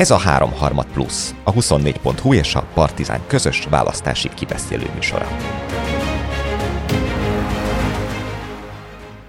Ez 0.00 0.10
a 0.10 0.16
3 0.16 0.52
Harmad 0.52 0.86
Plus, 0.86 1.30
a 1.44 1.52
24.hu 1.52 2.34
és 2.34 2.54
a 2.54 2.66
Partizán 2.74 3.20
közös 3.26 3.64
választási 3.64 4.28
kibeszélő 4.34 4.86
műsora. 4.94 5.26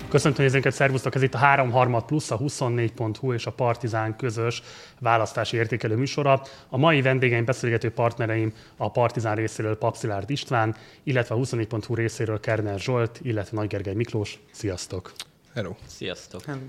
Köszöntöm 0.09 0.43
nézőinket, 0.43 0.73
szervusztok! 0.73 1.15
Ez 1.15 1.21
itt 1.21 1.33
a 1.33 1.37
3 1.37 1.71
Harmad 1.71 2.03
Plus, 2.03 2.31
a 2.31 2.37
24.hu 2.37 3.33
és 3.33 3.45
a 3.45 3.51
Partizán 3.51 4.15
közös 4.15 4.63
választási 4.99 5.57
értékelő 5.57 5.95
műsora. 5.95 6.41
A 6.69 6.77
mai 6.77 7.01
vendégeim, 7.01 7.45
beszélgető 7.45 7.91
partnereim 7.91 8.53
a 8.77 8.91
Partizán 8.91 9.35
részéről 9.35 9.77
Papszilárd 9.77 10.29
István, 10.29 10.75
illetve 11.03 11.35
a 11.35 11.37
24.hu 11.37 11.95
részéről 11.95 12.39
Kerner 12.39 12.79
Zsolt, 12.79 13.19
illetve 13.21 13.57
Nagy 13.57 13.67
Gergely 13.67 13.93
Miklós. 13.93 14.39
Sziasztok! 14.51 15.11
Hello! 15.53 15.75
Sziasztok! 15.87 16.43
Hello. 16.45 16.61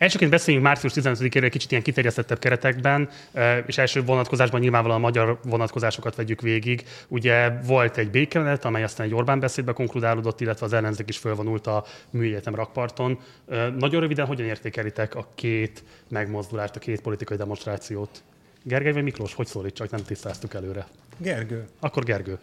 Elsőként 0.00 0.30
beszéljünk 0.30 0.66
március 0.66 0.92
15-ére 0.96 1.42
egy 1.42 1.50
kicsit 1.50 1.70
ilyen 1.70 1.82
kiterjesztettebb 1.82 2.38
keretekben, 2.38 3.08
és 3.66 3.78
első 3.78 4.04
vonatkozásban 4.04 4.60
nyilvánvalóan 4.60 5.00
a 5.00 5.02
magyar 5.02 5.40
vonatkozásokat 5.44 6.14
vegyük 6.14 6.40
végig. 6.40 6.84
Ugye 7.08 7.60
volt 7.60 7.96
egy 7.96 8.10
békemenet, 8.10 8.64
amely 8.64 8.82
aztán 8.82 9.06
egy 9.06 9.14
Orbán 9.14 9.40
beszédbe 9.40 9.72
konkludálódott, 9.72 10.40
illetve 10.40 10.66
az 10.66 10.72
ellenzék 10.72 11.08
is 11.08 11.18
fölvonult 11.18 11.66
a 11.66 11.84
műegyetem 12.10 12.54
rakparton. 12.54 13.18
Nagyon 13.78 14.00
röviden 14.00 14.26
hogyan 14.26 14.46
értékelitek 14.46 15.14
a 15.14 15.28
két 15.34 15.84
megmozdulást, 16.08 16.76
a 16.76 16.78
két 16.78 17.00
politikai 17.00 17.36
demonstrációt? 17.36 18.22
Gergely 18.62 18.92
vagy 18.92 19.02
Miklós, 19.02 19.34
hogy 19.34 19.46
szólít, 19.46 19.74
csak 19.74 19.90
nem 19.90 20.02
tisztáztuk 20.02 20.54
előre. 20.54 20.86
Gergő. 21.16 21.68
Akkor 21.80 22.04
Gergő. 22.04 22.38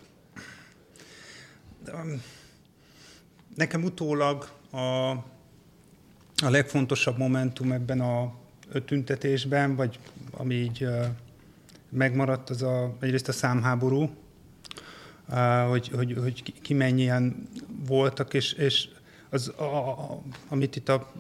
Nekem 3.56 3.84
utólag 3.84 4.50
a 4.72 5.14
a 6.44 6.50
legfontosabb 6.50 7.18
momentum 7.18 7.72
ebben 7.72 8.02
a 8.02 8.34
tüntetésben, 8.86 9.76
vagy 9.76 10.00
ami 10.32 10.54
így 10.54 10.88
megmaradt, 11.90 12.50
az 12.50 12.62
a, 12.62 12.96
egyrészt 13.00 13.28
a 13.28 13.32
számháború, 13.32 14.10
hogy, 15.70 15.92
hogy, 15.96 16.18
hogy 16.22 16.54
ki 16.62 16.74
mennyien 16.74 17.50
voltak, 17.88 18.34
és, 18.34 18.54
és 18.54 18.88
az, 19.30 19.54
a, 19.56 19.64
a, 19.64 20.22
amit 20.48 20.76
itt 20.76 20.90
a, 20.90 20.94
a 20.94 21.14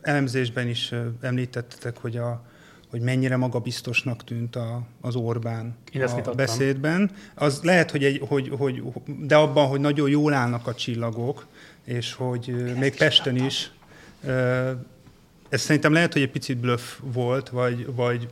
elemzésben 0.00 0.68
is 0.68 0.94
említettetek, 1.20 1.96
hogy, 1.96 2.16
a, 2.16 2.44
hogy 2.90 3.00
mennyire 3.00 3.36
magabiztosnak 3.36 4.24
tűnt 4.24 4.56
a, 4.56 4.82
az 5.00 5.14
Orbán 5.14 5.74
a 6.24 6.34
beszédben. 6.34 7.10
Az 7.34 7.60
lehet, 7.62 7.90
hogy, 7.90 8.04
egy, 8.04 8.22
hogy, 8.28 8.48
hogy, 8.48 8.82
de 9.20 9.36
abban, 9.36 9.66
hogy 9.66 9.80
nagyon 9.80 10.08
jól 10.08 10.32
állnak 10.32 10.66
a 10.66 10.74
csillagok, 10.74 11.46
és 11.84 12.12
hogy 12.12 12.74
még 12.78 12.96
Pesten 12.96 13.36
is 13.36 13.70
ez 15.48 15.60
szerintem 15.60 15.92
lehet, 15.92 16.12
hogy 16.12 16.22
egy 16.22 16.30
picit 16.30 16.58
bluff 16.58 16.82
volt, 17.02 17.48
vagy, 17.48 17.94
vagy 17.94 18.28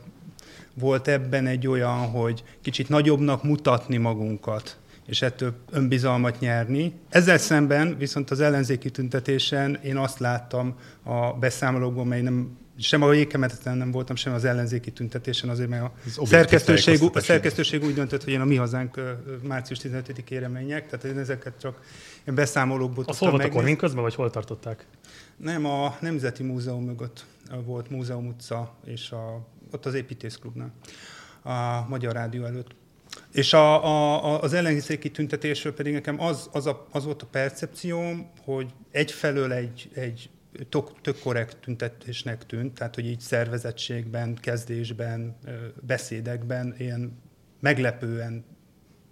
volt 0.73 1.07
ebben 1.07 1.47
egy 1.47 1.67
olyan, 1.67 1.97
hogy 1.97 2.43
kicsit 2.61 2.89
nagyobbnak 2.89 3.43
mutatni 3.43 3.97
magunkat, 3.97 4.77
és 5.05 5.21
ettől 5.21 5.53
önbizalmat 5.71 6.39
nyerni. 6.39 6.93
Ezzel 7.09 7.37
szemben 7.37 7.97
viszont 7.97 8.31
az 8.31 8.39
ellenzéki 8.39 8.89
tüntetésen 8.89 9.79
én 9.83 9.97
azt 9.97 10.19
láttam 10.19 10.75
a 11.03 11.33
beszámolókban, 11.33 12.07
mely 12.07 12.21
nem 12.21 12.57
sem 12.77 13.01
a 13.01 13.13
ékemeteten 13.13 13.77
nem 13.77 13.91
voltam, 13.91 14.15
sem 14.15 14.33
az 14.33 14.45
ellenzéki 14.45 14.91
tüntetésen, 14.91 15.49
azért 15.49 15.69
mert 15.69 15.83
a 16.15 16.25
szerkesztőség, 16.25 16.99
a 17.13 17.19
szerkesztőség 17.19 17.83
úgy 17.83 17.93
döntött, 17.93 18.23
hogy 18.23 18.33
én 18.33 18.41
a 18.41 18.45
Mi 18.45 18.55
Hazánk 18.55 18.99
március 19.41 19.79
15-ére 19.83 20.51
menjek, 20.51 20.89
tehát 20.89 21.05
én 21.05 21.17
ezeket 21.17 21.53
csak 21.61 21.79
én 22.27 22.35
beszámolókból 22.35 23.03
Azt 23.07 23.19
hol 23.19 23.29
volt 23.29 23.43
a 23.43 23.49
Korvin 23.49 23.77
közben, 23.77 24.03
vagy 24.03 24.15
hol 24.15 24.29
tartották? 24.29 24.85
Nem, 25.37 25.65
a 25.65 25.97
Nemzeti 26.01 26.43
Múzeum 26.43 26.83
mögött 26.83 27.25
volt 27.65 27.89
Múzeum 27.89 28.27
utca, 28.27 28.75
és 28.85 29.11
a, 29.11 29.47
ott 29.71 29.85
az 29.85 29.93
építészklubnál, 29.93 30.73
a 31.41 31.85
Magyar 31.87 32.13
Rádió 32.13 32.43
előtt. 32.43 32.75
És 33.31 33.53
a, 33.53 33.85
a, 33.85 34.41
az 34.41 34.53
ellenzéki 34.53 35.11
tüntetésről 35.11 35.73
pedig 35.73 35.93
nekem 35.93 36.21
az, 36.21 36.49
az, 36.51 36.65
a, 36.65 36.87
az 36.91 37.03
volt 37.05 37.21
a 37.21 37.25
percepcióm, 37.25 38.29
hogy 38.43 38.73
egyfelől 38.91 39.51
egy, 39.51 39.89
egy 39.93 40.29
tök, 40.69 41.01
tök 41.01 41.19
korrekt 41.19 41.57
tüntetésnek 41.57 42.45
tűnt, 42.45 42.73
tehát 42.73 42.95
hogy 42.95 43.05
így 43.05 43.19
szervezettségben, 43.19 44.35
kezdésben, 44.35 45.35
beszédekben 45.81 46.75
ilyen 46.77 47.17
meglepően 47.59 48.45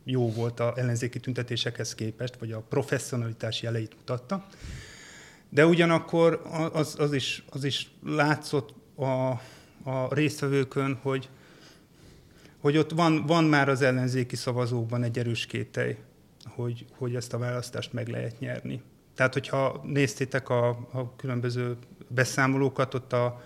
jó 0.04 0.32
volt 0.32 0.60
a 0.60 0.74
ellenzéki 0.76 1.20
tüntetésekhez 1.20 1.96
képest, 1.96 2.36
vagy 2.36 2.52
a 2.52 2.60
professzionalitás 2.60 3.62
jeleit 3.62 3.96
mutatta. 3.96 4.48
De 5.54 5.66
ugyanakkor 5.66 6.42
az, 6.72 6.96
az, 7.00 7.14
is, 7.14 7.44
az 7.50 7.64
is 7.64 7.92
látszott 8.06 8.74
a, 8.96 9.30
a 9.90 10.14
résztvevőkön, 10.14 11.00
hogy, 11.02 11.30
hogy 12.58 12.78
ott 12.78 12.92
van, 12.92 13.26
van 13.26 13.44
már 13.44 13.70
az 13.70 13.82
ellenzéki 13.82 14.36
szavazókban 14.36 15.04
egy 15.04 15.20
erős 15.20 15.46
kételj, 15.46 15.96
hogy, 16.46 16.86
hogy 16.98 17.16
ezt 17.16 17.34
a 17.34 17.38
választást 17.38 17.94
meg 17.94 18.08
lehet 18.08 18.40
nyerni. 18.40 18.82
Tehát, 19.16 19.34
hogyha 19.34 19.82
néztétek 19.84 20.50
a, 20.50 20.68
a 20.70 21.16
különböző 21.16 21.78
beszámolókat, 22.08 22.94
ott 22.94 23.14
a, 23.14 23.42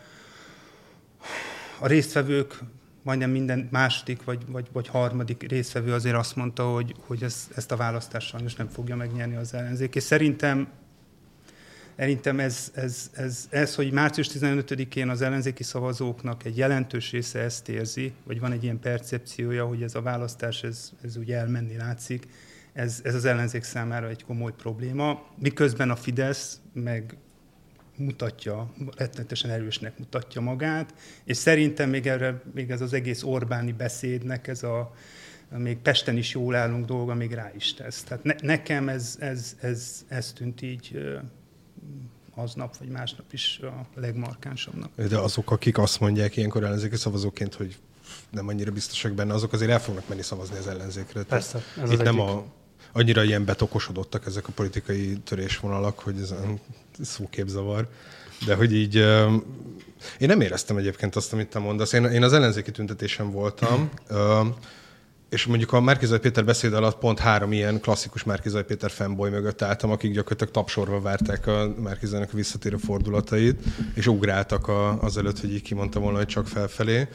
a 1.79 1.87
résztvevők 1.87 2.59
majdnem 3.01 3.29
minden 3.29 3.67
második 3.71 4.23
vagy, 4.23 4.45
vagy, 4.47 4.67
vagy 4.71 4.87
harmadik 4.87 5.49
résztvevő 5.49 5.93
azért 5.93 6.15
azt 6.15 6.35
mondta, 6.35 6.63
hogy, 6.63 6.95
hogy 7.05 7.23
ez, 7.23 7.47
ezt 7.55 7.71
a 7.71 7.75
választást 7.75 8.27
sajnos 8.27 8.55
nem 8.55 8.67
fogja 8.67 8.95
megnyerni 8.95 9.35
az 9.35 9.53
ellenzék. 9.53 9.95
És 9.95 10.03
szerintem 10.03 10.67
Szerintem 11.97 12.39
ez, 12.39 12.71
ez, 12.75 13.09
ez, 13.13 13.47
ez, 13.49 13.75
hogy 13.75 13.91
március 13.91 14.29
15-én 14.33 15.09
az 15.09 15.21
ellenzéki 15.21 15.63
szavazóknak 15.63 16.45
egy 16.45 16.57
jelentős 16.57 17.11
része 17.11 17.39
ezt 17.39 17.69
érzi, 17.69 18.13
vagy 18.23 18.39
van 18.39 18.51
egy 18.51 18.63
ilyen 18.63 18.79
percepciója, 18.79 19.65
hogy 19.65 19.81
ez 19.81 19.95
a 19.95 20.01
választás, 20.01 20.63
ez, 20.63 20.91
ez 21.03 21.17
úgy 21.17 21.31
elmenni 21.31 21.77
látszik, 21.77 22.27
ez, 22.73 22.99
ez 23.03 23.15
az 23.15 23.25
ellenzék 23.25 23.63
számára 23.63 24.09
egy 24.09 24.23
komoly 24.23 24.53
probléma, 24.53 25.25
miközben 25.39 25.89
a 25.89 25.95
Fidesz 25.95 26.59
meg 26.73 27.17
mutatja, 27.95 28.73
rettenetesen 28.97 29.51
erősnek 29.51 29.97
mutatja 29.97 30.41
magát, 30.41 30.93
és 31.23 31.37
szerintem 31.37 31.89
még, 31.89 32.07
erre, 32.07 32.41
még 32.53 32.69
ez 32.69 32.81
az 32.81 32.93
egész 32.93 33.23
Orbáni 33.23 33.71
beszédnek, 33.71 34.47
ez 34.47 34.63
a, 34.63 34.93
még 35.49 35.77
Pesten 35.77 36.17
is 36.17 36.33
jól 36.33 36.55
állunk 36.55 36.85
dolga, 36.85 37.13
még 37.13 37.31
rá 37.31 37.51
is 37.55 37.73
tesz. 37.73 38.03
Tehát 38.03 38.23
ne, 38.23 38.33
nekem 38.41 38.89
ez, 38.89 39.15
ez, 39.19 39.55
ez, 39.61 40.05
ez 40.07 40.33
tűnt 40.33 40.61
így 40.61 40.99
aznap 42.35 42.77
vagy 42.77 42.87
másnap 42.87 43.33
is 43.33 43.59
a 43.61 43.99
legmarkánsabbnak. 43.99 44.89
De 44.95 45.17
azok, 45.17 45.51
akik 45.51 45.77
azt 45.77 45.99
mondják 45.99 46.37
ilyenkor 46.37 46.63
ellenzéki 46.63 46.95
szavazóként, 46.95 47.53
hogy 47.53 47.77
nem 48.29 48.47
annyira 48.47 48.71
biztosak 48.71 49.11
benne, 49.11 49.33
azok 49.33 49.53
azért 49.53 49.71
el 49.71 49.79
fognak 49.79 50.07
menni 50.07 50.21
szavazni 50.21 50.57
az 50.57 50.67
ellenzékre. 50.67 51.23
Persze, 51.23 51.63
ez 51.83 51.91
Itt 51.91 52.01
nem 52.01 52.19
a, 52.19 52.43
annyira 52.91 53.23
ilyen 53.23 53.45
betokosodottak 53.45 54.25
ezek 54.25 54.47
a 54.47 54.51
politikai 54.51 55.17
törésvonalak, 55.23 55.99
hogy 55.99 56.19
ez 56.19 56.33
szóképzavar. 57.01 57.87
De 58.45 58.55
hogy 58.55 58.73
így... 58.73 58.95
Én 60.19 60.27
nem 60.27 60.41
éreztem 60.41 60.77
egyébként 60.77 61.15
azt, 61.15 61.33
amit 61.33 61.47
te 61.47 61.59
mondasz. 61.59 61.93
Én, 61.93 62.03
én 62.03 62.23
az 62.23 62.33
ellenzéki 62.33 62.71
tüntetésen 62.71 63.31
voltam, 63.31 63.89
és 65.29 65.45
mondjuk 65.45 65.73
a 65.73 65.81
Márkizaj 65.81 66.19
Péter 66.19 66.45
beszéd 66.45 66.73
alatt 66.73 66.97
pont 66.97 67.19
három 67.19 67.51
ilyen 67.51 67.79
klasszikus 67.79 68.23
Márkizaj 68.23 68.65
Péter 68.65 68.91
fanboy 68.91 69.29
mögött 69.29 69.61
álltam, 69.61 69.91
akik 69.91 70.11
gyakorlatilag 70.11 70.53
tapsorva 70.53 71.01
várták 71.01 71.47
a 71.47 71.73
Márkizajnak 71.79 72.29
a 72.33 72.35
visszatérő 72.35 72.77
fordulatait, 72.77 73.59
és 73.93 74.07
ugráltak 74.07 74.67
a, 74.67 75.01
azelőtt, 75.01 75.39
hogy 75.39 75.53
így 75.53 75.61
kimondta 75.61 75.99
volna, 75.99 76.17
hogy 76.17 76.27
csak 76.27 76.47
felfelé. 76.47 77.07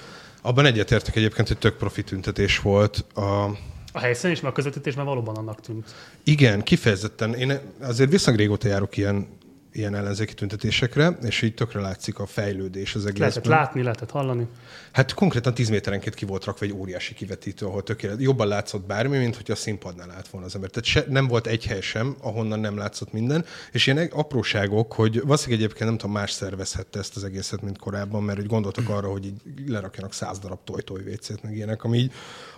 Abban 0.42 0.66
egyetértek 0.66 1.16
egyébként, 1.16 1.48
hogy 1.48 1.58
tök 1.58 1.76
profi 1.76 2.02
tüntetés 2.02 2.58
volt. 2.58 3.04
A, 3.14 3.44
a 3.92 3.98
helyszínen 3.98 4.32
is, 4.32 4.40
mert 4.40 4.52
a 4.52 4.56
közvetítésben 4.56 5.04
valóban 5.04 5.36
annak 5.36 5.60
tűnt. 5.60 5.94
Igen, 6.24 6.62
kifejezetten. 6.62 7.34
Én 7.34 7.58
azért 7.80 8.10
viszonylag 8.10 8.40
régóta 8.40 8.68
járok 8.68 8.96
ilyen 8.96 9.26
ilyen 9.72 9.94
ellenzéki 9.94 10.34
tüntetésekre, 10.34 11.18
és 11.22 11.42
így 11.42 11.54
tökre 11.54 11.80
látszik 11.80 12.18
a 12.18 12.26
fejlődés 12.26 12.94
az 12.94 13.06
egész. 13.06 13.18
Lehetett 13.18 13.44
látni, 13.44 13.82
lehetett 13.82 14.10
hallani. 14.10 14.46
Hát 14.92 15.14
konkrétan 15.14 15.54
10 15.54 15.68
méterenként 15.68 16.14
ki 16.14 16.24
volt 16.24 16.44
rakva 16.44 16.64
egy 16.64 16.72
óriási 16.72 17.14
kivetítő, 17.14 17.66
ahol 17.66 17.82
tökélet, 17.82 18.20
jobban 18.20 18.48
látszott 18.48 18.86
bármi, 18.86 19.18
mint 19.18 19.36
hogy 19.36 19.50
a 19.50 19.54
színpadnál 19.54 20.10
állt 20.10 20.28
volna 20.28 20.46
az 20.46 20.54
ember. 20.54 20.70
Tehát 20.70 20.88
se, 20.88 21.04
nem 21.08 21.26
volt 21.26 21.46
egy 21.46 21.66
hely 21.66 21.80
sem, 21.80 22.16
ahonnan 22.20 22.60
nem 22.60 22.76
látszott 22.76 23.12
minden, 23.12 23.44
és 23.72 23.86
ilyen 23.86 24.10
apróságok, 24.12 24.92
hogy 24.92 25.20
valószínűleg 25.20 25.60
egyébként 25.60 25.88
nem 25.88 25.98
tudom, 25.98 26.14
más 26.14 26.30
szervezhette 26.30 26.98
ezt 26.98 27.16
az 27.16 27.24
egészet, 27.24 27.62
mint 27.62 27.78
korábban, 27.78 28.22
mert 28.22 28.38
hogy 28.38 28.46
gondoltak 28.46 28.88
arra, 28.88 29.10
hogy 29.10 29.26
így 29.26 29.40
lerakjanak 29.66 30.12
száz 30.12 30.38
darab 30.38 30.58
toj-toj 30.64 31.02
vécét, 31.02 31.42
meg 31.42 31.56
ilyenek, 31.56 31.84
ami 31.84 31.98
így 31.98 32.12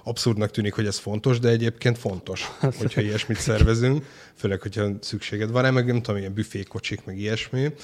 abszurdnak 0.05 0.51
tűnik, 0.51 0.75
hogy 0.75 0.87
ez 0.87 0.99
fontos, 0.99 1.39
de 1.39 1.49
egyébként 1.49 1.99
fontos, 1.99 2.51
hogyha 2.61 3.01
ilyesmit 3.09 3.39
szervezünk, 3.39 4.05
főleg, 4.35 4.61
hogyha 4.61 4.89
szükséged 5.01 5.51
van, 5.51 5.73
meg 5.73 5.87
nem 5.87 6.03
tudom, 6.03 6.21
ilyen 6.21 6.35
büfékocsik, 6.35 7.04
meg 7.07 7.19
ilyesmi. 7.19 7.75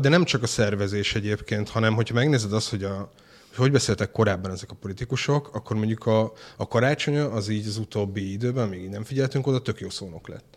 De 0.00 0.08
nem 0.08 0.24
csak 0.24 0.42
a 0.42 0.46
szervezés 0.46 1.14
egyébként, 1.14 1.68
hanem 1.68 1.94
hogyha 1.94 2.14
megnézed 2.14 2.52
azt, 2.52 2.70
hogy 2.70 2.84
a, 2.84 3.10
hogy 3.56 3.72
beszéltek 3.72 4.10
korábban 4.10 4.50
ezek 4.50 4.70
a 4.70 4.74
politikusok, 4.74 5.54
akkor 5.54 5.76
mondjuk 5.76 6.06
a, 6.06 6.32
a 6.56 6.68
karácsonya 6.68 7.30
az 7.30 7.48
így 7.48 7.66
az 7.66 7.76
utóbbi 7.76 8.32
időben, 8.32 8.68
még 8.68 8.82
így 8.82 8.88
nem 8.88 9.04
figyeltünk 9.04 9.46
oda, 9.46 9.62
tök 9.62 9.80
jó 9.80 9.90
szónok 9.90 10.28
lett. 10.28 10.56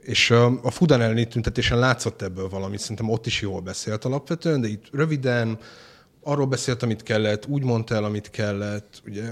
És 0.00 0.30
a 0.62 0.70
Fudan 0.70 1.00
elleni 1.00 1.26
tüntetésen 1.26 1.78
látszott 1.78 2.22
ebből 2.22 2.48
valamit, 2.48 2.78
szerintem 2.78 3.10
ott 3.10 3.26
is 3.26 3.40
jól 3.40 3.60
beszélt 3.60 4.04
alapvetően, 4.04 4.60
de 4.60 4.68
itt 4.68 4.84
röviden, 4.92 5.58
arról 6.22 6.46
beszélt, 6.46 6.82
amit 6.82 7.02
kellett, 7.02 7.46
úgy 7.46 7.64
mondta 7.64 7.94
el, 7.94 8.04
amit 8.04 8.30
kellett, 8.30 9.02
ugye 9.06 9.22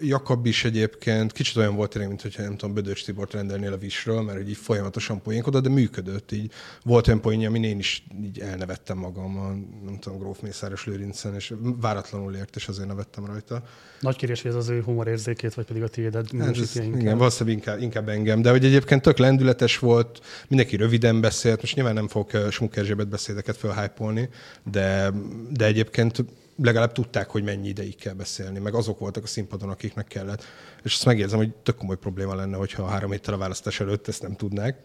Jakab 0.00 0.46
is 0.46 0.64
egyébként 0.64 1.32
kicsit 1.32 1.56
olyan 1.56 1.74
volt 1.74 1.90
tényleg, 1.90 2.08
mint 2.08 2.22
hogyha 2.22 2.42
nem 2.42 2.56
tudom, 2.56 2.74
Bödös 2.74 3.02
Tibort 3.02 3.32
rendelnél 3.32 3.72
a 3.72 3.76
visről, 3.76 4.22
mert 4.22 4.48
így 4.48 4.56
folyamatosan 4.56 5.22
poénkodott, 5.22 5.62
de 5.62 5.68
működött. 5.68 6.32
Így 6.32 6.52
volt 6.82 7.06
olyan 7.06 7.20
poénja, 7.20 7.48
amin 7.48 7.64
én 7.64 7.78
is 7.78 8.06
így 8.22 8.38
elnevettem 8.38 8.98
magam 8.98 9.38
a, 9.38 9.48
nem 9.84 9.98
tudom, 10.00 10.18
Gróf 10.18 10.40
Mészáros 10.40 10.86
Lőrincen, 10.86 11.34
és 11.34 11.54
váratlanul 11.80 12.34
ért, 12.34 12.56
és 12.56 12.68
azért 12.68 12.88
nevettem 12.88 13.26
rajta. 13.26 13.62
Nagy 14.00 14.16
kérés, 14.16 14.42
hogy 14.42 14.50
ez 14.50 14.56
az 14.56 14.68
ő 14.68 14.82
humorérzékét, 14.82 15.54
vagy 15.54 15.66
pedig 15.66 15.82
a 15.82 15.88
tiédet 15.88 16.30
hát 16.38 16.58
ez, 16.58 16.76
Igen, 16.76 17.18
valószínűleg 17.18 17.58
inkább, 17.58 17.80
inkább 17.80 18.08
engem, 18.08 18.42
de 18.42 18.50
hogy 18.50 18.64
egyébként 18.64 19.02
tök 19.02 19.18
lendületes 19.18 19.78
volt, 19.78 20.20
mindenki 20.48 20.76
röviden 20.76 21.20
beszélt, 21.20 21.60
most 21.60 21.74
nyilván 21.74 21.94
nem 21.94 22.08
fog 22.08 22.30
Smuk 22.50 22.76
Erzsébet 22.76 23.08
beszédeket 23.08 23.56
felhájpolni, 23.56 24.28
de, 24.70 25.12
de 25.50 25.64
egyébként 25.64 26.24
legalább 26.62 26.92
tudták, 26.92 27.30
hogy 27.30 27.42
mennyi 27.42 27.68
ideig 27.68 27.96
kell 27.96 28.14
beszélni, 28.14 28.58
meg 28.58 28.74
azok 28.74 28.98
voltak 28.98 29.22
a 29.22 29.26
színpadon, 29.26 29.68
akiknek 29.68 30.06
kellett. 30.06 30.44
És 30.82 30.94
azt 30.94 31.04
megérzem, 31.04 31.38
hogy 31.38 31.54
tök 31.54 31.76
komoly 31.76 31.96
probléma 31.96 32.34
lenne, 32.34 32.56
hogyha 32.56 32.86
három 32.86 33.10
héttel 33.10 33.34
a 33.34 33.38
választás 33.38 33.80
előtt 33.80 34.08
ezt 34.08 34.22
nem 34.22 34.36
tudnák. 34.36 34.78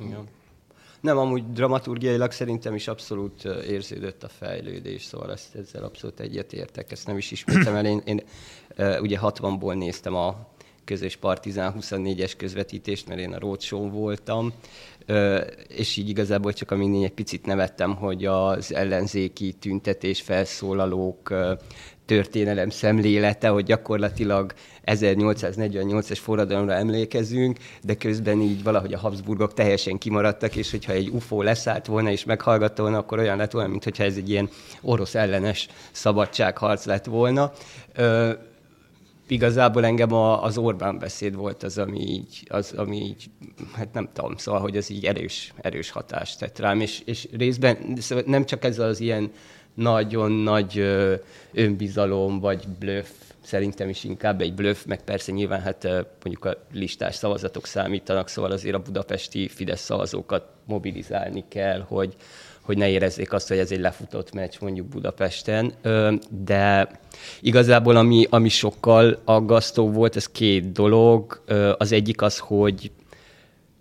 Igen. 0.00 0.28
Nem, 1.00 1.18
amúgy 1.18 1.52
dramaturgiailag 1.52 2.32
szerintem 2.32 2.74
is 2.74 2.88
abszolút 2.88 3.44
érződött 3.44 4.22
a 4.22 4.28
fejlődés, 4.28 5.04
szóval 5.04 5.32
ezt, 5.32 5.54
ezzel 5.54 5.84
abszolút 5.84 6.20
egyetértek, 6.20 6.92
ezt 6.92 7.06
nem 7.06 7.16
is 7.16 7.30
ismétem 7.30 7.74
el. 7.74 7.86
Én, 7.86 8.02
én 8.04 8.22
ugye 9.00 9.18
60-ból 9.22 9.74
néztem 9.74 10.14
a 10.14 10.48
közös 10.84 11.16
Partizán 11.16 11.74
24-es 11.80 12.32
közvetítést, 12.36 13.08
mert 13.08 13.20
én 13.20 13.32
a 13.32 13.38
roadshow 13.38 13.90
voltam, 13.90 14.52
és 15.68 15.96
így 15.96 16.08
igazából 16.08 16.52
csak 16.52 16.70
amíg 16.70 17.02
egy 17.02 17.12
picit 17.12 17.46
nevettem, 17.46 17.96
hogy 17.96 18.24
az 18.24 18.74
ellenzéki 18.74 19.52
tüntetés 19.52 20.20
felszólalók 20.20 21.32
történelem 22.08 22.70
szemlélete, 22.70 23.48
hogy 23.48 23.64
gyakorlatilag 23.64 24.52
1848-es 24.84 26.18
forradalomra 26.20 26.72
emlékezünk, 26.72 27.58
de 27.82 27.94
közben 27.94 28.40
így 28.40 28.62
valahogy 28.62 28.92
a 28.92 28.98
Habsburgok 28.98 29.54
teljesen 29.54 29.98
kimaradtak, 29.98 30.56
és 30.56 30.70
hogyha 30.70 30.92
egy 30.92 31.08
UFO 31.08 31.42
leszállt 31.42 31.86
volna 31.86 32.10
és 32.10 32.24
meghallgatta 32.24 32.82
volna, 32.82 32.98
akkor 32.98 33.18
olyan 33.18 33.36
lett 33.36 33.52
volna, 33.52 33.68
mintha 33.68 34.04
ez 34.04 34.16
egy 34.16 34.30
ilyen 34.30 34.48
orosz 34.82 35.14
ellenes 35.14 35.68
szabadságharc 35.92 36.84
lett 36.84 37.04
volna 37.04 37.52
igazából 39.30 39.84
engem 39.84 40.12
a, 40.12 40.42
az 40.42 40.58
Orbán 40.58 40.98
beszéd 40.98 41.34
volt 41.34 41.62
az, 41.62 41.78
ami 41.78 42.00
így, 42.00 42.46
az, 42.48 42.72
ami 42.76 42.96
így, 42.96 43.30
hát 43.72 43.92
nem 43.92 44.08
tudom, 44.12 44.36
szóval, 44.36 44.60
hogy 44.60 44.76
az 44.76 44.90
így 44.90 45.04
erős, 45.04 45.52
erős 45.60 45.90
hatást 45.90 46.38
tett 46.38 46.58
rám, 46.58 46.80
és, 46.80 47.02
és 47.04 47.28
részben 47.32 47.96
szóval 47.96 48.24
nem 48.26 48.44
csak 48.44 48.64
ez 48.64 48.78
az 48.78 49.00
ilyen 49.00 49.30
nagyon 49.74 50.32
nagy 50.32 50.78
ö, 50.78 51.14
önbizalom, 51.52 52.40
vagy 52.40 52.68
blöff, 52.78 53.08
szerintem 53.40 53.88
is 53.88 54.04
inkább 54.04 54.40
egy 54.40 54.54
blöff, 54.54 54.84
meg 54.84 55.04
persze 55.04 55.32
nyilván 55.32 55.60
hát 55.60 55.84
mondjuk 56.24 56.44
a 56.44 56.56
listás 56.72 57.14
szavazatok 57.14 57.66
számítanak, 57.66 58.28
szóval 58.28 58.50
azért 58.50 58.74
a 58.74 58.82
budapesti 58.82 59.48
Fidesz 59.48 59.80
szavazókat 59.80 60.48
mobilizálni 60.64 61.44
kell, 61.48 61.80
hogy, 61.80 62.14
hogy 62.68 62.78
ne 62.78 62.88
érezzék 62.88 63.32
azt, 63.32 63.48
hogy 63.48 63.58
ez 63.58 63.70
egy 63.70 63.80
lefutott 63.80 64.32
meccs 64.32 64.54
mondjuk 64.60 64.86
Budapesten, 64.86 65.72
de 66.44 66.90
igazából 67.40 67.96
ami, 67.96 68.26
ami 68.30 68.48
sokkal 68.48 69.20
aggasztó 69.24 69.90
volt, 69.90 70.16
ez 70.16 70.28
két 70.28 70.72
dolog. 70.72 71.42
Az 71.78 71.92
egyik 71.92 72.22
az, 72.22 72.38
hogy, 72.38 72.90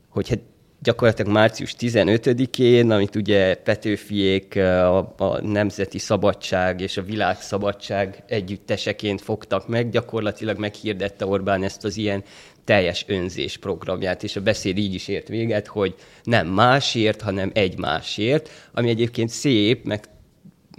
hogy 0.10 0.30
hát 0.30 0.40
gyakorlatilag 0.82 1.32
március 1.32 1.76
15-én, 1.80 2.92
amit 2.92 3.16
ugye 3.16 3.56
Petőfiék 3.56 4.56
a, 4.56 4.98
a 4.98 5.42
Nemzeti 5.42 5.98
Szabadság 5.98 6.82
és 6.82 6.98
a 6.98 7.04
Világszabadság 7.04 8.24
együtteseként 8.28 9.22
fogtak 9.22 9.68
meg, 9.68 9.90
gyakorlatilag 9.90 10.58
meghirdette 10.58 11.26
Orbán 11.26 11.64
ezt 11.64 11.84
az 11.84 11.98
ilyen 11.98 12.24
teljes 12.68 13.06
önzés 13.08 13.58
programját, 13.58 14.24
és 14.24 14.36
a 14.36 14.42
beszéd 14.42 14.78
így 14.78 14.94
is 14.94 15.08
ért 15.08 15.28
véget, 15.28 15.68
hogy 15.68 15.96
nem 16.24 16.48
másért, 16.48 17.22
hanem 17.22 17.52
egymásért, 17.54 18.50
ami 18.74 18.90
egyébként 18.90 19.30
szép, 19.30 19.86
meg, 19.86 20.04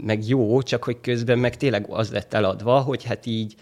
meg 0.02 0.28
jó, 0.28 0.62
csak 0.62 0.84
hogy 0.84 1.00
közben 1.00 1.38
meg 1.38 1.56
tényleg 1.56 1.86
az 1.88 2.10
lett 2.10 2.34
eladva, 2.34 2.80
hogy 2.80 3.04
hát 3.04 3.26
így 3.26 3.54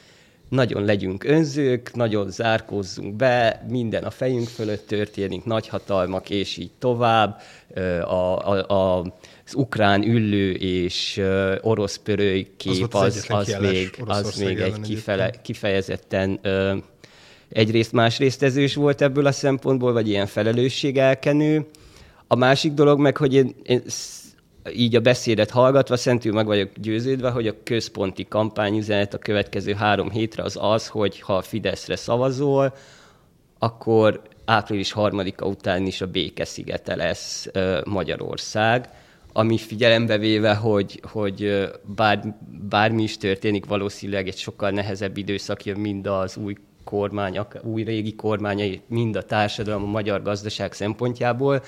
nagyon 0.48 0.84
legyünk 0.84 1.24
önzők, 1.24 1.94
nagyon 1.94 2.30
zárkózzunk 2.30 3.14
be, 3.14 3.64
minden 3.68 4.04
a 4.04 4.10
fejünk 4.10 4.48
fölött 4.48 4.86
történik, 4.86 5.44
nagyhatalmak, 5.44 6.30
és 6.30 6.56
így 6.56 6.70
tovább. 6.78 7.40
A, 8.02 8.48
a, 8.52 8.70
a, 8.70 9.00
az 9.46 9.54
ukrán 9.54 10.02
üllő 10.02 10.52
és 10.52 11.22
orosz 11.60 11.96
pörői 11.96 12.50
kép 12.56 12.94
az, 12.94 13.26
az, 13.28 13.46
az, 13.48 13.56
még, 13.60 14.02
az 14.06 14.38
még 14.38 14.58
egy 14.58 14.80
kifele, 14.80 15.30
kifejezetten 15.42 16.40
egyrészt 17.48 17.92
másrészt 17.92 18.42
ezős 18.42 18.74
volt 18.74 19.02
ebből 19.02 19.26
a 19.26 19.32
szempontból, 19.32 19.92
vagy 19.92 20.08
ilyen 20.08 20.26
felelősségelkenő. 20.26 21.66
A 22.26 22.34
másik 22.34 22.72
dolog 22.72 22.98
meg, 22.98 23.16
hogy 23.16 23.34
én, 23.34 23.54
én 23.62 23.82
így 24.74 24.96
a 24.96 25.00
beszédet 25.00 25.50
hallgatva 25.50 25.96
szentül 25.96 26.32
meg 26.32 26.46
vagyok 26.46 26.70
győződve, 26.76 27.30
hogy 27.30 27.46
a 27.46 27.62
központi 27.62 28.26
kampányüzenet 28.28 29.14
a 29.14 29.18
következő 29.18 29.72
három 29.72 30.10
hétre 30.10 30.42
az 30.42 30.58
az, 30.60 30.86
hogy 30.88 31.20
ha 31.20 31.36
a 31.36 31.42
Fideszre 31.42 31.96
szavazol, 31.96 32.74
akkor 33.58 34.22
április 34.44 34.92
harmadika 34.92 35.46
után 35.46 35.86
is 35.86 36.00
a 36.00 36.06
békeszigete 36.06 36.94
lesz 36.94 37.48
Magyarország, 37.84 38.88
ami 39.32 39.58
figyelembe 39.58 40.18
véve, 40.18 40.54
hogy, 40.54 41.00
hogy 41.02 41.68
bár, 41.94 42.34
bármi 42.68 43.02
is 43.02 43.16
történik, 43.16 43.66
valószínűleg 43.66 44.28
egy 44.28 44.36
sokkal 44.36 44.70
nehezebb 44.70 45.16
időszak 45.16 45.64
jön 45.64 45.80
mind 45.80 46.06
az 46.06 46.36
új 46.36 46.54
kormány, 46.86 47.40
új 47.62 47.82
régi 47.82 48.14
kormányai, 48.14 48.80
mind 48.86 49.16
a 49.16 49.22
társadalom, 49.22 49.82
a 49.82 49.90
magyar 49.90 50.22
gazdaság 50.22 50.72
szempontjából, 50.72 51.62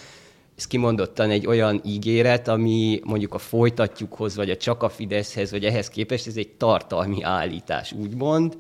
ez 0.57 0.67
kimondottan 0.67 1.31
egy 1.31 1.47
olyan 1.47 1.81
ígéret, 1.85 2.49
ami 2.49 3.01
mondjuk 3.05 3.35
a 3.35 3.39
folytatjukhoz, 3.39 4.37
vagy 4.37 4.51
a 4.51 4.57
csak 4.57 4.83
a 4.83 4.89
Fideszhez, 4.89 5.51
vagy 5.51 5.65
ehhez 5.65 5.89
képest 5.89 6.27
ez 6.27 6.37
egy 6.37 6.49
tartalmi 6.49 7.23
állítás, 7.23 7.93
úgymond, 7.93 8.57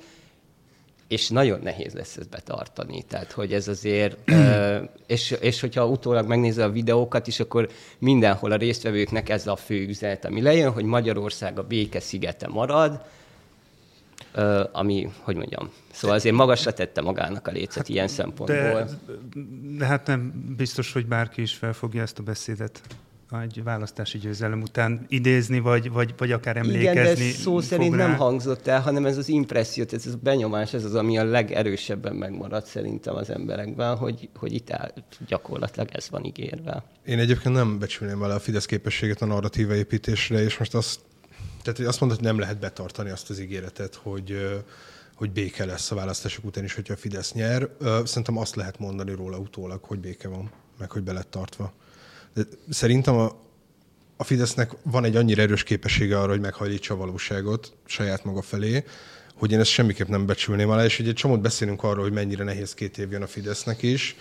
és 1.09 1.29
nagyon 1.29 1.61
nehéz 1.63 1.93
lesz 1.93 2.17
ezt 2.17 2.29
betartani. 2.29 3.03
Tehát, 3.03 3.33
hogy 3.33 3.53
ez 3.53 3.69
azért, 3.69 4.31
és, 5.07 5.31
és 5.31 5.61
hogyha 5.61 5.87
utólag 5.87 6.27
megnézze 6.27 6.65
a 6.65 6.71
videókat 6.71 7.27
is, 7.27 7.41
akkor 7.41 7.69
mindenhol 7.99 8.53
a 8.53 8.57
résztvevőknek 8.57 9.29
ez 9.29 9.47
a 9.47 9.57
fő 9.57 9.87
üzenet, 9.87 10.25
ami 10.25 10.43
lejön, 10.43 10.73
hogy 10.73 10.85
Magyarország 10.85 11.59
a 11.59 11.63
béke 11.63 12.01
szigete 12.01 12.49
marad, 12.49 13.01
ami, 14.73 15.09
hogy 15.21 15.37
mondjam, 15.37 15.71
szóval 15.93 16.17
azért 16.17 16.35
magasra 16.35 16.73
tette 16.73 17.01
magának 17.01 17.47
a 17.49 17.51
lécet 17.51 17.77
hát, 17.77 17.89
ilyen 17.89 18.09
szempontból. 18.09 18.57
De, 18.57 18.87
de 19.79 19.85
hát 19.85 20.07
nem 20.07 20.55
biztos, 20.57 20.93
hogy 20.93 21.07
bárki 21.07 21.43
is 21.43 21.55
fel 21.55 21.73
fogja 21.73 22.03
ezt 22.03 22.19
a 22.19 22.23
beszédet 22.23 22.81
egy 23.43 23.63
választási 23.63 24.19
győzelem 24.19 24.63
után 24.63 25.05
idézni, 25.09 25.59
vagy, 25.59 25.91
vagy, 25.91 26.15
vagy 26.17 26.33
akár 26.33 26.57
emlékezni. 26.57 27.01
Igen, 27.01 27.15
de 27.15 27.39
szó 27.39 27.61
szerint 27.61 27.95
rá. 27.95 28.07
nem 28.07 28.17
hangzott 28.17 28.67
el, 28.67 28.81
hanem 28.81 29.07
ez 29.07 29.17
az 29.17 29.29
impressziót, 29.29 29.93
ez 29.93 30.07
a 30.07 30.19
benyomás, 30.23 30.75
ez 30.75 30.85
az, 30.85 30.95
ami 30.95 31.19
a 31.19 31.25
legerősebben 31.25 32.15
megmaradt 32.15 32.67
szerintem 32.67 33.15
az 33.15 33.31
emberekben, 33.31 33.97
hogy, 33.97 34.29
hogy 34.35 34.53
itt 34.53 34.71
áll, 34.71 34.93
gyakorlatilag 35.27 35.89
ez 35.93 36.11
van 36.11 36.25
ígérve. 36.25 36.83
Én 37.05 37.19
egyébként 37.19 37.55
nem 37.55 37.79
becsülném 37.79 38.19
vele 38.19 38.35
a 38.35 38.39
Fidesz 38.39 38.67
képességet 38.67 39.23
a 39.23 39.27
narratíva 39.27 39.75
építésre, 39.75 40.43
és 40.43 40.59
most 40.59 40.75
azt 40.75 41.01
tehát 41.73 41.91
azt 41.91 42.01
mondod, 42.01 42.19
hogy 42.19 42.27
nem 42.27 42.39
lehet 42.39 42.59
betartani 42.59 43.11
azt 43.11 43.31
az 43.31 43.39
ígéretet, 43.39 43.95
hogy, 43.95 44.61
hogy 45.15 45.31
béke 45.31 45.65
lesz 45.65 45.91
a 45.91 45.95
választások 45.95 46.45
után 46.45 46.65
is, 46.65 46.75
hogyha 46.75 46.93
a 46.93 46.97
Fidesz 46.97 47.33
nyer. 47.33 47.69
Szerintem 48.05 48.37
azt 48.37 48.55
lehet 48.55 48.79
mondani 48.79 49.15
róla 49.15 49.39
utólag, 49.39 49.85
hogy 49.85 49.99
béke 49.99 50.29
van, 50.29 50.51
meg 50.79 50.91
hogy 50.91 51.03
be 51.03 51.13
lett 51.13 51.31
tartva. 51.31 51.73
De 52.35 52.43
szerintem 52.71 53.17
a, 53.17 53.37
a 54.17 54.25
Fidesznek 54.25 54.73
van 54.83 55.05
egy 55.05 55.17
annyira 55.17 55.43
erős 55.43 55.63
képessége 55.63 56.21
arra, 56.21 56.31
hogy 56.31 56.41
meghajlítsa 56.41 56.95
a 56.95 56.97
valóságot 56.97 57.73
saját 57.85 58.25
maga 58.25 58.43
felé, 58.43 58.85
hogy 59.35 59.53
én 59.53 59.61
ezt 59.61 59.71
semmiképp 59.71 60.09
nem 60.09 60.27
becsülném 60.27 60.71
alá, 60.71 60.85
és 60.85 60.99
ugye 60.99 61.09
egy 61.09 61.15
csomót 61.15 61.41
beszélünk 61.41 61.83
arról, 61.83 62.03
hogy 62.03 62.13
mennyire 62.13 62.45
nehéz 62.45 62.75
két 62.75 62.99
év 62.99 63.11
jön 63.11 63.23
a 63.23 63.27
Fidesznek 63.27 63.83
is 63.83 64.17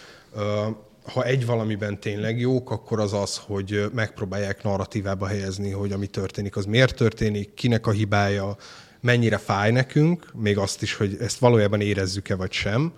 ha 1.13 1.23
egy 1.23 1.45
valamiben 1.45 1.99
tényleg 1.99 2.39
jók, 2.39 2.71
akkor 2.71 2.99
az 2.99 3.13
az, 3.13 3.37
hogy 3.37 3.89
megpróbálják 3.93 4.63
narratívába 4.63 5.27
helyezni, 5.27 5.71
hogy 5.71 5.91
ami 5.91 6.07
történik, 6.07 6.55
az 6.55 6.65
miért 6.65 6.95
történik, 6.95 7.53
kinek 7.53 7.87
a 7.87 7.91
hibája, 7.91 8.55
mennyire 9.01 9.37
fáj 9.37 9.71
nekünk, 9.71 10.31
még 10.33 10.57
azt 10.57 10.81
is, 10.81 10.93
hogy 10.93 11.17
ezt 11.19 11.39
valójában 11.39 11.81
érezzük-e 11.81 12.35
vagy 12.35 12.51
sem, 12.51 12.93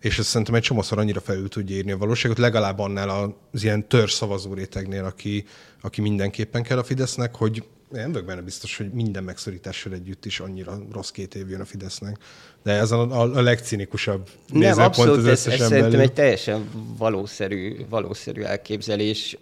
és 0.00 0.18
ez 0.18 0.26
szerintem 0.26 0.54
egy 0.54 0.62
csomószor 0.62 0.98
annyira 0.98 1.20
felül 1.20 1.48
tudja 1.48 1.76
írni 1.76 1.92
a 1.92 1.96
valóságot, 1.96 2.38
legalább 2.38 2.78
annál 2.78 3.36
az 3.52 3.62
ilyen 3.62 3.86
szavazó 4.06 4.54
rétegnél, 4.54 5.04
aki, 5.04 5.44
aki 5.80 6.00
mindenképpen 6.00 6.62
kell 6.62 6.78
a 6.78 6.84
Fidesznek, 6.84 7.34
hogy 7.34 7.64
nem 7.92 8.12
vagyok 8.12 8.26
benne 8.26 8.40
biztos, 8.40 8.76
hogy 8.76 8.90
minden 8.90 9.24
megszorítással 9.24 9.92
együtt 9.92 10.24
is 10.24 10.40
annyira 10.40 10.78
rossz 10.92 11.10
két 11.10 11.34
év 11.34 11.48
jön 11.48 11.60
a 11.60 11.64
Fidesznek. 11.64 12.18
De 12.62 12.72
ez 12.72 12.90
a, 12.90 13.10
a, 13.10 13.36
a 13.36 13.42
legcinikusabb 13.42 14.28
nem, 14.46 14.78
abszolút, 14.78 15.16
az 15.16 15.26
ez, 15.26 15.46
ez 15.46 15.66
szerintem 15.66 16.00
egy 16.00 16.12
teljesen 16.12 16.68
valószerű, 16.98 17.86
valószerű 17.88 18.42
elképzelés, 18.42 19.36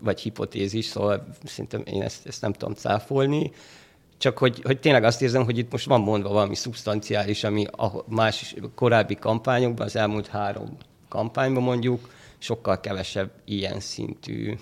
vagy 0.00 0.20
hipotézis, 0.20 0.84
szóval 0.84 1.26
szerintem 1.44 1.82
én 1.84 2.02
ezt, 2.02 2.26
ezt 2.26 2.40
nem 2.40 2.52
tudom 2.52 2.74
cáfolni. 2.74 3.52
csak 4.18 4.38
hogy, 4.38 4.60
hogy 4.62 4.80
tényleg 4.80 5.04
azt 5.04 5.22
érzem, 5.22 5.44
hogy 5.44 5.58
itt 5.58 5.72
most 5.72 5.86
van 5.86 6.00
mondva 6.00 6.28
valami 6.28 6.54
szubstanciális, 6.54 7.44
ami 7.44 7.64
a 7.64 8.04
más 8.08 8.54
korábbi 8.74 9.14
kampányokban, 9.14 9.86
az 9.86 9.96
elmúlt 9.96 10.26
három 10.26 10.76
kampányban 11.08 11.62
mondjuk, 11.62 12.12
sokkal 12.38 12.80
kevesebb 12.80 13.30
ilyen 13.44 13.80
szintű 13.80 14.54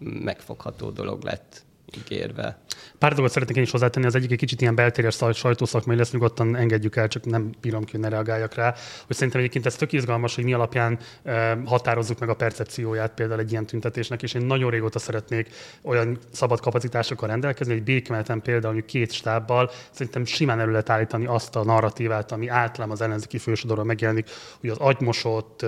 megfogható 0.00 0.90
dolog 0.90 1.22
lett 1.22 1.65
ígérve. 1.98 2.58
Pár 2.98 3.12
dolgot 3.12 3.32
szeretnék 3.32 3.56
én 3.56 3.62
is 3.62 3.70
hozzátenni, 3.70 4.06
az 4.06 4.14
egyik 4.14 4.30
egy 4.30 4.38
kicsit 4.38 4.60
ilyen 4.60 4.74
beltérjes 4.74 5.18
sajtószakmai 5.32 5.96
lesz, 5.96 6.12
nyugodtan 6.12 6.56
engedjük 6.56 6.96
el, 6.96 7.08
csak 7.08 7.24
nem 7.24 7.50
bírom 7.60 7.84
ki, 7.84 7.90
hogy 7.90 8.00
ne 8.00 8.08
reagáljak 8.08 8.54
rá. 8.54 8.74
Hogy 9.06 9.16
szerintem 9.16 9.40
egyébként 9.40 9.66
ez 9.66 9.74
tök 9.74 9.92
izgalmas, 9.92 10.34
hogy 10.34 10.44
mi 10.44 10.52
alapján 10.52 10.98
e, 11.22 11.58
határozzuk 11.64 12.18
meg 12.18 12.28
a 12.28 12.34
percepcióját 12.34 13.14
például 13.14 13.40
egy 13.40 13.50
ilyen 13.50 13.66
tüntetésnek, 13.66 14.22
és 14.22 14.34
én 14.34 14.42
nagyon 14.42 14.70
régóta 14.70 14.98
szeretnék 14.98 15.48
olyan 15.82 16.18
szabad 16.32 16.60
kapacitásokkal 16.60 17.28
rendelkezni, 17.28 17.72
hogy 17.72 17.82
békemeleten 17.82 18.42
például 18.42 18.84
két 18.84 19.12
stábbal 19.12 19.70
szerintem 19.90 20.24
simán 20.24 20.60
elő 20.60 20.70
lehet 20.70 20.90
állítani 20.90 21.26
azt 21.26 21.56
a 21.56 21.64
narratívát, 21.64 22.32
ami 22.32 22.48
általában 22.48 22.94
az 22.94 23.00
ellenzéki 23.00 23.38
fősodoron 23.38 23.86
megjelenik, 23.86 24.28
hogy 24.60 24.70
az 24.70 24.78
agymosott, 24.78 25.66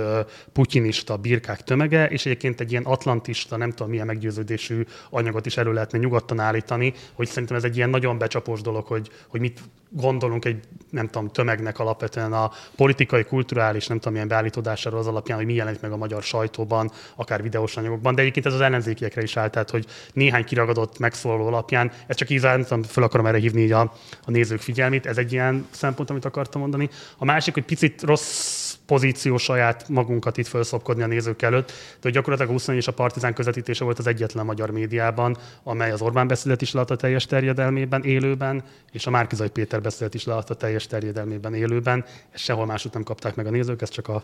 putinista 0.53 1.17
birkák 1.17 1.63
tömege, 1.63 2.09
és 2.09 2.27
egyébként 2.27 2.61
egy 2.61 2.71
ilyen 2.71 2.85
atlantista, 2.85 3.57
nem 3.57 3.71
tudom 3.71 3.89
milyen 3.89 4.07
meggyőződésű 4.07 4.85
anyagot 5.11 5.47
is 5.47 5.57
elő 5.57 5.73
lehetne 5.73 5.99
nyugodtan 6.09 6.41
állítani, 6.41 6.93
hogy 7.13 7.27
szerintem 7.27 7.57
ez 7.57 7.65
egy 7.65 7.77
ilyen 7.77 7.91
nagyon 7.91 8.19
becsapós 8.19 8.61
dolog, 8.61 8.87
hogy, 8.87 9.11
hogy 9.29 9.41
mit 9.41 9.61
gondolunk 9.89 10.45
egy, 10.45 10.61
nem 10.91 11.07
tudom, 11.07 11.29
tömegnek 11.29 11.79
alapvetően 11.79 12.33
a 12.33 12.51
politikai, 12.77 13.25
kulturális, 13.25 13.87
nem 13.87 13.97
tudom, 13.97 14.13
milyen 14.13 14.29
beállítódásáról 14.29 14.99
az 14.99 15.07
alapján, 15.07 15.39
hogy 15.39 15.47
mi 15.47 15.55
jelenik 15.55 15.81
meg 15.81 15.93
a 15.93 15.97
magyar 15.97 16.23
sajtóban, 16.23 16.91
akár 17.17 17.43
videós 17.43 17.77
anyagokban, 17.77 18.15
de 18.15 18.21
egyébként 18.21 18.47
ez 18.47 18.53
az 18.53 18.61
ellenzékiekre 18.61 19.23
is 19.23 19.37
áll, 19.37 19.51
tehát 19.51 19.71
hogy 19.71 19.87
néhány 20.13 20.45
kiragadott 20.45 20.99
megszólaló 20.99 21.47
alapján, 21.47 21.93
ez 22.07 22.17
csak 22.17 22.31
így 22.31 22.43
nem 22.43 22.63
tudom, 22.63 22.83
fel 22.83 23.03
akarom 23.03 23.27
erre 23.27 23.39
hívni 23.39 23.71
a, 23.73 23.93
a 24.25 24.31
nézők 24.31 24.61
figyelmét, 24.61 25.07
ez 25.07 25.19
egy 25.19 25.33
ilyen 25.33 25.67
szempont, 25.71 26.11
amit 26.11 26.25
akartam 26.25 26.61
mondani. 26.61 26.89
A 27.19 27.25
másik, 27.25 27.55
hogy 27.55 27.65
picit 27.65 28.03
rossz 28.03 28.77
pozíció 28.89 29.37
saját 29.37 29.89
magunkat 29.89 30.37
itt 30.37 30.47
felszopkodni 30.47 31.03
a 31.03 31.07
nézők 31.07 31.43
előtt, 31.43 31.67
de 31.67 31.99
hogy 32.03 32.13
gyakorlatilag 32.13 32.51
a 32.51 32.53
20 32.53 32.69
és 32.69 32.87
a 32.87 32.93
Partizán 32.93 33.35
közvetítése 33.35 33.85
volt 33.85 33.99
az 33.99 34.07
egyetlen 34.07 34.45
magyar 34.45 34.71
médiában, 34.71 35.37
amely 35.63 35.91
az 35.91 36.01
Orbán 36.01 36.27
beszédet 36.27 36.63
is 36.63 36.73
leadta 36.73 36.97
teljes 36.97 37.27
terjedelmében, 37.27 38.05
élőben, 38.05 38.65
és 38.93 39.07
a 39.07 39.11
Márkizai 39.11 39.49
Péter 39.49 39.78
beszédet 39.81 40.15
is 40.15 40.25
leadta 40.25 40.55
teljes 40.55 40.87
terjedelmében, 40.87 41.55
élőben. 41.55 42.05
Ezt 42.31 42.45
sehol 42.45 42.67
máshogy 42.67 42.93
nem 42.93 43.03
kapták 43.03 43.35
meg 43.35 43.47
a 43.47 43.51
nézők, 43.51 43.83
ezt 43.83 43.93
csak 43.93 44.09
a 44.09 44.23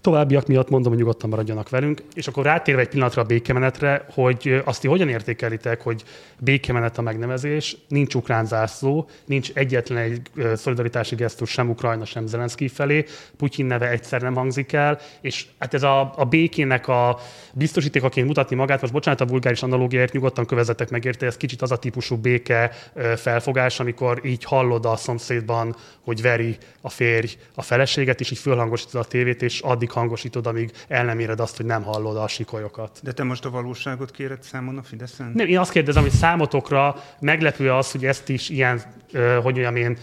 továbbiak 0.00 0.46
miatt 0.46 0.68
mondom, 0.68 0.90
hogy 0.90 1.00
nyugodtan 1.00 1.30
maradjanak 1.30 1.68
velünk. 1.68 2.02
És 2.14 2.28
akkor 2.28 2.44
rátérve 2.44 2.80
egy 2.80 2.88
pillanatra 2.88 3.22
a 3.22 3.24
békemenetre, 3.24 4.06
hogy 4.12 4.62
azt 4.64 4.80
ti 4.80 4.88
hogyan 4.88 5.08
értékelitek, 5.08 5.82
hogy 5.82 6.02
békemenet 6.38 6.98
a 6.98 7.02
megnevezés, 7.02 7.76
nincs 7.88 8.14
ukrán 8.14 8.46
zászló, 8.46 9.08
nincs 9.24 9.50
egyetlen 9.52 9.98
egy 9.98 10.30
szolidaritási 10.54 11.14
gesztus 11.14 11.50
sem 11.50 11.70
Ukrajna, 11.70 12.04
sem 12.04 12.26
Zelenszky 12.26 12.68
felé, 12.68 13.04
Putyin 13.36 13.66
neve 13.66 13.88
egy 13.90 14.04
egyszer 14.06 14.22
nem 14.22 14.34
hangzik 14.34 14.72
el, 14.72 14.98
és 15.20 15.46
hát 15.58 15.74
ez 15.74 15.82
a, 15.82 16.12
a 16.16 16.24
békének 16.24 16.88
a 16.88 17.18
biztosítékaként 17.52 18.26
mutatni 18.26 18.56
magát, 18.56 18.80
most 18.80 18.92
bocsánat 18.92 19.20
a 19.20 19.26
vulgáris 19.26 19.62
analógiáért, 19.62 20.12
nyugodtan 20.12 20.46
kövezetek 20.46 20.90
meg 20.90 21.06
ez 21.20 21.36
kicsit 21.36 21.62
az 21.62 21.70
a 21.70 21.76
típusú 21.76 22.16
béke 22.16 22.70
felfogás, 23.16 23.80
amikor 23.80 24.20
így 24.24 24.44
hallod 24.44 24.84
a 24.84 24.95
szomszédban, 24.96 25.76
hogy 26.00 26.22
veri 26.22 26.56
a 26.80 26.90
férj 26.90 27.36
a 27.54 27.62
feleséget, 27.62 28.20
és 28.20 28.30
így 28.30 28.38
fölhangosítod 28.38 29.00
a 29.00 29.04
tévét, 29.04 29.42
és 29.42 29.60
addig 29.60 29.90
hangosítod, 29.90 30.46
amíg 30.46 30.70
el 30.88 31.04
nem 31.04 31.18
éred 31.18 31.40
azt, 31.40 31.56
hogy 31.56 31.66
nem 31.66 31.82
hallod 31.82 32.16
a 32.16 32.28
sikolyokat. 32.28 33.00
De 33.02 33.12
te 33.12 33.22
most 33.22 33.44
a 33.44 33.50
valóságot 33.50 34.10
kéred 34.10 34.42
számon 34.42 34.78
a 34.78 34.82
Fideszen? 34.82 35.32
Nem, 35.34 35.46
én 35.46 35.58
azt 35.58 35.70
kérdezem, 35.70 36.02
hogy 36.02 36.12
számotokra 36.12 37.02
meglepő 37.20 37.72
az, 37.72 37.90
hogy 37.90 38.04
ezt 38.06 38.28
is 38.28 38.48
ilyen, 38.48 38.82
hogy 39.42 39.56
mondjam 39.56 39.76
én, 39.76 39.96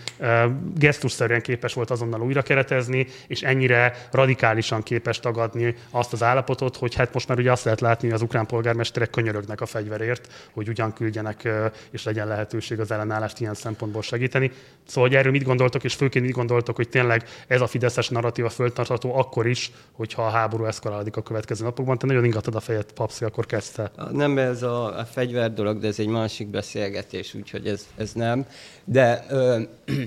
gesztusszerűen 0.76 1.42
képes 1.42 1.74
volt 1.74 1.92
azonnal 1.92 2.22
újra 2.22 2.42
keretezni, 2.42 3.08
és 3.28 3.42
ennyire 3.42 4.08
radikálisan 4.12 4.84
képes 4.84 5.20
tagadni 5.20 5.76
azt 5.90 6.14
az 6.14 6.24
állapotot, 6.24 6.78
hogy 6.78 6.96
hát 6.96 7.14
most 7.14 7.28
már 7.28 7.38
ugye 7.38 7.52
azt 7.52 7.64
lehet 7.64 7.82
látni, 7.82 8.08
hogy 8.08 8.16
az 8.16 8.22
ukrán 8.22 8.46
polgármesterek 8.46 9.10
könyörögnek 9.10 9.62
a 9.62 9.66
fegyverért, 9.66 10.50
hogy 10.54 10.70
ugyan 10.70 10.94
küldjenek, 10.94 11.50
és 11.92 12.04
legyen 12.04 12.28
lehetőség 12.28 12.80
az 12.80 12.92
ellenállást 12.92 13.40
ilyen 13.40 13.54
szempontból 13.54 14.02
segíteni. 14.02 14.52
Szóval, 14.86 15.10
hogy 15.10 15.18
erről 15.18 15.32
mit 15.32 15.44
gondoltok, 15.44 15.84
és 15.84 15.94
főként 15.94 16.26
mit 16.26 16.34
gondoltok, 16.34 16.76
hogy 16.76 16.90
tényleg 16.90 17.24
ez 17.48 17.62
a 17.62 17.68
fideszes 17.68 18.10
narratíva 18.10 18.50
föltartható 18.50 19.16
akkor 19.16 19.48
is, 19.48 19.72
hogyha 19.92 20.26
a 20.26 20.30
háború 20.30 20.66
eszkalálódik 20.66 21.18
a 21.18 21.22
következő 21.22 21.64
napokban. 21.64 21.98
Te 21.98 22.06
nagyon 22.06 22.26
ingatod 22.26 22.56
a 22.56 22.60
fejed, 22.60 22.92
Papszi, 22.92 23.26
akkor 23.26 23.46
kezdte. 23.46 23.92
Nem 24.12 24.38
ez 24.38 24.64
a, 24.64 25.00
a 25.00 25.06
fegyver 25.06 25.54
dolog, 25.54 25.80
de 25.80 25.88
ez 25.88 26.00
egy 26.00 26.08
másik 26.08 26.48
beszélgetés, 26.48 27.34
úgyhogy 27.34 27.68
ez, 27.68 27.88
ez 27.98 28.14
nem. 28.14 28.46
De 28.86 29.26
ö, 29.30 29.62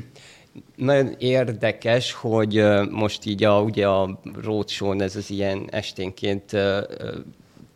nagyon 0.76 1.14
érdekes, 1.18 2.12
hogy 2.12 2.64
most 2.90 3.26
így 3.26 3.44
a, 3.44 3.60
ugye 3.60 3.86
a 3.86 4.20
roadshow 4.42 5.00
ez 5.00 5.16
az 5.16 5.30
ilyen 5.30 5.68
esténként 5.70 6.52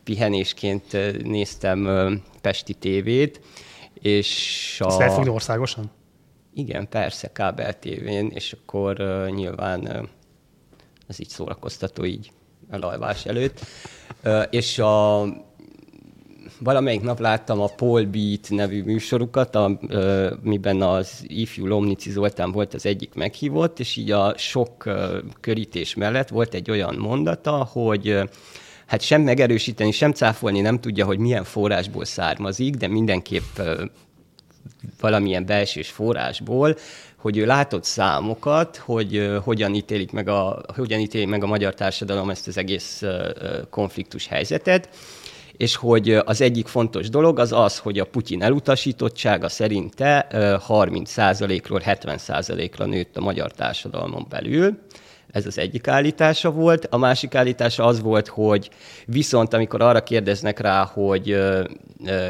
pihenésként 0.04 0.96
néztem 1.22 1.88
Pesti 2.40 2.74
tévét, 2.74 3.40
és 4.00 4.76
a... 4.84 4.86
Ezt 4.86 4.98
lehet 4.98 5.14
fogni 5.14 5.30
országosan? 5.30 5.90
Igen, 6.54 6.88
persze, 6.88 7.32
kábel 7.32 7.78
tévén, 7.78 8.30
és 8.34 8.52
akkor 8.52 9.00
uh, 9.00 9.28
nyilván 9.28 9.80
uh, 9.80 10.08
ez 11.06 11.20
így 11.20 11.28
szórakoztató 11.28 12.04
így 12.04 12.30
a 12.70 12.78
lajvás 12.78 13.26
előtt. 13.26 13.60
Uh, 14.24 14.42
és 14.50 14.78
a 14.78 15.24
valamelyik 16.60 17.00
nap 17.02 17.20
láttam 17.20 17.60
a 17.60 17.66
Paul 17.66 18.04
Beat 18.04 18.46
nevű 18.48 18.82
műsorukat, 18.82 19.54
amiben 19.54 20.82
az 20.82 21.24
ifjú 21.26 21.66
Lomnici 21.66 22.10
Zoltán 22.10 22.52
volt 22.52 22.74
az 22.74 22.86
egyik 22.86 23.14
meghívott, 23.14 23.78
és 23.78 23.96
így 23.96 24.10
a 24.10 24.34
sok 24.36 24.88
körítés 25.40 25.94
mellett 25.94 26.28
volt 26.28 26.54
egy 26.54 26.70
olyan 26.70 26.94
mondata, 26.94 27.64
hogy 27.64 28.18
hát 28.86 29.00
sem 29.00 29.22
megerősíteni, 29.22 29.90
sem 29.90 30.12
cáfolni 30.12 30.60
nem 30.60 30.80
tudja, 30.80 31.04
hogy 31.04 31.18
milyen 31.18 31.44
forrásból 31.44 32.04
származik, 32.04 32.74
de 32.74 32.88
mindenképp 32.88 33.58
valamilyen 35.00 35.46
belsős 35.46 35.88
forrásból, 35.88 36.76
hogy 37.16 37.36
ő 37.36 37.46
látott 37.46 37.84
számokat, 37.84 38.76
hogy 38.76 39.30
hogyan, 39.44 39.74
ítélik 39.74 40.12
meg 40.12 40.28
a, 40.28 40.62
hogyan 40.76 41.00
ítélik 41.00 41.28
meg 41.28 41.42
a 41.42 41.46
magyar 41.46 41.74
társadalom 41.74 42.30
ezt 42.30 42.48
az 42.48 42.56
egész 42.56 43.02
konfliktus 43.70 44.26
helyzetet, 44.26 44.88
és 45.56 45.76
hogy 45.76 46.10
az 46.10 46.40
egyik 46.40 46.66
fontos 46.66 47.08
dolog 47.08 47.38
az 47.38 47.52
az, 47.52 47.78
hogy 47.78 47.98
a 47.98 48.04
Putyin 48.04 48.42
elutasítottsága 48.42 49.48
szerinte 49.48 50.26
30%-ról 50.68 51.80
70%-ra 51.84 52.84
nőtt 52.84 53.16
a 53.16 53.20
magyar 53.20 53.52
társadalmon 53.52 54.26
belül. 54.28 54.78
Ez 55.32 55.46
az 55.46 55.58
egyik 55.58 55.88
állítása 55.88 56.50
volt. 56.50 56.86
A 56.90 56.96
másik 56.96 57.34
állítása 57.34 57.84
az 57.84 58.00
volt, 58.00 58.28
hogy 58.28 58.70
viszont 59.06 59.54
amikor 59.54 59.82
arra 59.82 60.02
kérdeznek 60.02 60.58
rá, 60.58 60.84
hogy 60.84 61.36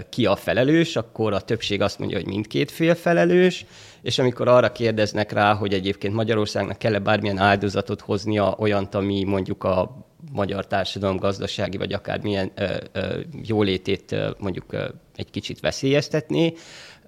ki 0.09 0.26
a 0.26 0.37
felelős, 0.37 0.97
akkor 0.97 1.33
a 1.33 1.40
többség 1.40 1.80
azt 1.80 1.99
mondja, 1.99 2.16
hogy 2.16 2.26
mindkét 2.26 2.71
fél 2.71 2.95
felelős, 2.95 3.64
és 4.02 4.19
amikor 4.19 4.49
arra 4.49 4.73
kérdeznek 4.73 5.33
rá, 5.33 5.54
hogy 5.54 5.73
egyébként 5.73 6.14
Magyarországnak 6.14 6.78
kell-e 6.78 6.99
bármilyen 6.99 7.38
áldozatot 7.38 8.00
hoznia 8.00 8.54
olyant, 8.59 8.95
ami 8.95 9.25
mondjuk 9.25 9.64
a 9.64 10.07
magyar 10.33 10.66
társadalom 10.66 11.16
gazdasági, 11.16 11.76
vagy 11.76 11.92
akármilyen 11.92 12.52
ö, 12.54 12.76
ö, 12.92 13.21
jólétét 13.42 14.16
mondjuk 14.38 14.76
egy 15.16 15.30
kicsit 15.30 15.61
veszélyeztetni, 15.61 16.52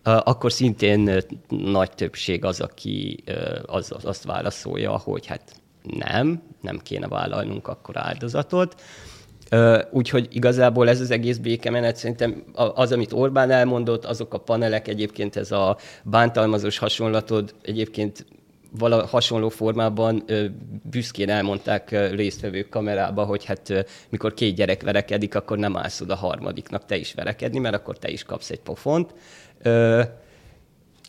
akkor 0.03 0.53
szintén 0.53 1.11
nagy 1.49 1.91
többség 1.91 2.45
az, 2.45 2.61
aki 2.61 3.25
az, 3.67 3.95
azt 4.03 4.25
válaszolja, 4.25 4.99
hogy 4.99 5.27
hát 5.27 5.62
nem, 5.83 6.43
nem 6.61 6.79
kéne 6.79 7.09
vállalnunk 7.09 7.69
akkor 7.69 7.97
áldozatot. 7.97 8.83
Úgyhogy 9.91 10.29
igazából 10.31 10.89
ez 10.89 11.01
az 11.01 11.11
egész 11.11 11.37
békemenet 11.37 11.97
szerintem 11.97 12.45
az, 12.55 12.93
amit 12.93 13.13
Orbán 13.13 13.51
elmondott, 13.51 14.05
azok 14.05 14.35
a 14.35 14.39
panelek 14.39 14.89
egyébként 14.89 15.37
ez 15.37 15.53
a 15.53 15.77
bántalmazós 16.03 16.79
hasonlatod 16.79 17.55
egyébként 17.63 18.27
vala 18.79 19.07
hasonló 19.07 19.49
formában 19.49 20.25
büszkén 20.91 21.29
elmondták 21.29 21.91
résztvevők 21.91 22.69
kamerába, 22.69 23.25
hogy 23.25 23.45
hát 23.45 23.87
mikor 24.09 24.35
két 24.35 24.55
gyerek 24.55 24.83
verekedik, 24.83 25.35
akkor 25.35 25.59
nem 25.59 25.77
állsz 25.77 26.01
oda 26.01 26.15
harmadiknak 26.15 26.85
te 26.85 26.97
is 26.97 27.15
verekedni, 27.15 27.59
mert 27.59 27.75
akkor 27.75 27.99
te 27.99 28.11
is 28.11 28.23
kapsz 28.23 28.51
egy 28.51 28.61
pofont. 28.61 29.15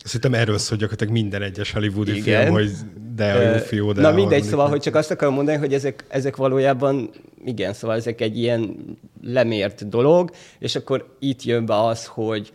Szerintem 0.04 0.34
erről 0.34 0.58
szól 0.58 0.78
gyakorlatilag 0.78 1.14
minden 1.14 1.42
egyes 1.42 1.72
hollywoodi 1.72 2.16
Igen. 2.16 2.42
film, 2.42 2.54
hogy 2.54 2.72
de 3.16 3.32
a 3.34 3.42
jó 3.42 3.58
fiú, 3.58 3.92
de 3.92 4.02
Na 4.02 4.12
mindegy, 4.12 4.44
szóval, 4.44 4.70
hogy 4.70 4.82
csak 4.82 4.96
azt 4.96 5.12
akarom 5.12 5.34
mondani, 5.34 5.58
hogy 5.58 5.74
ezek, 5.74 6.06
ezek 6.08 6.36
valójában, 6.36 7.10
igen, 7.46 7.74
szóval 7.74 7.96
ezek 7.96 8.22
egy 8.22 8.38
ilyen 8.38 8.76
lemért 9.22 9.90
dolog, 9.90 10.32
és 10.60 10.76
akkor 10.76 11.16
itt 11.20 11.44
jön 11.44 11.66
be 11.66 11.86
az, 11.86 12.06
hogy, 12.06 12.52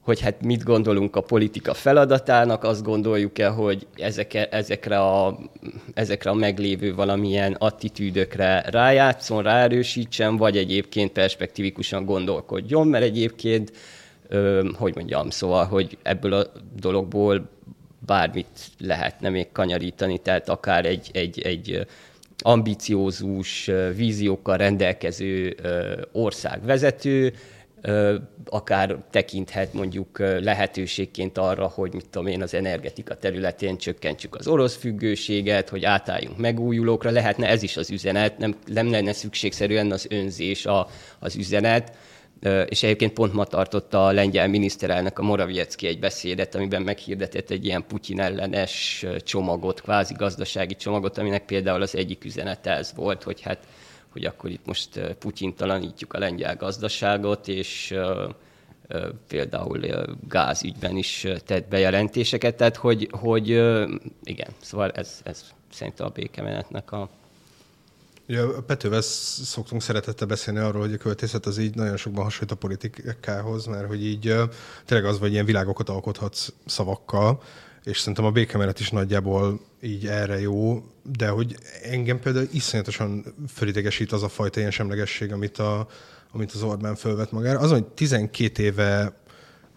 hogy 0.00 0.20
hát 0.20 0.42
mit 0.42 0.62
gondolunk 0.62 1.16
a 1.16 1.20
politika 1.20 1.74
feladatának, 1.74 2.64
azt 2.64 2.82
gondoljuk-e, 2.82 3.48
hogy 3.48 3.86
ezek, 3.96 4.48
ezekre, 4.50 5.00
a, 5.00 5.38
ezekre 5.94 6.30
a 6.30 6.34
meglévő 6.34 6.94
valamilyen 6.94 7.52
attitűdökre 7.52 8.64
rájátszon, 8.70 9.42
ráerősítsen, 9.42 10.36
vagy 10.36 10.56
egyébként 10.56 11.12
perspektívikusan 11.12 12.04
gondolkodjon, 12.04 12.86
mert 12.86 13.04
egyébként 13.04 13.72
hogy 14.72 14.94
mondjam, 14.94 15.30
szóval, 15.30 15.64
hogy 15.64 15.98
ebből 16.02 16.32
a 16.32 16.46
dologból 16.80 17.48
bármit 18.06 18.70
lehetne 18.78 19.28
még 19.28 19.52
kanyarítani, 19.52 20.18
tehát 20.18 20.48
akár 20.48 20.86
egy, 20.86 21.10
egy, 21.12 21.40
egy 21.40 21.86
ambiciózus 22.38 23.70
víziókkal 23.94 24.56
rendelkező 24.56 25.56
országvezető, 26.12 27.32
akár 28.44 28.96
tekinthet 29.10 29.72
mondjuk 29.72 30.18
lehetőségként 30.18 31.38
arra, 31.38 31.66
hogy 31.66 31.92
mit 31.94 32.08
tudom 32.10 32.26
én, 32.26 32.42
az 32.42 32.54
energetika 32.54 33.16
területén 33.16 33.76
csökkentsük 33.76 34.34
az 34.34 34.46
orosz 34.46 34.76
függőséget, 34.76 35.68
hogy 35.68 35.84
átálljunk 35.84 36.38
megújulókra, 36.38 37.10
lehetne 37.10 37.48
ez 37.48 37.62
is 37.62 37.76
az 37.76 37.90
üzenet, 37.90 38.38
nem, 38.38 38.56
nem 38.66 38.90
lenne 38.90 39.12
szükségszerűen 39.12 39.90
az 39.90 40.06
önzés 40.10 40.66
a, 40.66 40.88
az 41.18 41.36
üzenet, 41.36 41.92
és 42.68 42.82
egyébként 42.82 43.12
pont 43.12 43.32
ma 43.32 43.44
tartotta 43.44 44.06
a 44.06 44.12
lengyel 44.12 44.48
miniszterelnök 44.48 45.18
a 45.18 45.22
Moraviecki 45.22 45.86
egy 45.86 45.98
beszédet, 45.98 46.54
amiben 46.54 46.82
meghirdetett 46.82 47.50
egy 47.50 47.64
ilyen 47.64 47.86
Putyin 47.86 48.20
ellenes 48.20 49.06
csomagot, 49.18 49.80
kvázi 49.80 50.14
gazdasági 50.14 50.74
csomagot, 50.76 51.18
aminek 51.18 51.44
például 51.44 51.82
az 51.82 51.96
egyik 51.96 52.24
üzenete 52.24 52.70
ez 52.70 52.92
volt, 52.94 53.22
hogy 53.22 53.40
hát 53.40 53.66
hogy 54.12 54.24
akkor 54.24 54.50
itt 54.50 54.66
most 54.66 55.00
Putyin 55.18 55.54
talanítjuk 55.54 56.12
a 56.12 56.18
lengyel 56.18 56.56
gazdaságot, 56.56 57.48
és 57.48 57.94
például 59.28 59.80
gázügyben 60.28 60.96
is 60.96 61.26
tett 61.44 61.68
bejelentéseket, 61.68 62.56
tehát 62.56 62.76
hogy, 62.76 63.08
hogy 63.10 63.48
igen, 64.22 64.50
szóval 64.60 64.90
ez, 64.90 65.20
ez 65.24 65.44
szerintem 65.72 66.06
a 66.06 66.10
békemenetnek 66.10 66.92
a 66.92 67.08
Ugye 68.30 68.40
a 68.40 68.62
Petővel 68.62 69.00
szoktunk 69.00 69.82
szeretettel 69.82 70.26
beszélni 70.26 70.60
arról, 70.60 70.80
hogy 70.80 70.92
a 70.92 70.96
költészet 70.96 71.46
az 71.46 71.58
így 71.58 71.74
nagyon 71.74 71.96
sokban 71.96 72.24
hasonlít 72.24 72.50
a 72.50 72.54
politikához, 72.54 73.66
mert 73.66 73.86
hogy 73.86 74.04
így 74.04 74.34
tényleg 74.84 75.08
az, 75.10 75.18
vagy 75.18 75.32
ilyen 75.32 75.44
világokat 75.44 75.88
alkothatsz 75.88 76.52
szavakkal, 76.66 77.42
és 77.84 77.98
szerintem 77.98 78.24
a 78.24 78.30
békemenet 78.30 78.80
is 78.80 78.90
nagyjából 78.90 79.60
így 79.82 80.06
erre 80.06 80.40
jó, 80.40 80.84
de 81.02 81.28
hogy 81.28 81.56
engem 81.82 82.20
például 82.20 82.48
iszonyatosan 82.52 83.24
fölidegesít 83.54 84.12
az 84.12 84.22
a 84.22 84.28
fajta 84.28 84.58
ilyen 84.58 84.70
semlegesség, 84.70 85.32
amit, 85.32 85.58
a, 85.58 85.88
amit 86.32 86.52
az 86.52 86.62
Orbán 86.62 86.94
fölvet 86.94 87.32
magára. 87.32 87.58
Az, 87.58 87.70
hogy 87.70 87.84
12 87.84 88.62
éve 88.62 89.20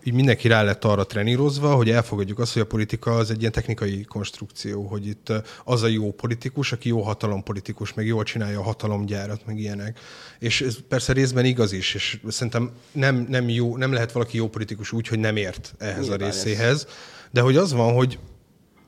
így 0.03 0.13
mindenki 0.13 0.47
rá 0.47 0.61
lett 0.61 0.83
arra 0.83 1.05
trenírozva, 1.05 1.75
hogy 1.75 1.89
elfogadjuk 1.89 2.39
azt, 2.39 2.53
hogy 2.53 2.61
a 2.61 2.65
politika 2.65 3.15
az 3.15 3.31
egy 3.31 3.39
ilyen 3.39 3.51
technikai 3.51 4.03
konstrukció, 4.03 4.83
hogy 4.83 5.07
itt 5.07 5.31
az 5.63 5.81
a 5.81 5.87
jó 5.87 6.11
politikus, 6.11 6.71
aki 6.71 6.89
jó 6.89 7.01
hatalompolitikus, 7.01 7.93
meg 7.93 8.05
jól 8.05 8.23
csinálja 8.23 8.59
a 8.59 8.63
hatalomgyárat, 8.63 9.45
meg 9.45 9.59
ilyenek. 9.59 9.99
És 10.39 10.61
ez 10.61 10.77
persze 10.87 11.13
részben 11.13 11.45
igaz 11.45 11.71
is, 11.71 11.93
és 11.93 12.19
szerintem 12.27 12.71
nem, 12.91 13.25
nem, 13.29 13.49
jó, 13.49 13.77
nem 13.77 13.93
lehet 13.93 14.11
valaki 14.11 14.37
jó 14.37 14.49
politikus 14.49 14.91
úgy, 14.91 15.07
hogy 15.07 15.19
nem 15.19 15.35
ért 15.35 15.73
ehhez 15.77 15.99
Nyilván 15.99 16.21
a 16.21 16.25
részéhez. 16.25 16.73
Ez. 16.73 16.87
De 17.31 17.41
hogy 17.41 17.57
az 17.57 17.73
van, 17.73 17.93
hogy 17.93 18.19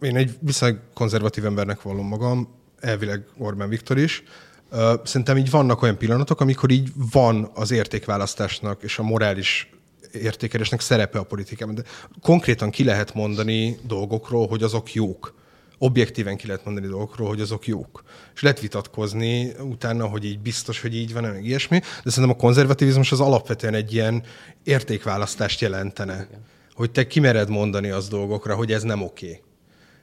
én 0.01 0.15
egy 0.15 0.37
viszonylag 0.39 0.79
konzervatív 0.93 1.45
embernek 1.45 1.81
vallom 1.81 2.07
magam, 2.07 2.47
elvileg 2.79 3.23
Orbán 3.37 3.69
Viktor 3.69 3.97
is, 3.97 4.23
Szerintem 5.03 5.37
így 5.37 5.49
vannak 5.49 5.81
olyan 5.81 5.97
pillanatok, 5.97 6.41
amikor 6.41 6.69
így 6.69 6.91
van 7.11 7.51
az 7.53 7.71
értékválasztásnak 7.71 8.83
és 8.83 8.99
a 8.99 9.03
morális 9.03 9.69
értékelésnek 10.15 10.79
szerepe 10.79 11.19
a 11.19 11.23
politikában. 11.23 11.75
De 11.75 11.83
konkrétan 12.21 12.69
ki 12.69 12.83
lehet 12.83 13.13
mondani 13.13 13.77
dolgokról, 13.87 14.47
hogy 14.47 14.63
azok 14.63 14.93
jók. 14.93 15.33
Objektíven 15.77 16.37
ki 16.37 16.47
lehet 16.47 16.65
mondani 16.65 16.87
dolgokról, 16.87 17.27
hogy 17.27 17.41
azok 17.41 17.67
jók. 17.67 18.03
És 18.35 18.41
lehet 18.41 18.59
vitatkozni 18.59 19.51
utána, 19.59 20.07
hogy 20.07 20.25
így 20.25 20.39
biztos, 20.39 20.81
hogy 20.81 20.95
így 20.95 21.13
van, 21.13 21.23
meg 21.23 21.45
ilyesmi, 21.45 21.79
de 21.79 22.09
szerintem 22.09 22.37
a 22.37 22.41
konzervativizmus 22.41 23.11
az 23.11 23.19
alapvetően 23.19 23.73
egy 23.73 23.93
ilyen 23.93 24.23
értékválasztást 24.63 25.61
jelentene. 25.61 26.13
Igen. 26.13 26.45
Hogy 26.73 26.91
te 26.91 27.07
kimered 27.07 27.49
mondani 27.49 27.89
az 27.89 28.07
dolgokra, 28.07 28.55
hogy 28.55 28.71
ez 28.71 28.83
nem 28.83 29.01
oké. 29.01 29.25
Okay. 29.25 29.41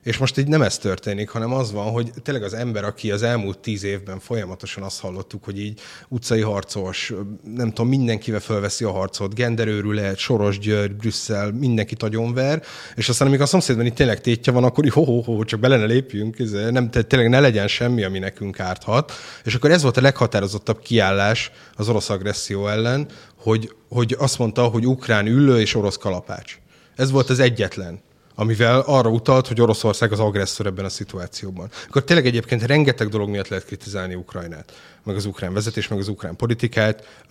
És 0.03 0.19
most 0.19 0.39
így 0.39 0.47
nem 0.47 0.63
ez 0.63 0.79
történik, 0.79 1.29
hanem 1.29 1.53
az 1.53 1.73
van, 1.73 1.91
hogy 1.91 2.11
tényleg 2.23 2.45
az 2.45 2.55
ember, 2.55 2.85
aki 2.85 3.11
az 3.11 3.23
elmúlt 3.23 3.59
tíz 3.59 3.85
évben 3.85 4.21
folyamatosan 4.21 4.83
azt 4.83 5.01
hallottuk, 5.01 5.45
hogy 5.45 5.61
így 5.61 5.81
utcai 6.09 6.41
harcos, 6.41 7.13
nem 7.55 7.69
tudom, 7.69 7.89
mindenkivel 7.89 8.41
fölveszi 8.41 8.85
a 8.85 8.91
harcot, 8.91 9.35
genderőrület, 9.35 10.19
Soros 10.19 10.59
György, 10.59 10.95
Brüsszel, 10.95 11.53
mindenki 11.53 11.97
ver, 12.35 12.63
és 12.95 13.09
aztán 13.09 13.27
amikor 13.27 13.45
a 13.45 13.49
szomszédban 13.49 13.87
itt 13.87 13.95
tényleg 13.95 14.21
tétje 14.21 14.53
van, 14.53 14.65
akkor 14.65 14.89
ho, 14.89 15.05
ho, 15.05 15.23
ho 15.23 15.45
csak 15.45 15.61
bele 15.61 15.77
ne 15.77 15.85
lépjünk, 15.85 16.37
nem, 16.71 16.91
tényleg 16.91 17.29
ne 17.29 17.41
legyen 17.41 17.69
semmi, 17.69 18.03
ami 18.03 18.19
nekünk 18.19 18.61
árthat. 18.61 19.13
És 19.45 19.55
akkor 19.55 19.71
ez 19.71 19.83
volt 19.83 19.97
a 19.97 20.01
leghatározottabb 20.01 20.81
kiállás 20.81 21.51
az 21.77 21.89
orosz 21.89 22.11
agresszió 22.11 22.69
ellen, 22.69 23.09
hogy, 23.37 23.73
hogy 23.89 24.17
azt 24.19 24.39
mondta, 24.39 24.63
hogy 24.63 24.87
ukrán 24.87 25.27
üllő 25.27 25.61
és 25.61 25.75
orosz 25.75 25.97
kalapács. 25.97 26.59
Ez 26.97 27.11
volt 27.11 27.31
az 27.31 27.39
egyetlen 27.39 28.01
amivel 28.43 28.81
arra 28.81 29.11
utalt, 29.11 29.47
hogy 29.47 29.61
Oroszország 29.61 30.13
az 30.13 30.21
agresszor 30.21 30.67
ebben 30.67 30.85
a 30.85 30.89
szituációban. 30.89 31.71
Akkor 31.89 32.05
tényleg 32.05 32.27
egyébként 32.27 32.63
rengeteg 32.63 33.09
dolog 33.09 33.29
miatt 33.29 33.49
lehet 33.49 33.65
kritizálni 33.65 34.15
Ukrajnát, 34.15 34.73
meg 35.05 35.17
az 35.17 35.25
ukrán 35.25 35.53
vezetés, 35.53 35.89
meg 35.89 35.99
az 35.99 36.09
ukrán 36.09 36.37
politikát. 36.37 37.25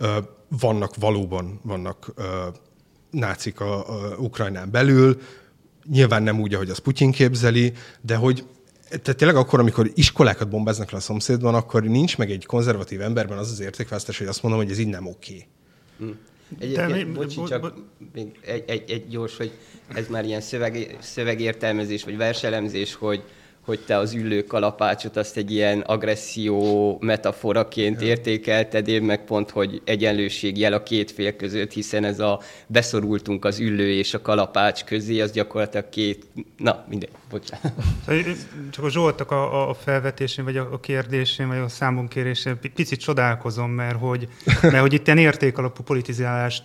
Vannak 0.48 0.96
valóban, 0.96 1.60
vannak 1.62 2.12
nácik 3.10 3.60
a, 3.60 3.88
a 3.88 4.16
Ukrajnán 4.16 4.70
belül, 4.70 5.20
nyilván 5.90 6.22
nem 6.22 6.40
úgy, 6.40 6.54
ahogy 6.54 6.70
az 6.70 6.78
Putyin 6.78 7.10
képzeli, 7.10 7.72
de 8.00 8.16
hogy 8.16 8.44
tehát 8.88 9.16
tényleg 9.16 9.36
akkor, 9.36 9.60
amikor 9.60 9.90
iskolákat 9.94 10.48
bombáznak 10.48 10.90
le 10.90 10.96
a 10.96 11.00
szomszédban, 11.00 11.54
akkor 11.54 11.82
nincs 11.82 12.18
meg 12.18 12.30
egy 12.30 12.46
konzervatív 12.46 13.00
emberben 13.00 13.38
az 13.38 13.50
az 13.50 13.60
értékválasztás, 13.60 14.18
hogy 14.18 14.26
azt 14.26 14.42
mondom, 14.42 14.60
hogy 14.60 14.70
ez 14.70 14.78
így 14.78 14.86
nem 14.86 15.06
oké. 15.06 15.32
Okay. 15.32 15.46
Hm. 15.98 16.16
Egyébként, 16.58 17.06
mi, 17.06 17.12
bocsi, 17.12 17.42
csak 17.48 17.60
bo, 17.60 17.68
még 18.14 18.26
egy, 18.40 18.64
egy, 18.66 18.90
egy 18.90 19.08
gyors, 19.08 19.36
hogy 19.36 19.50
ez 19.94 20.08
már 20.08 20.24
ilyen 20.24 20.40
szöveg, 20.40 20.96
szövegértelmezés, 21.00 22.04
vagy 22.04 22.16
verselemzés, 22.16 22.94
hogy 22.94 23.22
hogy 23.64 23.80
te 23.86 23.96
az 23.96 24.12
üllő 24.14 24.42
kalapácsot 24.42 25.16
azt 25.16 25.36
egy 25.36 25.52
ilyen 25.52 25.80
agresszió 25.80 26.96
metaforaként 27.00 28.00
ja. 28.00 28.06
értékelted, 28.06 28.88
én 28.88 29.02
meg 29.02 29.24
pont, 29.24 29.50
hogy 29.50 29.82
egyenlőség 29.84 30.58
jel 30.58 30.72
a 30.72 30.82
két 30.82 31.10
fél 31.10 31.36
között, 31.36 31.72
hiszen 31.72 32.04
ez 32.04 32.20
a 32.20 32.40
beszorultunk 32.66 33.44
az 33.44 33.58
üllő 33.58 33.90
és 33.90 34.14
a 34.14 34.22
kalapács 34.22 34.84
közé, 34.84 35.20
az 35.20 35.32
gyakorlatilag 35.32 35.88
két, 35.88 36.26
na 36.56 36.84
mindegy, 36.88 37.10
bocsánat. 37.30 37.72
Csak 38.70 38.84
a 38.84 38.90
Zsoltak 38.90 39.30
a, 39.30 39.68
a 39.68 39.74
felvetésén, 39.74 40.44
vagy 40.44 40.56
a 40.56 40.80
kérdésén, 40.80 41.48
vagy 41.48 41.58
a 41.58 41.68
számonkérésén 41.68 42.58
picit 42.74 43.00
csodálkozom, 43.00 43.70
mert 43.70 43.98
hogy, 43.98 44.28
mert 44.62 44.80
hogy 44.80 44.92
itt 44.92 45.06
ilyen 45.06 45.18
értékalapú 45.18 45.82
politizálást 45.82 46.62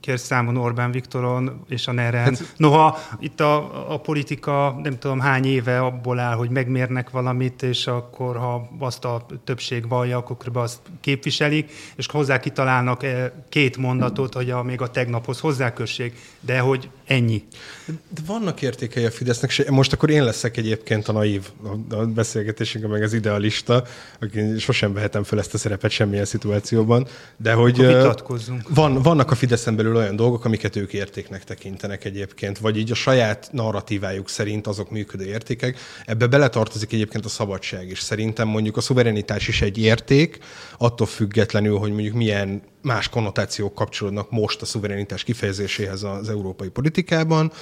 kér 0.00 0.18
számon 0.18 0.56
Orbán 0.56 0.90
Viktoron 0.90 1.64
és 1.68 1.86
a 1.86 1.92
NEREN. 1.92 2.24
Hát, 2.24 2.54
Noha 2.56 2.98
itt 3.20 3.40
a, 3.40 3.92
a 3.92 4.00
politika 4.00 4.80
nem 4.82 4.98
tudom 4.98 5.20
hány 5.20 5.44
éve 5.44 5.80
abból 5.80 6.18
áll, 6.18 6.36
hogy 6.40 6.50
megmérnek 6.50 7.10
valamit, 7.10 7.62
és 7.62 7.86
akkor 7.86 8.36
ha 8.36 8.70
azt 8.78 9.04
a 9.04 9.26
többség 9.44 9.88
vallja, 9.88 10.16
akkor 10.16 10.36
kb. 10.36 10.56
azt 10.56 10.80
képviselik, 11.00 11.72
és 11.96 12.06
hozzá 12.06 12.38
kitalálnak 12.38 13.02
eh, 13.02 13.30
két 13.48 13.76
mondatot, 13.76 14.34
hogy 14.34 14.50
a, 14.50 14.62
még 14.62 14.80
a 14.80 14.90
tegnaphoz 14.90 15.40
hozzákösség, 15.40 16.14
de 16.40 16.58
hogy 16.58 16.90
ennyi. 17.10 17.42
De 17.86 18.20
vannak 18.26 18.62
értékei 18.62 19.04
a 19.04 19.10
Fidesznek, 19.10 19.50
és 19.50 19.64
most 19.68 19.92
akkor 19.92 20.10
én 20.10 20.24
leszek 20.24 20.56
egyébként 20.56 21.08
a 21.08 21.12
naív 21.12 21.48
a 21.90 21.96
beszélgetésünkben, 21.96 22.92
meg 22.92 23.02
az 23.02 23.12
idealista, 23.12 23.84
aki 24.20 24.58
sosem 24.58 24.92
vehetem 24.92 25.22
fel 25.22 25.38
ezt 25.38 25.54
a 25.54 25.58
szerepet 25.58 25.90
semmilyen 25.90 26.24
szituációban, 26.24 27.06
de 27.36 27.52
hogy 27.52 27.96
van, 28.68 29.02
vannak 29.02 29.30
a 29.30 29.34
Fideszen 29.34 29.76
belül 29.76 29.96
olyan 29.96 30.16
dolgok, 30.16 30.44
amiket 30.44 30.76
ők 30.76 30.92
értéknek 30.92 31.44
tekintenek 31.44 32.04
egyébként, 32.04 32.58
vagy 32.58 32.76
így 32.76 32.90
a 32.90 32.94
saját 32.94 33.48
narratívájuk 33.52 34.28
szerint 34.28 34.66
azok 34.66 34.90
működő 34.90 35.24
értékek. 35.24 35.78
Ebbe 36.06 36.26
beletartozik 36.26 36.92
egyébként 36.92 37.24
a 37.24 37.28
szabadság 37.28 37.90
is. 37.90 38.00
Szerintem 38.00 38.48
mondjuk 38.48 38.76
a 38.76 38.80
szuverenitás 38.80 39.48
is 39.48 39.62
egy 39.62 39.78
érték, 39.78 40.38
attól 40.78 41.06
függetlenül, 41.06 41.78
hogy 41.78 41.92
mondjuk 41.92 42.14
milyen 42.14 42.62
más 42.82 43.08
konnotációk 43.08 43.74
kapcsolódnak 43.74 44.30
most 44.30 44.62
a 44.62 44.64
szuverenitás 44.64 45.24
kifejezéséhez 45.24 46.02
az 46.02 46.28
európai 46.28 46.68
politikában. 46.68 47.52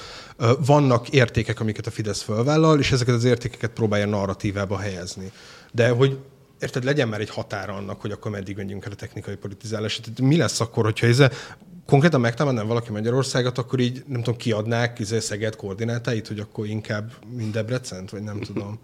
Vannak 0.65 1.09
értékek, 1.09 1.59
amiket 1.59 1.87
a 1.87 1.91
Fidesz 1.91 2.21
fölvállal, 2.21 2.79
és 2.79 2.91
ezeket 2.91 3.15
az 3.15 3.23
értékeket 3.23 3.71
próbálja 3.71 4.05
narratívába 4.05 4.77
helyezni. 4.77 5.31
De 5.71 5.89
hogy 5.89 6.19
érted, 6.59 6.83
legyen 6.83 7.07
már 7.07 7.19
egy 7.19 7.29
határa 7.29 7.73
annak, 7.73 8.01
hogy 8.01 8.11
akkor 8.11 8.31
meddig 8.31 8.55
menjünk 8.55 8.85
el 8.85 8.91
a 8.91 8.95
technikai 8.95 9.35
politizálás. 9.35 9.99
Tehát 9.99 10.21
mi 10.21 10.37
lesz 10.37 10.59
akkor, 10.59 10.83
hogyha 10.83 11.07
ez 11.07 11.23
konkrétan 11.85 12.21
megtámadnám 12.21 12.67
valaki 12.67 12.91
Magyarországot, 12.91 13.57
akkor 13.57 13.79
így 13.79 14.03
nem 14.07 14.23
tudom, 14.23 14.39
kiadnák 14.39 14.99
izé, 14.99 15.19
Szeged 15.19 15.55
koordinátáit, 15.55 16.27
hogy 16.27 16.39
akkor 16.39 16.67
inkább 16.67 17.11
mind 17.35 17.53
Debrecent, 17.53 18.09
vagy 18.09 18.21
nem 18.21 18.39
tudom. 18.39 18.79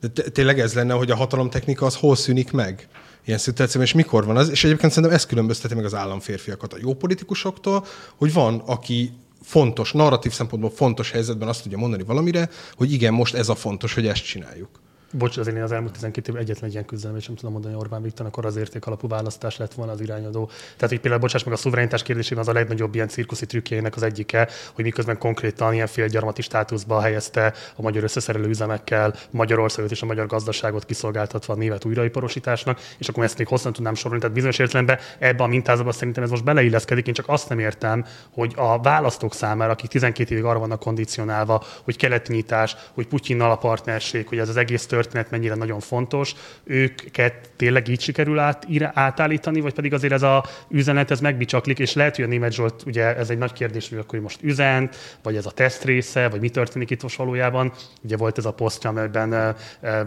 De 0.00 0.22
tényleg 0.22 0.60
ez 0.60 0.74
lenne, 0.74 0.94
hogy 0.94 1.10
a 1.10 1.16
hatalomtechnika 1.16 1.86
az 1.86 1.96
hol 1.96 2.16
szűnik 2.16 2.52
meg? 2.52 2.88
Ilyen 3.26 3.38
szituációban, 3.38 3.86
és 3.86 3.94
mikor 3.94 4.24
van 4.24 4.36
az, 4.36 4.50
és 4.50 4.64
egyébként 4.64 4.92
szerintem 4.92 5.18
ez 5.18 5.26
különbözteti 5.26 5.74
meg 5.74 5.84
az 5.84 5.94
államférfiakat 5.94 6.72
a 6.72 6.78
jó 6.80 6.94
politikusoktól, 6.94 7.86
hogy 8.16 8.32
van, 8.32 8.62
aki 8.66 9.12
fontos, 9.42 9.92
narratív 9.92 10.32
szempontból 10.32 10.70
fontos 10.70 11.10
helyzetben 11.10 11.48
azt 11.48 11.62
tudja 11.62 11.78
mondani 11.78 12.02
valamire, 12.02 12.50
hogy 12.76 12.92
igen, 12.92 13.12
most 13.12 13.34
ez 13.34 13.48
a 13.48 13.54
fontos, 13.54 13.94
hogy 13.94 14.06
ezt 14.06 14.24
csináljuk. 14.24 14.68
Bocs, 15.16 15.36
azért 15.36 15.56
én 15.56 15.62
az 15.62 15.72
elmúlt 15.72 15.92
12 15.92 16.28
évben 16.28 16.42
egyetlen 16.42 16.64
egy 16.64 16.72
ilyen 16.72 16.84
küzdelem, 16.84 17.16
és 17.16 17.26
nem 17.26 17.36
tudom 17.36 17.52
mondani 17.52 17.74
Orbán 17.74 18.02
Viktor, 18.02 18.26
akkor 18.26 18.46
az 18.46 18.56
érték 18.56 18.86
alapú 18.86 19.08
választás 19.08 19.56
lett 19.56 19.74
volna 19.74 19.92
az 19.92 20.00
irányadó. 20.00 20.46
Tehát, 20.46 20.88
hogy 20.88 21.00
például, 21.00 21.20
bocsáss 21.20 21.44
meg, 21.44 21.54
a 21.54 21.56
szuverenitás 21.56 22.02
kérdésében 22.02 22.42
az 22.42 22.48
a 22.48 22.52
legnagyobb 22.52 22.94
ilyen 22.94 23.08
cirkuszi 23.08 23.46
trükkjének 23.46 23.96
az 23.96 24.02
egyike, 24.02 24.48
hogy 24.72 24.84
miközben 24.84 25.18
konkrétan 25.18 25.72
ilyen 25.72 25.86
félgyarmati 25.86 26.42
státuszba 26.42 27.00
helyezte 27.00 27.52
a 27.76 27.82
magyar 27.82 28.02
összeszerelő 28.02 28.48
üzemekkel 28.48 29.14
Magyarországot 29.30 29.90
és 29.90 30.02
a 30.02 30.06
magyar 30.06 30.26
gazdaságot 30.26 30.84
kiszolgáltatva 30.84 31.54
a 31.54 31.56
német 31.56 31.84
újraiparosításnak, 31.84 32.80
és 32.98 33.08
akkor 33.08 33.24
ezt 33.24 33.38
még 33.38 33.46
hosszan 33.46 33.72
tudnám 33.72 33.94
sorolni. 33.94 34.20
Tehát 34.20 34.34
bizonyos 34.34 34.58
értelemben 34.58 34.98
ebbe 35.18 35.42
a 35.42 35.46
mintázatba 35.46 35.92
szerintem 35.92 36.22
ez 36.22 36.30
most 36.30 36.44
beleilleszkedik. 36.44 37.06
Én 37.06 37.14
csak 37.14 37.28
azt 37.28 37.48
nem 37.48 37.58
értem, 37.58 38.04
hogy 38.30 38.52
a 38.56 38.80
választók 38.80 39.34
számára, 39.34 39.72
akik 39.72 39.90
12 39.90 40.32
évig 40.34 40.44
arra 40.44 40.58
vannak 40.58 40.80
kondicionálva, 40.80 41.64
hogy 41.84 41.96
keletnyitás, 41.96 42.76
hogy 42.94 43.06
Putyinnal 43.06 43.50
a 43.50 43.56
partnerség, 43.56 44.28
hogy 44.28 44.38
ez 44.38 44.48
az 44.48 44.56
egész 44.56 44.86
történet 44.86 45.05
mennyire 45.30 45.54
nagyon 45.54 45.80
fontos, 45.80 46.34
őket 46.64 47.50
tényleg 47.56 47.88
így 47.88 48.00
sikerül 48.00 48.38
át, 48.38 48.66
átállítani, 48.92 49.60
vagy 49.60 49.74
pedig 49.74 49.94
azért 49.94 50.12
ez 50.12 50.22
a 50.22 50.44
üzenet, 50.68 51.10
ez 51.10 51.20
megbicsaklik, 51.20 51.78
és 51.78 51.94
lehet, 51.94 52.16
hogy 52.16 52.24
a 52.24 52.28
német 52.28 52.52
Zsolt, 52.52 52.82
ugye 52.86 53.16
ez 53.16 53.30
egy 53.30 53.38
nagy 53.38 53.52
kérdés, 53.52 53.88
hogy 53.88 53.98
akkor 53.98 54.18
most 54.18 54.38
üzent, 54.42 54.96
vagy 55.22 55.36
ez 55.36 55.46
a 55.46 55.50
teszt 55.50 55.84
része, 55.84 56.28
vagy 56.28 56.40
mi 56.40 56.48
történik 56.48 56.90
itt 56.90 57.02
most 57.02 57.16
valójában. 57.16 57.72
Ugye 58.02 58.16
volt 58.16 58.38
ez 58.38 58.44
a 58.44 58.52
posztja, 58.52 58.90
amelyben 58.90 59.56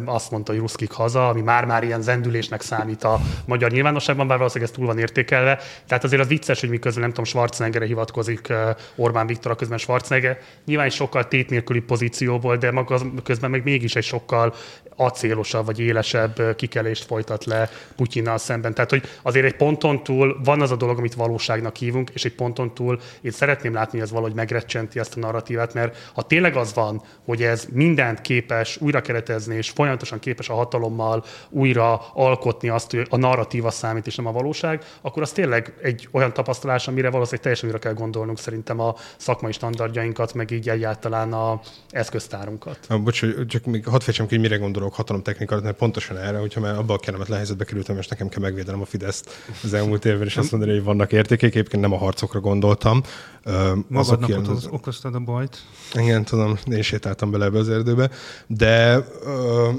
azt 0.06 0.32
mondta, 0.32 0.52
hogy 0.52 0.62
ruszkik 0.62 0.92
haza, 0.92 1.28
ami 1.28 1.42
már-már 1.42 1.84
ilyen 1.84 2.02
zendülésnek 2.02 2.62
számít 2.62 3.04
a 3.04 3.20
magyar 3.46 3.72
nyilvánosságban, 3.72 4.28
bár 4.28 4.38
valószínűleg 4.38 4.72
ez 4.72 4.78
túl 4.78 4.88
van 4.88 4.98
értékelve. 4.98 5.60
Tehát 5.88 6.04
azért 6.04 6.22
az 6.22 6.28
vicces, 6.28 6.60
hogy 6.60 6.70
miközben 6.70 7.02
nem 7.02 7.10
tudom, 7.10 7.26
Schwarzeneggerre 7.26 7.86
hivatkozik 7.86 8.54
Orbán 8.96 9.28
Viktor, 9.28 9.52
a 9.52 9.56
közben 9.56 9.78
Schwarzenegger 9.78 10.40
nyilván 10.66 10.90
sokkal 10.90 11.28
tét 11.28 11.50
nélküli 11.50 11.80
pozícióból, 11.80 12.58
de 12.58 12.72
maga 12.72 13.02
közben 13.24 13.50
meg 13.50 13.64
mégis 13.64 13.96
egy 13.96 14.04
sokkal 14.04 14.54
acélosabb 14.96 15.66
vagy 15.66 15.80
élesebb 15.80 16.56
kikelést 16.56 17.06
folytat 17.06 17.46
le 17.46 17.70
Putyinnal 17.96 18.38
szemben. 18.38 18.74
Tehát, 18.74 18.90
hogy 18.90 19.04
azért 19.22 19.46
egy 19.46 19.56
ponton 19.56 20.04
túl 20.04 20.40
van 20.44 20.62
az 20.62 20.72
a 20.72 20.76
dolog, 20.76 20.98
amit 20.98 21.14
valóságnak 21.14 21.76
hívunk, 21.76 22.10
és 22.14 22.26
egy 22.26 22.36
ponton 22.36 22.74
túl 22.74 23.00
én 23.22 23.32
szeretném 23.32 23.74
látni, 23.74 23.98
hogy 23.98 24.08
ez 24.08 24.14
valahogy 24.14 24.34
megrecsenti 24.34 25.00
ezt 25.00 25.16
a 25.16 25.20
narratívát, 25.20 25.74
mert 25.74 26.12
ha 26.14 26.22
tényleg 26.22 26.56
az 26.56 26.74
van, 26.74 27.02
hogy 27.26 27.44
ez 27.44 27.68
mindent 27.72 28.22
képes 28.22 28.78
újra 28.82 29.02
keretezni, 29.02 29.56
és 29.56 29.70
folyamatosan 29.70 30.20
képes 30.20 30.50
a 30.50 30.54
hatalommal 30.54 31.24
újra 31.50 32.02
alkotni 32.14 32.70
azt, 32.70 32.92
hogy 32.92 33.08
a 33.10 33.18
narratíva 33.18 33.70
számít, 33.70 34.08
és 34.08 34.16
nem 34.16 34.26
a 34.26 34.32
valóság, 34.32 34.84
akkor 35.02 35.22
az 35.22 35.32
tényleg 35.32 35.74
egy 35.82 36.08
olyan 36.12 36.34
tapasztalás, 36.34 36.88
amire 36.88 37.10
valószínűleg 37.10 37.42
teljesen 37.42 37.70
újra 37.70 37.80
kell 37.80 37.94
gondolnunk 37.94 38.40
szerintem 38.40 38.80
a 38.80 38.96
szakmai 39.18 39.52
standardjainkat, 39.52 40.34
meg 40.34 40.52
így 40.52 40.70
egyáltalán 40.70 41.34
a 41.34 41.62
eszköztárunkat. 41.90 42.80
Ah, 42.88 43.02
bocs, 43.02 43.26
csak 43.48 43.66
még 43.66 43.86
hadd 43.86 44.00
fejtsem 44.00 44.28
ki, 44.28 44.34
hogy 44.34 44.44
mire 44.44 44.58
gondolok 44.72 44.96
hatalomtechnika, 44.96 45.60
mert 45.62 45.78
pontosan 45.78 46.18
erre, 46.18 46.38
hogyha 46.38 46.60
már 46.60 46.78
abban 46.78 46.96
a 46.96 47.00
kellemetlen 47.00 47.38
helyzetbe 47.38 47.64
kerültem, 47.64 47.98
és 47.98 48.08
nekem 48.08 48.30
kell 48.30 48.42
megvédenem 48.42 48.82
a 48.82 48.86
Fideszt 48.86 49.30
az 49.64 49.74
elmúlt 49.74 50.06
évben, 50.06 50.28
és 50.28 50.38
azt 50.38 50.52
mondani, 50.52 50.72
hogy 50.72 50.84
vannak 50.84 51.12
értékek, 51.12 51.56
egyébként 51.56 51.82
nem 51.82 51.94
a 51.94 51.98
harcokra 51.98 52.40
gondoltam. 52.40 53.04
Magadnak 53.88 54.30
ilyen, 54.30 54.46
az... 54.46 54.68
okoztad 54.72 55.16
a 55.16 55.20
bajt. 55.20 55.58
Igen, 55.94 56.26
tudom, 56.26 56.58
én 56.72 56.82
sétáltam 56.82 57.32
bele 57.32 57.46
ebbe 57.46 57.58
az 57.58 57.70
erdőbe, 57.70 58.10
de 58.48 58.98
uh, 58.98 59.76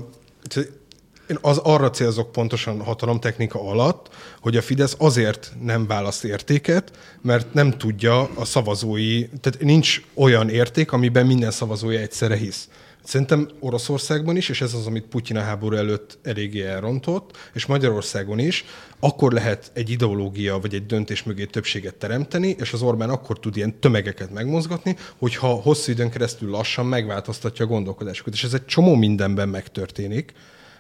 én 1.31 1.39
az 1.41 1.59
arra 1.59 1.91
célzok 1.91 2.33
pontosan 2.33 2.81
hatalomtechnika 2.81 3.69
alatt, 3.69 4.09
hogy 4.41 4.57
a 4.57 4.63
Fidesz 4.63 4.97
azért 4.99 5.53
nem 5.63 5.87
választ 5.87 6.25
értéket, 6.25 6.93
mert 7.23 7.55
nem 7.55 7.71
tudja 7.71 8.29
a 8.35 8.45
szavazói, 8.45 9.25
tehát 9.41 9.61
nincs 9.61 10.03
olyan 10.15 10.49
érték, 10.49 10.93
amiben 10.93 11.27
minden 11.27 11.51
szavazója 11.51 11.99
egyszerre 11.99 12.37
hisz. 12.37 12.69
Szerintem 13.03 13.49
Oroszországban 13.61 14.37
is, 14.37 14.49
és 14.49 14.61
ez 14.61 14.75
az, 14.75 14.87
amit 14.87 15.07
Putyin 15.07 15.37
a 15.37 15.41
háború 15.41 15.77
előtt 15.77 16.19
eléggé 16.23 16.63
elrontott, 16.63 17.37
és 17.53 17.67
Magyarországon 17.67 18.39
is, 18.39 18.65
akkor 19.01 19.33
lehet 19.33 19.71
egy 19.75 19.91
ideológia 19.91 20.59
vagy 20.59 20.75
egy 20.75 20.87
döntés 20.87 21.23
mögé 21.23 21.45
többséget 21.45 21.95
teremteni, 21.95 22.57
és 22.59 22.73
az 22.73 22.83
Orbán 22.83 23.11
akkor 23.11 23.39
tud 23.39 23.57
ilyen 23.57 23.81
tömegeket 23.81 24.33
megmozgatni, 24.33 24.97
hogyha 25.19 25.49
hosszú 25.49 25.93
időn 25.93 26.11
keresztül 26.11 26.51
lassan 26.51 26.87
megváltoztatja 26.87 27.65
a 27.65 27.69
gondolkodásukat. 27.69 28.33
És 28.33 28.45
ez 28.45 28.55
egy 28.55 28.65
csomó 28.65 28.95
mindenben 28.95 29.49
megtörténik, 29.49 30.33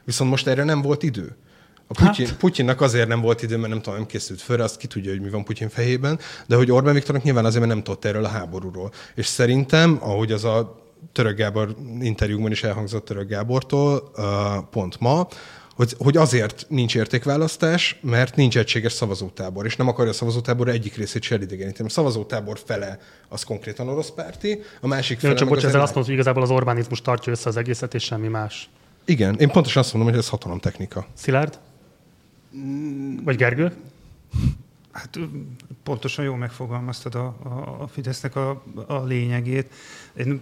viszont 0.04 0.30
most 0.30 0.46
erre 0.46 0.64
nem 0.64 0.82
volt 0.82 1.02
idő. 1.02 1.36
A 1.86 2.04
Putyin, 2.04 2.26
hát. 2.26 2.36
Putyinnak 2.36 2.80
azért 2.80 3.08
nem 3.08 3.20
volt 3.20 3.42
idő, 3.42 3.56
mert 3.56 3.68
nem 3.68 3.80
tudom, 3.80 3.98
nem 3.98 4.06
készült 4.06 4.40
föl, 4.40 4.60
azt 4.60 4.76
ki 4.76 4.86
tudja, 4.86 5.10
hogy 5.10 5.20
mi 5.20 5.30
van 5.30 5.44
Putyin 5.44 5.68
fejében, 5.68 6.18
de 6.46 6.56
hogy 6.56 6.70
Orbán 6.70 6.94
Viktornak 6.94 7.22
nyilván 7.22 7.44
azért, 7.44 7.60
mert 7.60 7.74
nem 7.74 7.82
tudott 7.82 8.04
erről 8.04 8.24
a 8.24 8.28
háborúról. 8.28 8.92
És 9.14 9.26
szerintem, 9.26 9.98
ahogy 10.00 10.32
az 10.32 10.44
a 10.44 10.80
Török 11.12 11.36
Gábor 11.36 11.76
interjúban 12.00 12.50
is 12.50 12.62
elhangzott 12.62 13.04
Török 13.04 13.28
Gábortól 13.28 14.10
pont 14.70 15.00
ma, 15.00 15.28
hogy, 15.74 15.94
hogy 15.98 16.16
azért 16.16 16.66
nincs 16.68 16.94
értékválasztás, 16.94 17.98
mert 18.02 18.36
nincs 18.36 18.58
egységes 18.58 18.92
szavazótábor, 18.92 19.64
és 19.66 19.76
nem 19.76 19.88
akarja 19.88 20.10
a 20.10 20.14
szavazótábor 20.14 20.68
egyik 20.68 20.96
részét 20.96 21.22
se 21.22 21.34
elidegeníteni. 21.34 21.88
A 21.88 21.92
szavazótábor 21.92 22.58
fele 22.64 22.98
az 23.28 23.44
konkrétan 23.44 23.88
orosz 23.88 24.10
párti, 24.10 24.60
a 24.80 24.86
másik 24.86 25.18
fele... 25.18 25.34
csak 25.34 25.48
bocs, 25.48 25.64
ezzel 25.64 25.80
azt 25.80 25.94
mondod, 25.94 26.04
hogy 26.04 26.14
igazából 26.14 26.42
az 26.42 26.50
Orbánizmus 26.50 27.02
tartja 27.02 27.32
össze 27.32 27.48
az 27.48 27.56
egészet, 27.56 27.94
és 27.94 28.02
semmi 28.02 28.28
más. 28.28 28.68
Igen, 29.04 29.36
én 29.38 29.48
pontosan 29.50 29.82
azt 29.82 29.92
mondom, 29.92 30.10
hogy 30.10 30.20
ez 30.20 30.28
hatalomtechnika. 30.28 31.06
Szilárd? 31.14 31.58
Vagy 33.24 33.36
Gergő? 33.36 33.72
Hát 34.92 35.18
pontosan 35.82 36.24
jól 36.24 36.36
megfogalmaztad 36.36 37.14
a, 37.14 37.36
a, 37.44 37.82
a 37.82 37.86
Fidesznek 37.86 38.36
a, 38.36 38.62
a 38.86 39.04
lényegét. 39.04 39.72
Én, 40.16 40.40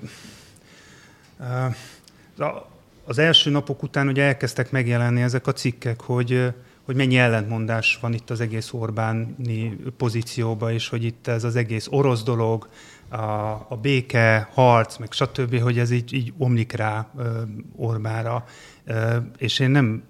az 3.05 3.19
első 3.19 3.51
napok 3.51 3.83
után 3.83 4.09
ugye 4.09 4.23
elkezdtek 4.23 4.71
megjelenni 4.71 5.23
ezek 5.23 5.47
a 5.47 5.53
cikkek, 5.53 6.01
hogy, 6.01 6.53
hogy 6.83 6.97
mennyi 6.97 7.17
ellentmondás 7.17 7.99
van 8.01 8.13
itt 8.13 8.31
az 8.31 8.41
egész 8.41 8.73
Orbáni 8.73 9.77
pozícióba, 9.97 10.73
és 10.73 10.89
hogy 10.89 11.05
itt 11.05 11.27
ez 11.27 11.45
az 11.45 11.57
egész 11.57 11.87
orosz 11.91 12.23
dolog, 12.23 12.69
a, 13.09 13.17
a 13.69 13.79
béke, 13.83 14.49
harc, 14.53 14.97
meg 14.97 15.13
stb., 15.13 15.61
hogy 15.61 15.79
ez 15.79 15.91
így, 15.91 16.13
így 16.13 16.33
omlik 16.39 16.73
rá 16.73 17.11
Orbára. 17.77 18.45
És 19.39 19.59
én 19.59 19.71
nem, 19.71 20.03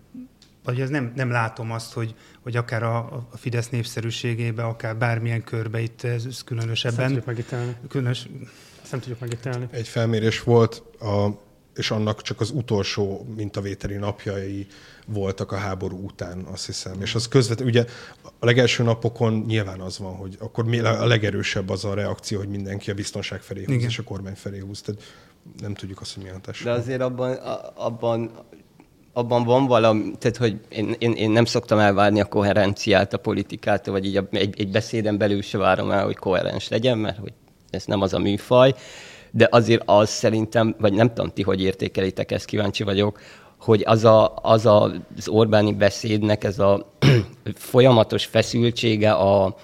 vagy 0.64 0.81
ez 0.81 0.88
nem, 0.88 1.12
nem 1.17 1.31
látom 1.31 1.73
azt, 1.73 1.93
hogy, 1.93 2.14
hogy 2.43 2.57
akár 2.57 2.83
a, 2.83 2.97
a 3.31 3.37
Fidesz 3.37 3.69
népszerűségébe, 3.69 4.62
akár 4.62 4.97
bármilyen 4.97 5.45
körbe 5.45 5.81
itt 5.81 6.03
ez, 6.03 6.25
ez 6.25 6.45
különösebben... 6.45 7.05
Ezt 7.05 7.14
nem 7.14 7.23
tudjuk 7.23 7.27
megítélni. 7.27 7.77
Különös, 7.88 8.29
Ezt 8.83 8.91
nem 8.91 9.01
tudjuk 9.01 9.21
megítélni. 9.21 9.67
Egy 9.71 9.88
felmérés 9.88 10.43
volt, 10.43 10.83
a, 11.00 11.28
és 11.74 11.90
annak 11.90 12.22
csak 12.22 12.40
az 12.40 12.50
utolsó 12.50 13.26
mintavételi 13.37 13.96
napjai 13.96 14.66
voltak 15.06 15.52
a 15.52 15.56
háború 15.56 16.04
után, 16.04 16.46
azt 16.52 16.66
hiszem. 16.66 17.02
És 17.02 17.14
az 17.14 17.28
közvetlenül, 17.28 17.72
ugye 17.72 17.84
a 18.38 18.44
legelső 18.44 18.82
napokon 18.82 19.44
nyilván 19.46 19.80
az 19.80 19.98
van, 19.98 20.14
hogy 20.14 20.37
akkor 20.40 20.84
a 20.84 21.06
legerősebb 21.06 21.68
az 21.68 21.84
a 21.84 21.94
reakció, 21.94 22.38
hogy 22.38 22.48
mindenki 22.48 22.90
a 22.90 22.94
biztonság 22.94 23.40
felé 23.40 23.64
húz, 23.64 23.74
Igen. 23.74 23.88
és 23.88 23.98
a 23.98 24.02
kormány 24.02 24.34
felé 24.34 24.58
húz. 24.58 24.80
Tehát 24.80 25.02
nem 25.61 25.74
tudjuk 25.74 26.00
azt, 26.00 26.12
hogy 26.12 26.22
milyen 26.22 26.38
hatás. 26.38 26.62
De 26.62 26.70
azért 26.70 27.00
abban, 27.00 27.32
abban 27.74 28.30
abban 29.12 29.44
van 29.44 29.66
valami, 29.66 30.12
tehát 30.18 30.37
hogy 30.37 30.61
én, 30.68 30.94
én, 30.98 31.12
én 31.12 31.30
nem 31.30 31.44
szoktam 31.44 31.78
elvárni 31.78 32.20
a 32.20 32.24
koherenciát 32.24 33.12
a 33.12 33.18
politikától, 33.18 33.92
vagy 33.92 34.04
így 34.04 34.16
a, 34.16 34.26
egy, 34.30 34.61
egy 34.61 34.70
beszéden 34.70 35.18
belül 35.18 35.42
se 35.42 35.58
várom 35.58 35.90
el, 35.90 36.04
hogy 36.04 36.16
koherens 36.16 36.68
legyen, 36.68 36.98
mert 36.98 37.18
hogy 37.18 37.32
ez 37.70 37.84
nem 37.84 38.00
az 38.00 38.14
a 38.14 38.18
műfaj, 38.18 38.74
de 39.31 39.49
azért 39.51 39.83
az 39.87 40.09
szerintem, 40.09 40.75
vagy 40.79 40.93
nem 40.93 41.09
tudom 41.09 41.31
ti, 41.31 41.43
hogy 41.43 41.62
értékelitek, 41.62 42.31
ezt 42.31 42.45
kíváncsi 42.45 42.83
vagyok, 42.83 43.21
hogy 43.59 43.83
az, 43.87 44.05
a, 44.05 44.35
az 44.43 44.67
a, 44.67 44.83
az 45.17 45.29
Orbáni 45.29 45.73
beszédnek 45.73 46.45
ez 46.45 46.59
a 46.59 46.93
folyamatos 47.55 48.25
feszültsége 48.25 49.12
a, 49.12 49.57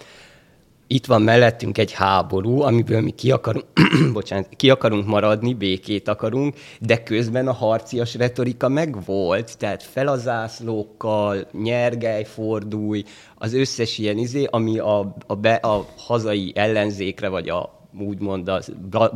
itt 0.87 1.07
van 1.07 1.22
mellettünk 1.22 1.79
egy 1.79 1.92
háború, 1.92 2.61
amiből 2.61 3.00
mi 3.00 3.11
ki 3.11 3.31
akarunk, 3.31 3.64
bocsánat, 4.12 4.48
ki 4.57 4.70
akarunk 4.70 5.07
maradni, 5.07 5.55
békét 5.55 6.09
akarunk, 6.09 6.55
de 6.81 7.03
közben 7.03 7.48
a 7.48 7.53
harcias 7.53 8.14
retorika 8.14 8.68
megvolt, 8.68 9.59
tehát 9.59 9.83
fel 9.83 10.09
a 10.09 10.16
zászlókkal, 10.16 11.46
nyergely, 11.53 12.24
fordulj, 12.24 13.05
az 13.35 13.55
összes 13.55 13.98
ilyen 13.98 14.18
izé, 14.18 14.46
ami 14.50 14.79
a, 14.79 15.14
a, 15.27 15.35
be, 15.35 15.55
a 15.55 15.87
hazai 15.96 16.53
ellenzékre, 16.55 17.29
vagy 17.29 17.48
a 17.48 17.83
úgymond 17.98 18.48
a 18.48 18.62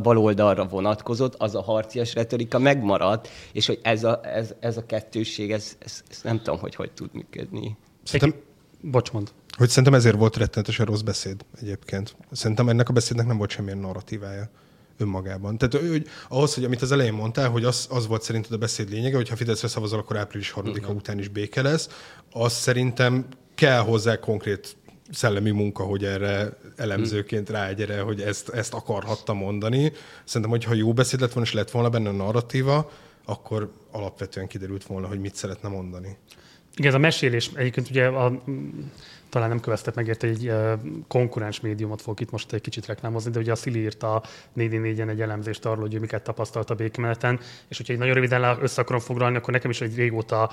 baloldalra 0.01 0.65
vonatkozott, 0.65 1.35
az 1.35 1.55
a 1.55 1.61
harcias 1.61 2.13
retorika 2.13 2.59
megmaradt, 2.59 3.27
és 3.51 3.65
hogy 3.65 3.79
ez 3.81 4.03
a, 4.03 4.19
ez, 4.23 4.53
ez 4.59 4.77
a 4.77 4.85
kettőség, 4.85 5.51
ez, 5.51 5.75
ez, 5.79 6.03
ez 6.09 6.19
nem 6.23 6.37
tudom, 6.37 6.59
hogy 6.59 6.75
hogy 6.75 6.91
tud 6.91 7.09
működni. 7.13 7.77
Szerintem... 8.03 8.39
Bocs, 8.81 9.11
mond. 9.11 9.31
Hogy 9.57 9.69
szerintem 9.69 9.93
ezért 9.93 10.15
volt 10.15 10.37
rettenetesen 10.37 10.85
rossz 10.85 11.01
beszéd 11.01 11.45
egyébként. 11.61 12.15
Szerintem 12.31 12.69
ennek 12.69 12.89
a 12.89 12.93
beszédnek 12.93 13.25
nem 13.25 13.37
volt 13.37 13.49
semmilyen 13.49 13.77
narratívája 13.77 14.49
önmagában. 14.97 15.57
Tehát 15.57 15.87
hogy, 15.89 16.07
ahhoz, 16.27 16.53
hogy 16.53 16.63
amit 16.63 16.81
az 16.81 16.91
elején 16.91 17.13
mondtál, 17.13 17.49
hogy 17.49 17.63
az, 17.63 17.87
az 17.89 18.07
volt 18.07 18.21
szerinted 18.21 18.51
a 18.51 18.57
beszéd 18.57 18.89
lényege, 18.89 19.15
hogy 19.15 19.29
ha 19.29 19.35
Fideszre 19.35 19.67
szavazol, 19.67 19.99
akkor 19.99 20.17
április 20.17 20.51
3 20.51 20.71
uh-huh. 20.71 20.95
után 20.95 21.19
is 21.19 21.27
béke 21.27 21.61
lesz, 21.61 21.89
az 22.31 22.53
szerintem 22.53 23.25
kell 23.55 23.79
hozzá 23.79 24.15
konkrét 24.15 24.75
szellemi 25.11 25.51
munka, 25.51 25.83
hogy 25.83 26.05
erre 26.05 26.57
elemzőként 26.75 27.49
ráegyere, 27.49 28.01
hogy 28.01 28.21
ezt, 28.21 28.49
ezt 28.49 28.73
akarhatta 28.73 29.33
mondani. 29.33 29.91
Szerintem, 30.23 30.51
hogy 30.51 30.63
ha 30.63 30.73
jó 30.73 30.93
beszéd 30.93 31.19
lett 31.19 31.33
volna, 31.33 31.47
és 31.47 31.53
lett 31.55 31.71
volna 31.71 31.89
benne 31.89 32.09
a 32.09 32.11
narratíva, 32.11 32.91
akkor 33.25 33.71
alapvetően 33.91 34.47
kiderült 34.47 34.83
volna, 34.83 35.07
hogy 35.07 35.19
mit 35.19 35.35
szeretne 35.35 35.69
mondani. 35.69 36.17
Igen, 36.75 36.89
ez 36.89 36.93
a 36.93 36.99
mesélés 36.99 37.51
egyébként 37.53 37.89
ugye 37.89 38.05
a 38.05 38.43
talán 39.29 39.49
nem 39.49 39.59
köveztek 39.59 39.95
meg 39.95 40.07
érte, 40.07 40.27
egy 40.27 40.51
konkurens 41.07 41.59
médiumot 41.59 42.01
fogok 42.01 42.19
itt 42.19 42.31
most 42.31 42.53
egy 42.53 42.61
kicsit 42.61 42.85
reklámozni, 42.85 43.31
de 43.31 43.39
ugye 43.39 43.51
a 43.51 43.55
Szili 43.55 43.79
írta 43.79 44.23
4 44.53 44.99
en 44.99 45.09
egy 45.09 45.21
elemzést 45.21 45.65
arról, 45.65 45.81
hogy 45.81 45.93
ő 45.93 45.99
miket 45.99 46.23
tapasztalt 46.23 46.69
a 46.69 46.75
békemeneten, 46.75 47.39
és 47.67 47.77
hogyha 47.77 47.93
egy 47.93 47.99
nagyon 47.99 48.13
röviden 48.13 48.57
össze 48.61 48.81
akarom 48.81 49.01
foglalni, 49.01 49.37
akkor 49.37 49.53
nekem 49.53 49.69
is 49.69 49.81
egy 49.81 49.95
régóta 49.95 50.51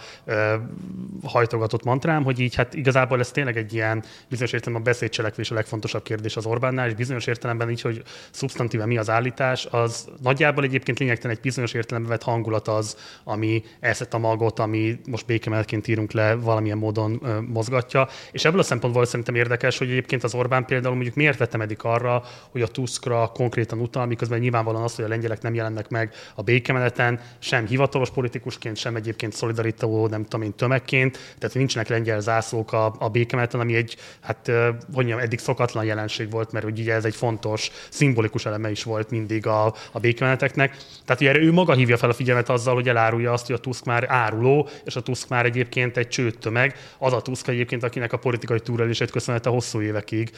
hajtogatott 1.24 1.84
mantrám, 1.84 2.24
hogy 2.24 2.38
így 2.38 2.54
hát 2.54 2.74
igazából 2.74 3.20
ez 3.20 3.30
tényleg 3.30 3.56
egy 3.56 3.72
ilyen 3.72 4.04
bizonyos 4.28 4.52
értelemben 4.52 4.82
a 4.82 4.90
beszédcselekvés 4.90 5.50
a 5.50 5.54
legfontosabb 5.54 6.02
kérdés 6.02 6.36
az 6.36 6.46
Orbánnál, 6.46 6.88
és 6.88 6.94
bizonyos 6.94 7.26
értelemben 7.26 7.70
így, 7.70 7.80
hogy 7.80 8.02
szubstantíve 8.30 8.86
mi 8.86 8.98
az 8.98 9.10
állítás, 9.10 9.66
az 9.70 10.08
nagyjából 10.22 10.64
egyébként 10.64 10.98
lényegtelen 10.98 11.36
egy 11.36 11.42
bizonyos 11.42 11.72
értelemben 11.72 12.12
vett 12.12 12.22
hangulat 12.22 12.68
az, 12.68 12.96
ami 13.24 13.64
ezt 13.80 14.14
a 14.14 14.18
magot, 14.18 14.58
ami 14.58 15.00
most 15.08 15.26
békemenetként 15.26 15.88
írunk 15.88 16.12
le, 16.12 16.34
valamilyen 16.34 16.78
módon 16.78 17.22
mozgatja. 17.48 18.08
És 18.32 18.44
ebből 18.44 18.60
a 18.60 18.62
szempontból 18.66 19.04
szerintem 19.04 19.34
érdekes, 19.34 19.78
hogy 19.78 19.90
egyébként 19.90 20.24
az 20.24 20.34
Orbán 20.34 20.64
például 20.64 20.94
mondjuk 20.94 21.14
miért 21.14 21.38
vetemedik 21.38 21.82
arra, 21.82 22.22
hogy 22.50 22.62
a 22.62 22.66
Tuskra 22.66 23.26
konkrétan 23.34 23.80
utal, 23.80 24.06
miközben 24.06 24.38
nyilvánvalóan 24.38 24.82
az, 24.82 24.94
hogy 24.94 25.04
a 25.04 25.08
lengyelek 25.08 25.42
nem 25.42 25.54
jelennek 25.54 25.88
meg 25.88 26.14
a 26.34 26.42
békemeneten, 26.42 27.20
sem 27.38 27.66
hivatalos 27.66 28.10
politikusként, 28.10 28.76
sem 28.76 28.96
egyébként 28.96 29.32
szolidaritó, 29.32 30.06
nem 30.06 30.22
tudom 30.22 30.42
én, 30.42 30.54
tömegként, 30.54 31.18
tehát 31.38 31.54
nincsenek 31.54 31.88
lengyel 31.88 32.20
zászlók 32.20 32.72
a, 32.72 32.94
a 32.98 33.08
békemeneten, 33.08 33.60
ami 33.60 33.74
egy, 33.74 33.96
hát 34.20 34.50
hogy 34.92 35.06
mondjam, 35.06 35.18
eddig 35.18 35.38
szokatlan 35.38 35.84
jelenség 35.84 36.30
volt, 36.30 36.52
mert 36.52 36.64
ugye 36.64 36.94
ez 36.94 37.04
egy 37.04 37.14
fontos, 37.14 37.70
szimbolikus 37.88 38.46
eleme 38.46 38.70
is 38.70 38.82
volt 38.82 39.10
mindig 39.10 39.46
a, 39.46 39.74
a 39.92 39.98
békemeneteknek. 40.00 40.76
Tehát 41.04 41.22
ugye 41.22 41.38
ő 41.38 41.52
maga 41.52 41.72
hívja 41.72 41.96
fel 41.96 42.10
a 42.10 42.12
figyelmet 42.12 42.48
azzal, 42.48 42.74
hogy 42.74 42.88
elárulja 42.88 43.32
azt, 43.32 43.46
hogy 43.46 43.54
a 43.54 43.58
Tusk 43.58 43.84
már 43.84 44.04
áruló, 44.08 44.68
és 44.84 44.96
a 44.96 45.00
Tusk 45.00 45.28
már 45.28 45.44
egyébként 45.44 45.96
egy 45.96 46.08
csőd 46.08 46.38
tömeg. 46.38 46.74
Az 46.98 47.12
a 47.12 47.22
Tusk 47.22 47.48
egyébként, 47.48 47.82
akinek 47.82 48.12
a 48.12 48.16
politikai 48.16 48.55
politikai 48.56 48.74
túrelését 48.76 49.10
köszönhette 49.10 49.48
hosszú 49.48 49.80
évekig 49.80 50.30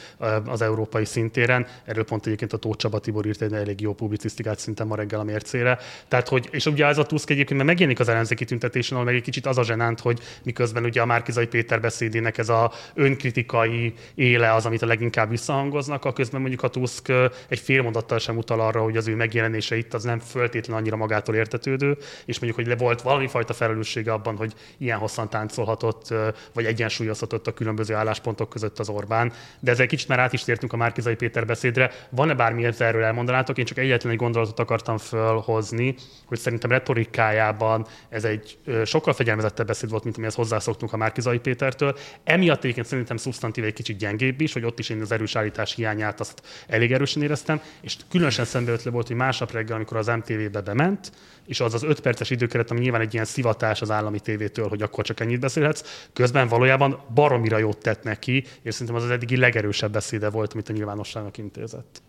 az 0.45 0.61
európai 0.61 1.05
szintéren. 1.05 1.67
Erről 1.85 2.03
pont 2.03 2.25
egyébként 2.25 2.53
a 2.53 2.57
Tóth 2.57 2.77
Csaba 2.77 2.99
Tibor 2.99 3.25
írt 3.25 3.41
egy 3.41 3.53
elég 3.53 3.81
jó 3.81 3.93
publicisztikát 3.93 4.59
szinte 4.59 4.83
ma 4.83 4.95
reggel 4.95 5.19
a 5.19 5.23
mércére. 5.23 5.77
Tehát, 6.07 6.27
hogy, 6.27 6.47
és 6.51 6.65
ugye 6.65 6.85
ez 6.85 6.97
a 6.97 7.05
Tusk 7.05 7.29
egyébként 7.29 7.55
mert 7.55 7.67
megjelenik 7.69 7.99
az 7.99 8.07
ellenzéki 8.07 8.45
tüntetésen, 8.45 8.93
ahol 8.93 9.05
meg 9.05 9.15
egy 9.15 9.21
kicsit 9.21 9.45
az 9.45 9.57
a 9.57 9.63
zsenánt, 9.63 9.99
hogy 9.99 10.19
miközben 10.43 10.83
ugye 10.83 11.01
a 11.01 11.05
Márkizai 11.05 11.47
Péter 11.47 11.81
beszédének 11.81 12.37
ez 12.37 12.49
a 12.49 12.71
önkritikai 12.93 13.93
éle 14.15 14.53
az, 14.53 14.65
amit 14.65 14.81
a 14.81 14.85
leginkább 14.85 15.29
visszahangoznak, 15.29 16.05
a 16.05 16.13
közben 16.13 16.41
mondjuk 16.41 16.63
a 16.63 16.67
Tusk 16.67 17.11
egy 17.47 17.59
fél 17.59 17.81
mondattal 17.81 18.19
sem 18.19 18.37
utal 18.37 18.59
arra, 18.59 18.81
hogy 18.81 18.97
az 18.97 19.07
ő 19.07 19.15
megjelenése 19.15 19.77
itt 19.77 19.93
az 19.93 20.03
nem 20.03 20.19
föltétlen 20.19 20.77
annyira 20.77 20.95
magától 20.95 21.35
értetődő, 21.35 21.97
és 22.25 22.39
mondjuk, 22.39 22.55
hogy 22.55 22.67
le 22.67 22.85
volt 22.85 23.01
valami 23.01 23.27
fajta 23.27 23.53
felelőssége 23.53 24.11
abban, 24.11 24.35
hogy 24.35 24.53
ilyen 24.77 24.97
hosszan 24.97 25.29
táncolhatott, 25.29 26.13
vagy 26.53 26.65
egyensúlyozhatott 26.65 27.47
a 27.47 27.53
különböző 27.53 27.95
álláspontok 28.09 28.49
között 28.49 28.79
az 28.79 28.89
Orbán. 28.89 29.33
De 29.59 29.71
ezzel 29.71 29.87
kicsit 29.87 30.07
már 30.07 30.19
át 30.19 30.33
is 30.33 30.43
tértünk 30.43 30.73
a 30.73 30.77
Márkizai 30.77 31.15
Péter 31.15 31.45
beszédre. 31.45 31.91
Van-e 32.09 32.33
bármi 32.33 32.65
erről 32.79 33.03
elmondanátok? 33.03 33.57
Én 33.57 33.65
csak 33.65 33.77
egyetlen 33.77 34.11
egy 34.11 34.17
gondolatot 34.17 34.59
akartam 34.59 34.97
fölhozni, 34.97 35.95
hogy 36.25 36.39
szerintem 36.39 36.69
retorikájában 36.69 37.85
ez 38.09 38.23
egy 38.23 38.57
sokkal 38.85 39.13
fegyelmezettebb 39.13 39.67
beszéd 39.67 39.89
volt, 39.89 40.03
mint 40.03 40.15
amihez 40.15 40.35
hozzászoktunk 40.35 40.93
a 40.93 40.97
Márkizai 40.97 41.39
Pétertől. 41.39 41.97
Emiatt 42.23 42.63
egyébként 42.63 42.87
szerintem 42.87 43.17
szubstantív 43.17 43.63
egy 43.63 43.73
kicsit 43.73 43.97
gyengébb 43.97 44.41
is, 44.41 44.53
hogy 44.53 44.65
ott 44.65 44.79
is 44.79 44.89
én 44.89 45.01
az 45.01 45.11
erős 45.11 45.35
állítás 45.35 45.75
hiányát 45.75 46.19
azt 46.19 46.41
elég 46.67 46.91
erősen 46.91 47.23
éreztem, 47.23 47.61
és 47.81 47.97
különösen 48.09 48.45
szembeötlő 48.45 48.91
volt, 48.91 49.07
hogy 49.07 49.15
másnap 49.15 49.51
reggel, 49.51 49.75
amikor 49.75 49.97
az 49.97 50.07
MTV-be 50.07 50.61
bement, 50.61 51.11
és 51.45 51.59
az 51.59 51.73
az 51.73 51.83
öt 51.83 51.99
perces 51.99 52.29
időkeret, 52.29 52.71
ami 52.71 52.79
nyilván 52.79 53.01
egy 53.01 53.13
ilyen 53.13 53.25
szivatás 53.25 53.81
az 53.81 53.91
állami 53.91 54.19
tévétől, 54.19 54.67
hogy 54.67 54.81
akkor 54.81 55.03
csak 55.03 55.19
ennyit 55.19 55.39
beszélhetsz, 55.39 56.07
közben 56.13 56.47
valójában 56.47 56.99
baromira 57.13 57.57
jót 57.57 57.77
tett 57.77 57.98
neki, 58.03 58.43
és 58.61 58.73
szerintem 58.73 58.95
az 58.95 59.03
az 59.03 59.09
eddigi 59.09 59.37
legerősebb 59.37 59.91
beszéde 59.91 60.29
volt, 60.29 60.53
amit 60.53 60.69
a 60.69 60.73
nyilvánosságnak 60.73 61.37
intézett. 61.37 62.01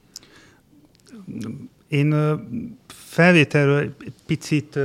Én 1.89 2.15
felvételről 2.87 3.79
egy 3.79 4.13
picit 4.27 4.79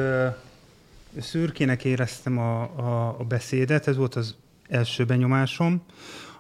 szürkének 1.20 1.86
éreztem 1.86 2.38
a, 2.38 2.62
a, 2.62 3.16
a 3.20 3.24
beszédet, 3.24 3.88
ez 3.88 3.96
volt 3.96 4.16
az 4.16 4.36
első 4.68 5.06
benyomásom. 5.06 5.82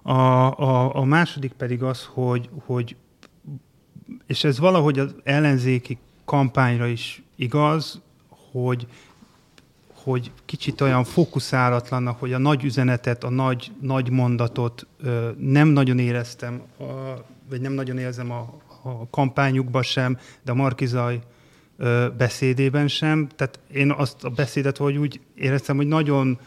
A, 0.02 0.12
a, 0.12 0.96
a 0.96 1.04
második 1.04 1.52
pedig 1.52 1.84
az, 1.84 2.04
hogy, 2.14 2.50
hogy 2.66 2.96
és 4.28 4.44
ez 4.44 4.60
valahogy 4.60 5.00
az 5.00 5.16
ellenzéki 5.24 5.98
kampányra 6.26 6.88
is 6.88 7.24
igaz, 7.36 8.02
hogy 8.52 8.88
hogy 10.06 10.32
kicsit 10.46 10.82
olyan 10.82 11.04
fókuszálatlannak, 11.04 12.20
hogy 12.20 12.34
a 12.34 12.38
nagy 12.38 12.64
üzenetet, 12.64 13.24
a 13.24 13.30
nagy, 13.30 13.72
nagy 13.82 14.10
mondatot 14.10 14.88
ö, 15.04 15.30
nem 15.38 15.68
nagyon 15.68 16.00
éreztem, 16.00 16.62
a, 16.80 16.84
vagy 17.50 17.62
nem 17.62 17.74
nagyon 17.74 17.98
érzem 17.98 18.32
a, 18.32 18.62
a 18.84 19.10
kampányukban 19.10 19.84
sem, 19.84 20.18
de 20.44 20.52
a 20.52 20.56
Markizaj 20.56 21.20
ö, 21.78 22.08
beszédében 22.18 22.88
sem. 22.88 23.28
Tehát 23.36 23.60
én 23.74 23.92
azt 23.92 24.24
a 24.24 24.30
beszédet, 24.30 24.78
hogy 24.78 24.98
úgy 24.98 25.20
éreztem, 25.36 25.76
hogy 25.76 25.88
nagyon, 25.88 26.40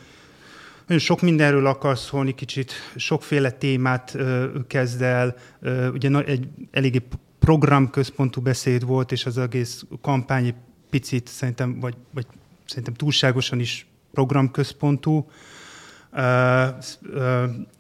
nagyon 0.87 1.03
sok 1.03 1.21
mindenről 1.21 1.67
akar 1.67 1.99
szólni, 1.99 2.35
kicsit 2.35 2.73
sokféle 2.97 3.51
témát 3.51 4.15
ö, 4.15 4.47
kezd 4.67 5.03
el. 5.03 5.37
Ö, 5.61 5.89
ugye 5.89 6.25
egy 6.25 6.49
eléggé 6.71 7.03
programközpontú 7.39 8.41
beszéd 8.41 8.85
volt, 8.85 9.13
és 9.13 9.27
az 9.27 9.39
egész 9.39 9.85
kampány 10.01 10.55
picit 10.91 11.27
szerintem, 11.27 11.81
vagy, 11.81 11.95
vagy 12.15 12.27
szerintem 12.69 12.95
túlságosan 12.95 13.61
is 13.61 13.87
programközpontú, 14.13 15.31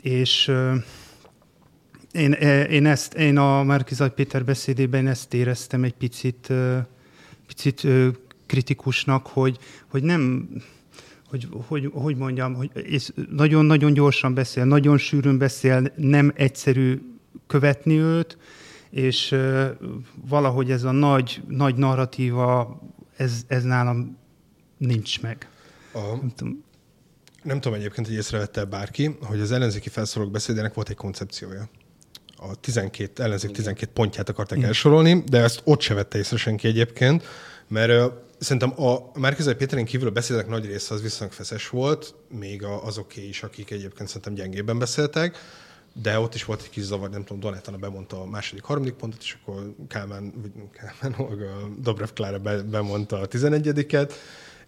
és 0.01 0.53
én, 2.13 2.33
én, 2.71 2.87
ezt, 2.87 3.15
én 3.15 3.37
a 3.37 3.63
Márkizaj 3.63 4.13
Péter 4.13 4.45
beszédében 4.45 5.07
ezt 5.07 5.35
éreztem 5.35 5.85
egy 5.85 5.95
picit, 5.95 6.53
picit 7.47 7.87
kritikusnak, 8.47 9.27
hogy, 9.27 9.59
hogy 9.87 10.03
nem, 10.03 10.49
hogy, 11.29 11.49
hogy, 11.67 11.91
hogy 11.93 12.17
mondjam, 12.17 12.55
hogy 12.55 12.71
nagyon-nagyon 13.31 13.93
gyorsan 13.93 14.35
beszél, 14.35 14.65
nagyon 14.65 14.99
sűrűn 14.99 15.39
beszél, 15.39 15.93
nem 15.97 16.33
egyszerű 16.35 17.01
követni 17.47 17.99
őt, 17.99 18.39
és 18.91 19.37
valahogy 20.29 20.71
ez 20.71 20.85
a 20.85 20.91
nagy, 20.91 21.43
nagy 21.49 21.75
narratíva, 21.75 22.81
ez, 23.17 23.45
ez 23.47 23.65
nálam 23.65 24.17
nincs 24.79 25.21
meg. 25.21 25.49
A... 25.93 25.99
Nem 25.99 26.33
tudom. 26.37 26.65
Nem 27.43 27.61
tudom 27.61 27.79
egyébként, 27.79 28.07
hogy 28.07 28.17
észrevette 28.17 28.65
bárki, 28.65 29.17
hogy 29.23 29.41
az 29.41 29.53
ellenzéki 29.53 29.89
felszólók 29.89 30.31
beszédének 30.31 30.75
volt 30.75 30.89
egy 30.89 30.97
koncepciója. 30.97 31.69
A 32.37 32.55
12, 32.55 33.23
ellenzék 33.23 33.51
12 33.51 33.93
pontját 33.93 34.29
akarták 34.29 34.59
Igen. 34.59 34.71
elsorolni, 34.71 35.23
de 35.27 35.43
ezt 35.43 35.61
ott 35.65 35.81
se 35.81 35.95
vette 35.95 36.19
észre 36.19 36.37
senki 36.37 36.67
egyébként, 36.67 37.25
mert 37.69 37.91
uh, 37.91 38.13
szerintem 38.39 38.83
a 38.85 39.19
Márkizai 39.19 39.55
Péterén 39.55 39.85
kívül 39.85 40.09
a 40.09 40.11
beszédek 40.11 40.49
nagy 40.49 40.67
része 40.67 40.95
az 40.95 41.03
viszonylag 41.03 41.37
feszes 41.37 41.69
volt, 41.69 42.15
még 42.29 42.63
azoké 42.63 43.29
is, 43.29 43.43
akik 43.43 43.71
egyébként 43.71 44.09
szerintem 44.09 44.35
gyengébben 44.35 44.79
beszéltek 44.79 45.39
de 46.03 46.19
ott 46.19 46.35
is 46.35 46.45
volt 46.45 46.63
egy 46.63 46.71
kis 46.71 46.83
zavar, 46.83 47.11
nem 47.11 47.25
tudom, 47.25 47.41
Donátana 47.41 47.77
bemondta 47.77 48.21
a 48.21 48.27
második, 48.27 48.65
harmadik 48.65 48.95
pontot, 48.95 49.21
és 49.23 49.37
akkor 49.43 49.75
Kálmán, 49.89 50.33
vagy 50.41 50.51
Kálmán, 50.73 51.29
Dobrev 51.83 52.09
Klára 52.15 52.63
bemondta 52.63 53.19
a 53.19 53.27
tizenegyediket. 53.27 54.13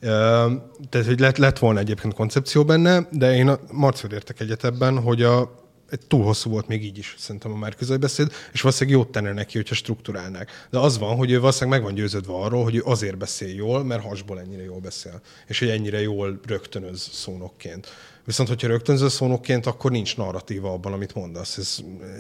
Tehát, 0.00 1.06
hogy 1.06 1.20
lett, 1.20 1.36
lett 1.36 1.58
volna 1.58 1.78
egyébként 1.78 2.14
koncepció 2.14 2.64
benne, 2.64 3.08
de 3.10 3.34
én 3.34 3.48
a 3.48 3.58
Marcival 3.72 4.16
értek 4.16 4.40
egyet 4.40 4.64
ebben, 4.64 4.98
hogy 4.98 5.22
a, 5.22 5.60
túl 6.08 6.24
hosszú 6.24 6.50
volt 6.50 6.66
még 6.66 6.84
így 6.84 6.98
is, 6.98 7.14
szerintem 7.18 7.52
a 7.52 7.56
már 7.56 7.76
beszéd, 8.00 8.32
és 8.52 8.60
valószínűleg 8.60 8.98
jót 8.98 9.12
tenne 9.12 9.32
neki, 9.32 9.56
hogyha 9.56 9.74
struktúrálnák. 9.74 10.66
De 10.70 10.78
az 10.78 10.98
van, 10.98 11.16
hogy 11.16 11.30
ő 11.30 11.40
valószínűleg 11.40 11.80
meg 11.80 11.88
van 11.88 11.98
győződve 11.98 12.32
arról, 12.32 12.62
hogy 12.62 12.74
ő 12.74 12.82
azért 12.84 13.18
beszél 13.18 13.54
jól, 13.54 13.84
mert 13.84 14.02
hasból 14.02 14.40
ennyire 14.40 14.62
jól 14.62 14.80
beszél, 14.80 15.20
és 15.46 15.58
hogy 15.58 15.68
ennyire 15.68 16.00
jól 16.00 16.40
rögtönöz 16.46 17.08
szónokként. 17.12 17.88
Viszont, 18.24 18.48
hogyha 18.48 18.68
rögtönző 18.68 19.08
szónokként, 19.08 19.66
akkor 19.66 19.90
nincs 19.90 20.16
narratíva 20.16 20.72
abban, 20.72 20.92
amit 20.92 21.14
mondasz. 21.14 21.56
Ez 21.56 21.78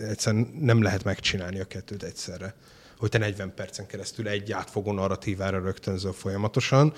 egyszerűen 0.08 0.58
nem 0.60 0.82
lehet 0.82 1.04
megcsinálni 1.04 1.60
a 1.60 1.64
kettőt 1.64 2.02
egyszerre. 2.02 2.54
Hogy 2.98 3.08
te 3.08 3.18
40 3.18 3.54
percen 3.54 3.86
keresztül 3.86 4.28
egy 4.28 4.52
átfogó 4.52 4.92
narratívára 4.92 5.60
rögtönzöl 5.60 6.12
folyamatosan. 6.12 6.92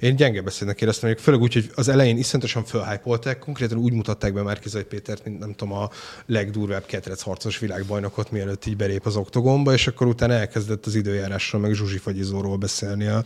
Én 0.00 0.16
gyenge 0.16 0.40
beszédnek 0.40 0.80
éreztem, 0.80 1.08
hogy 1.08 1.20
főleg 1.20 1.40
úgy, 1.40 1.52
hogy 1.52 1.70
az 1.74 1.88
elején 1.88 2.16
iszonyatosan 2.16 2.64
fölhájpolták, 2.64 3.38
konkrétan 3.38 3.78
úgy 3.78 3.92
mutatták 3.92 4.32
be 4.32 4.42
Márkizai 4.42 4.84
Pétert, 4.84 5.24
mint 5.24 5.38
nem 5.38 5.54
tudom, 5.54 5.74
a 5.74 5.90
legdurvább 6.26 6.86
ketrecharcos 6.86 7.58
világbajnokot, 7.58 8.30
mielőtt 8.30 8.66
így 8.66 8.76
belép 8.76 9.06
az 9.06 9.16
oktogomba, 9.16 9.72
és 9.72 9.86
akkor 9.86 10.06
utána 10.06 10.32
elkezdett 10.32 10.86
az 10.86 10.94
időjárásról, 10.94 11.60
meg 11.60 11.72
Zsuzsi 11.72 11.98
Fagyizóról 11.98 12.56
beszélni 12.56 13.06
a 13.06 13.24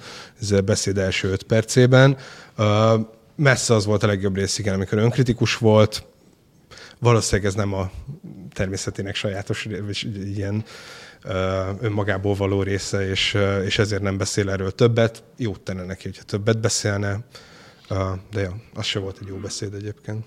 beszéd 0.64 0.98
első 0.98 1.28
öt 1.28 1.42
percében. 1.42 2.16
Messze 3.36 3.74
az 3.74 3.84
volt 3.84 4.02
a 4.02 4.06
legjobb 4.06 4.36
rész, 4.36 4.58
igen, 4.58 4.74
amikor 4.74 4.98
önkritikus 4.98 5.56
volt, 5.56 6.04
valószínűleg 6.98 7.46
ez 7.46 7.54
nem 7.54 7.74
a 7.74 7.90
természetének 8.52 9.14
sajátos, 9.14 9.68
és 9.88 10.08
ilyen 10.24 10.64
önmagából 11.80 12.34
való 12.34 12.62
része, 12.62 13.08
és, 13.08 13.38
és 13.64 13.78
ezért 13.78 14.02
nem 14.02 14.18
beszél 14.18 14.50
erről 14.50 14.70
többet. 14.70 15.22
Jót 15.36 15.60
tenne 15.60 15.84
neki, 15.84 16.02
hogyha 16.02 16.22
többet 16.22 16.60
beszélne, 16.60 17.18
de 18.30 18.40
ja, 18.40 18.56
az 18.74 18.84
se 18.84 18.98
volt 18.98 19.18
egy 19.20 19.26
jó 19.26 19.36
beszéd 19.36 19.74
egyébként. 19.74 20.24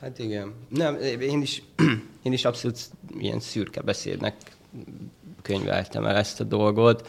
Hát 0.00 0.18
igen. 0.18 0.54
Nem, 0.68 0.98
én 1.20 1.42
is, 1.42 1.62
én 2.22 2.32
is 2.32 2.44
abszolút 2.44 2.78
ilyen 3.18 3.40
szürke 3.40 3.80
beszédnek 3.80 4.34
könyveltem 5.42 6.04
el 6.04 6.16
ezt 6.16 6.40
a 6.40 6.44
dolgot, 6.44 7.08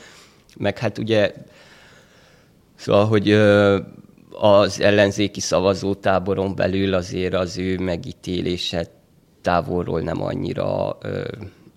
meg 0.57 0.77
hát 0.77 0.97
ugye 0.97 1.33
szóval, 2.75 3.05
hogy 3.05 3.31
az 4.31 4.79
ellenzéki 4.79 5.39
szavazótáboron 5.39 6.55
belül 6.55 6.93
azért 6.93 7.33
az 7.33 7.57
ő 7.57 7.77
megítélése 7.77 8.87
távolról 9.41 10.01
nem 10.01 10.21
annyira 10.21 10.97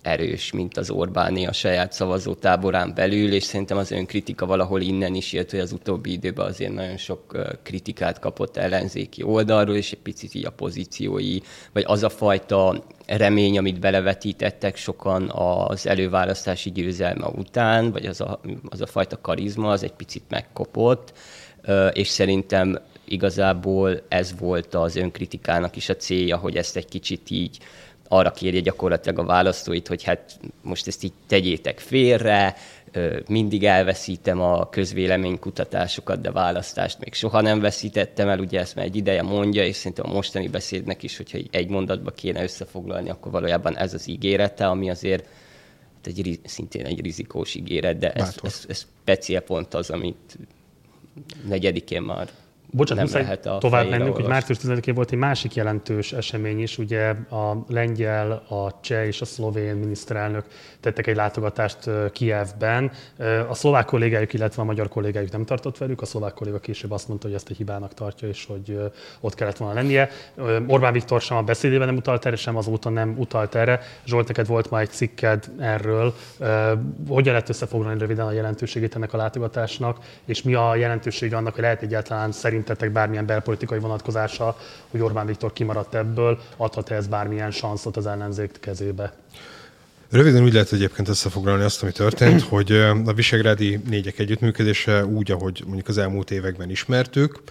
erős, 0.07 0.51
mint 0.51 0.77
az 0.77 0.89
Orbáni 0.89 1.47
a 1.47 1.53
saját 1.53 1.93
szavazótáborán 1.93 2.93
belül, 2.95 3.33
és 3.33 3.43
szerintem 3.43 3.77
az 3.77 3.91
önkritika 3.91 4.45
valahol 4.45 4.81
innen 4.81 5.15
is 5.15 5.33
jött, 5.33 5.51
hogy 5.51 5.59
az 5.59 5.71
utóbbi 5.71 6.11
időben 6.11 6.45
azért 6.45 6.73
nagyon 6.73 6.97
sok 6.97 7.37
kritikát 7.63 8.19
kapott 8.19 8.57
ellenzéki 8.57 9.23
oldalról, 9.23 9.75
és 9.75 9.91
egy 9.91 9.99
picit 9.99 10.33
így 10.33 10.45
a 10.45 10.51
pozíciói, 10.51 11.37
vagy 11.73 11.83
az 11.87 12.03
a 12.03 12.09
fajta 12.09 12.83
remény, 13.05 13.57
amit 13.57 13.79
belevetítettek 13.79 14.75
sokan 14.75 15.29
az 15.29 15.87
előválasztási 15.87 16.71
győzelme 16.71 17.27
után, 17.27 17.91
vagy 17.91 18.05
az 18.05 18.21
a, 18.21 18.39
az 18.69 18.81
a 18.81 18.85
fajta 18.85 19.21
karizma, 19.21 19.69
az 19.69 19.83
egy 19.83 19.93
picit 19.93 20.23
megkopott, 20.29 21.13
és 21.93 22.07
szerintem 22.07 22.79
igazából 23.05 24.01
ez 24.07 24.33
volt 24.39 24.75
az 24.75 24.95
önkritikának 24.95 25.75
is 25.75 25.89
a 25.89 25.95
célja, 25.95 26.37
hogy 26.37 26.55
ezt 26.55 26.75
egy 26.75 26.85
kicsit 26.85 27.29
így 27.29 27.57
arra 28.07 28.31
kérje 28.31 28.59
gyakorlatilag 28.59 29.19
a 29.19 29.23
választóit, 29.23 29.87
hogy 29.87 30.03
hát 30.03 30.39
most 30.61 30.87
ezt 30.87 31.03
így 31.03 31.13
tegyétek 31.27 31.79
félre, 31.79 32.55
mindig 33.27 33.65
elveszítem 33.65 34.41
a 34.41 34.69
közvéleménykutatásokat, 34.69 36.21
de 36.21 36.31
választást 36.31 36.99
még 36.99 37.13
soha 37.13 37.41
nem 37.41 37.59
veszítettem 37.59 38.29
el, 38.29 38.39
ugye 38.39 38.59
ezt 38.59 38.75
már 38.75 38.85
egy 38.85 38.95
ideje 38.95 39.21
mondja, 39.21 39.65
és 39.65 39.75
szerintem 39.75 40.09
a 40.09 40.13
mostani 40.13 40.47
beszédnek 40.47 41.03
is, 41.03 41.17
hogyha 41.17 41.37
egy 41.51 41.69
mondatba 41.69 42.11
kéne 42.11 42.43
összefoglalni, 42.43 43.09
akkor 43.09 43.31
valójában 43.31 43.77
ez 43.77 43.93
az 43.93 44.07
ígérete, 44.07 44.67
ami 44.67 44.89
azért 44.89 45.25
hát 45.95 46.17
egy, 46.17 46.39
szintén 46.43 46.85
egy 46.85 47.01
rizikós 47.01 47.55
ígéret, 47.55 47.97
de 47.97 48.11
ez, 48.11 48.35
ez, 48.43 48.65
ez 48.67 48.87
speciál 49.01 49.41
pont 49.41 49.73
az, 49.73 49.89
amit 49.89 50.37
negyedikén 51.47 52.01
már 52.01 52.29
Bocsánat, 52.71 53.11
nem 53.11 53.21
lehet 53.21 53.45
a 53.45 53.57
tovább 53.57 53.89
mennünk, 53.89 54.15
hogy 54.15 54.25
március 54.25 54.57
10-én 54.63 54.93
volt 54.93 55.11
egy 55.11 55.17
másik 55.17 55.55
jelentős 55.55 56.13
esemény 56.13 56.61
is, 56.61 56.77
ugye 56.77 57.09
a 57.29 57.65
lengyel, 57.67 58.31
a 58.31 58.79
cseh 58.81 59.05
és 59.05 59.21
a 59.21 59.25
szlovén 59.25 59.75
miniszterelnök 59.75 60.45
tettek 60.79 61.07
egy 61.07 61.15
látogatást 61.15 61.89
Kievben. 62.11 62.91
A 63.49 63.53
szlovák 63.53 63.85
kollégájuk, 63.85 64.33
illetve 64.33 64.61
a 64.61 64.65
magyar 64.65 64.87
kollégájuk 64.87 65.31
nem 65.31 65.45
tartott 65.45 65.77
velük, 65.77 66.01
a 66.01 66.05
szlovák 66.05 66.33
kolléga 66.33 66.59
később 66.59 66.91
azt 66.91 67.07
mondta, 67.07 67.27
hogy 67.27 67.35
ezt 67.35 67.49
egy 67.49 67.57
hibának 67.57 67.93
tartja, 67.93 68.27
és 68.27 68.45
hogy 68.45 68.79
ott 69.19 69.35
kellett 69.35 69.57
volna 69.57 69.73
lennie. 69.73 70.09
Orbán 70.67 70.93
Viktor 70.93 71.21
sem 71.21 71.37
a 71.37 71.41
beszédében 71.41 71.87
nem 71.87 71.97
utalt 71.97 72.25
erre, 72.25 72.35
sem 72.35 72.55
azóta 72.55 72.89
nem 72.89 73.15
utalt 73.17 73.55
erre. 73.55 73.81
Zsolt, 74.05 74.27
neked 74.27 74.47
volt 74.47 74.69
ma 74.69 74.79
egy 74.79 74.89
cikked 74.89 75.45
erről. 75.59 76.13
Hogyan 77.07 77.33
lehet 77.33 77.49
összefoglalni 77.49 77.99
röviden 77.99 78.25
a 78.25 78.31
jelentőségét 78.31 78.95
ennek 78.95 79.13
a 79.13 79.17
látogatásnak, 79.17 79.97
és 80.25 80.41
mi 80.41 80.53
a 80.53 80.75
jelentősége 80.75 81.37
annak, 81.37 81.53
hogy 81.53 81.63
lehet 81.63 81.81
egyáltalán 81.81 82.31
szerint 82.31 82.56
szerintetek 82.57 82.91
bármilyen 82.91 83.25
belpolitikai 83.25 83.79
vonatkozása, 83.79 84.57
hogy 84.91 85.01
Orbán 85.01 85.25
Viktor 85.25 85.53
kimaradt 85.53 85.95
ebből, 85.95 86.39
adhat-e 86.57 86.95
ez 86.95 87.07
bármilyen 87.07 87.51
sanszot 87.51 87.97
az 87.97 88.05
ellenzék 88.05 88.51
kezébe? 88.59 89.13
Röviden 90.09 90.43
úgy 90.43 90.53
lehet 90.53 90.73
egyébként 90.73 91.07
összefoglalni 91.07 91.63
azt, 91.63 91.83
ami 91.83 91.91
történt, 91.91 92.41
hogy 92.55 92.71
a 93.05 93.13
Visegrádi 93.13 93.79
négyek 93.89 94.19
együttműködése 94.19 95.05
úgy, 95.05 95.31
ahogy 95.31 95.61
mondjuk 95.65 95.87
az 95.87 95.97
elmúlt 95.97 96.31
években 96.31 96.69
ismertük, 96.69 97.41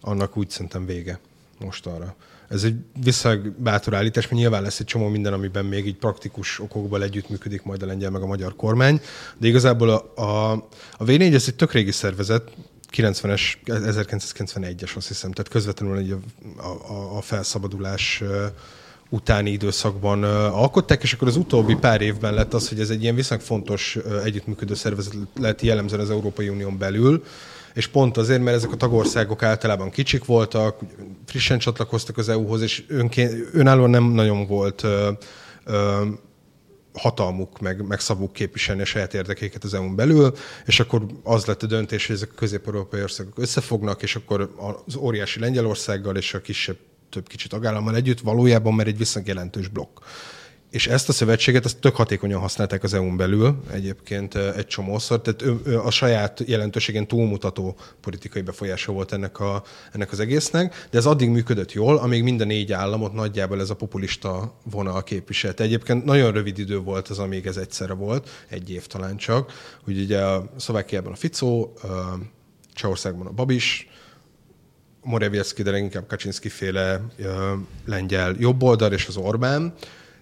annak 0.00 0.36
úgy 0.36 0.50
szerintem 0.50 0.86
vége 0.86 1.18
most 1.58 1.86
arra. 1.86 2.14
Ez 2.48 2.64
egy 2.64 2.76
viszonylag 3.04 3.52
bátor 3.58 3.94
állítás, 3.94 4.24
mert 4.24 4.36
nyilván 4.36 4.62
lesz 4.62 4.80
egy 4.80 4.86
csomó 4.86 5.08
minden, 5.08 5.32
amiben 5.32 5.64
még 5.64 5.86
így 5.86 5.96
praktikus 5.96 6.60
okokból 6.60 7.02
együttműködik 7.02 7.62
majd 7.62 7.82
a 7.82 7.86
lengyel 7.86 8.10
meg 8.10 8.22
a 8.22 8.26
magyar 8.26 8.56
kormány, 8.56 9.00
de 9.38 9.46
igazából 9.46 9.90
a, 9.90 10.22
a, 10.22 10.52
a 10.96 11.04
V4 11.04 11.34
ez 11.34 11.44
egy 11.46 11.54
tök 11.54 11.72
régi 11.72 11.90
szervezet, 11.90 12.50
90-es, 12.92 13.42
1991-es 13.66 14.96
azt 14.96 15.08
hiszem, 15.08 15.32
tehát 15.32 15.50
közvetlenül 15.50 16.22
a, 16.56 16.92
a, 16.92 17.16
a 17.16 17.20
felszabadulás 17.20 18.22
utáni 19.08 19.50
időszakban 19.50 20.24
alkották, 20.44 21.02
és 21.02 21.12
akkor 21.12 21.28
az 21.28 21.36
utóbbi 21.36 21.74
pár 21.74 22.00
évben 22.00 22.34
lett 22.34 22.54
az, 22.54 22.68
hogy 22.68 22.80
ez 22.80 22.90
egy 22.90 23.02
ilyen 23.02 23.14
viszonylag 23.14 23.46
fontos 23.46 23.98
együttműködő 24.24 24.74
szervezet 24.74 25.14
lett 25.40 25.62
jellemzően 25.62 26.00
az 26.00 26.10
Európai 26.10 26.48
Unión 26.48 26.78
belül, 26.78 27.24
és 27.74 27.86
pont 27.86 28.16
azért, 28.16 28.42
mert 28.42 28.56
ezek 28.56 28.72
a 28.72 28.76
tagországok 28.76 29.42
általában 29.42 29.90
kicsik 29.90 30.24
voltak, 30.24 30.80
frissen 31.26 31.58
csatlakoztak 31.58 32.18
az 32.18 32.28
EU-hoz, 32.28 32.60
és 32.62 32.84
önként, 32.88 33.48
önállóan 33.52 33.90
nem 33.90 34.04
nagyon 34.04 34.46
volt 34.46 34.86
hatalmuk, 36.96 37.60
meg, 37.60 37.86
meg 37.86 38.00
szavuk 38.00 38.32
képviselni 38.32 38.82
a 38.82 38.84
saját 38.84 39.14
érdekéket 39.14 39.64
az 39.64 39.74
EU-n 39.74 39.94
belül, 39.94 40.34
és 40.66 40.80
akkor 40.80 41.06
az 41.22 41.44
lett 41.44 41.62
a 41.62 41.66
döntés, 41.66 42.06
hogy 42.06 42.16
ezek 42.16 42.30
a 42.30 42.34
közép-európai 42.36 43.02
országok 43.02 43.38
összefognak, 43.38 44.02
és 44.02 44.16
akkor 44.16 44.54
az 44.86 44.96
óriási 44.96 45.40
Lengyelországgal 45.40 46.16
és 46.16 46.34
a 46.34 46.40
kisebb 46.40 46.76
több 47.10 47.28
kicsit 47.28 47.50
tagállammal 47.50 47.94
együtt 47.94 48.20
valójában 48.20 48.74
már 48.74 48.86
egy 48.86 48.98
viszonylag 48.98 49.34
jelentős 49.34 49.68
blokk. 49.68 49.98
És 50.70 50.86
ezt 50.86 51.08
a 51.08 51.12
szövetséget 51.12 51.64
ezt 51.64 51.78
tök 51.78 51.96
hatékonyan 51.96 52.40
használták 52.40 52.82
az 52.82 52.94
EU-n 52.94 53.16
belül 53.16 53.62
egyébként 53.72 54.34
egy 54.34 54.66
csomószor, 54.66 55.20
tehát 55.20 55.42
ő, 55.42 55.78
a 55.78 55.90
saját 55.90 56.42
jelentőségen 56.46 57.06
túlmutató 57.06 57.76
politikai 58.00 58.42
befolyása 58.42 58.92
volt 58.92 59.12
ennek, 59.12 59.40
a, 59.40 59.62
ennek 59.92 60.12
az 60.12 60.20
egésznek, 60.20 60.86
de 60.90 60.98
ez 60.98 61.06
addig 61.06 61.28
működött 61.28 61.72
jól, 61.72 61.96
amíg 61.96 62.22
minden 62.22 62.46
négy 62.46 62.72
államot 62.72 63.12
nagyjából 63.12 63.60
ez 63.60 63.70
a 63.70 63.76
populista 63.76 64.54
vonal 64.70 65.02
képviselte. 65.02 65.64
Egyébként 65.64 66.04
nagyon 66.04 66.32
rövid 66.32 66.58
idő 66.58 66.78
volt 66.78 67.08
az, 67.08 67.18
amíg 67.18 67.46
ez 67.46 67.56
egyszerre 67.56 67.94
volt, 67.94 68.28
egy 68.48 68.70
év 68.70 68.86
talán 68.86 69.16
csak, 69.16 69.52
hogy 69.84 70.00
ugye 70.00 70.24
a 70.24 70.50
Szlovákiában 70.56 71.12
a 71.12 71.16
Fico, 71.16 71.72
Csehországban 72.74 73.26
a 73.26 73.30
Babis, 73.30 73.88
Morawiecki, 75.02 75.62
de 75.62 75.78
inkább 75.78 76.06
Kaczynski 76.06 76.48
féle 76.48 77.00
lengyel 77.84 78.34
jobboldal 78.38 78.92
és 78.92 79.06
az 79.06 79.16
Orbán, 79.16 79.74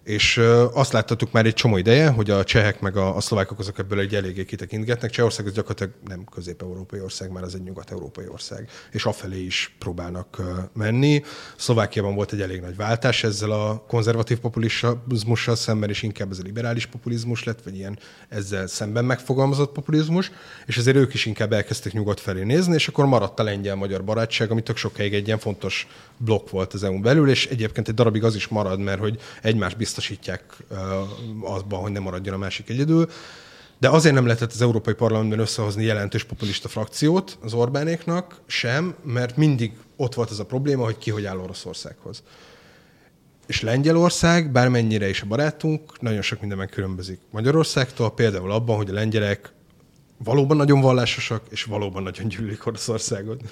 és 0.04 0.40
azt 0.72 0.92
láttattuk 0.92 1.32
már 1.32 1.46
egy 1.46 1.54
csomó 1.54 1.76
ideje, 1.76 2.08
hogy 2.08 2.30
a 2.30 2.44
csehek 2.44 2.80
meg 2.80 2.96
a, 2.96 3.16
a 3.16 3.20
szlovákok 3.20 3.58
azok 3.58 3.78
ebből 3.78 3.98
egy 3.98 4.14
eléggé 4.14 4.44
kitekintgetnek. 4.44 5.10
Csehország 5.10 5.46
az 5.46 5.52
gyakorlatilag 5.52 5.92
nem 6.06 6.24
közép-európai 6.34 7.00
ország, 7.00 7.30
már 7.30 7.42
az 7.42 7.54
egy 7.54 7.62
nyugat-európai 7.62 8.28
ország, 8.28 8.68
és 8.92 9.04
afelé 9.04 9.44
is 9.44 9.74
próbálnak 9.78 10.42
menni. 10.72 11.22
Szlovákiában 11.56 12.14
volt 12.14 12.32
egy 12.32 12.40
elég 12.40 12.60
nagy 12.60 12.76
váltás 12.76 13.24
ezzel 13.24 13.50
a 13.50 13.84
konzervatív 13.88 14.38
populizmussal 14.38 15.56
szemben, 15.56 15.88
és 15.88 16.02
inkább 16.02 16.30
ez 16.30 16.38
a 16.38 16.42
liberális 16.42 16.86
populizmus 16.86 17.44
lett, 17.44 17.62
vagy 17.62 17.76
ilyen 17.76 17.98
ezzel 18.28 18.66
szemben 18.66 19.04
megfogalmazott 19.04 19.72
populizmus, 19.72 20.30
és 20.66 20.76
ezért 20.76 20.96
ők 20.96 21.14
is 21.14 21.26
inkább 21.26 21.52
elkezdtek 21.52 21.92
nyugat 21.92 22.20
felé 22.20 22.42
nézni, 22.42 22.74
és 22.74 22.88
akkor 22.88 23.06
maradt 23.06 23.40
a 23.40 23.42
lengyel-magyar 23.42 24.04
barátság, 24.04 24.50
ami 24.50 24.62
tök 24.62 24.76
sokáig 24.76 25.14
egy 25.14 25.26
ilyen 25.26 25.38
fontos 25.38 25.86
blokk 26.24 26.50
volt 26.50 26.72
az 26.72 26.82
EU-n 26.82 27.02
belül, 27.02 27.30
és 27.30 27.46
egyébként 27.46 27.88
egy 27.88 27.94
darabig 27.94 28.24
az 28.24 28.34
is 28.34 28.48
marad, 28.48 28.80
mert 28.80 29.00
hogy 29.00 29.20
egymás 29.42 29.74
biztosítják 29.74 30.56
azban, 31.40 31.80
hogy 31.80 31.92
nem 31.92 32.02
maradjon 32.02 32.34
a 32.34 32.38
másik 32.38 32.68
egyedül. 32.68 33.08
De 33.78 33.88
azért 33.88 34.14
nem 34.14 34.26
lehetett 34.26 34.52
az 34.52 34.62
Európai 34.62 34.94
Parlamentben 34.94 35.38
összehozni 35.38 35.84
jelentős 35.84 36.24
populista 36.24 36.68
frakciót 36.68 37.38
az 37.42 37.52
Orbánéknak 37.52 38.40
sem, 38.46 38.94
mert 39.04 39.36
mindig 39.36 39.72
ott 39.96 40.14
volt 40.14 40.30
az 40.30 40.40
a 40.40 40.44
probléma, 40.44 40.84
hogy 40.84 40.98
ki 40.98 41.10
hogy 41.10 41.24
áll 41.24 41.38
Oroszországhoz. 41.38 42.22
És 43.46 43.60
Lengyelország, 43.60 44.52
bármennyire 44.52 45.08
is 45.08 45.20
a 45.20 45.26
barátunk, 45.26 46.00
nagyon 46.00 46.22
sok 46.22 46.40
mindenben 46.40 46.68
különbözik 46.68 47.18
Magyarországtól, 47.30 48.14
például 48.14 48.52
abban, 48.52 48.76
hogy 48.76 48.90
a 48.90 48.92
lengyelek 48.92 49.52
valóban 50.24 50.56
nagyon 50.56 50.80
vallásosak, 50.80 51.42
és 51.50 51.64
valóban 51.64 52.02
nagyon 52.02 52.28
gyűlölik 52.28 52.66
Oroszországot. 52.66 53.42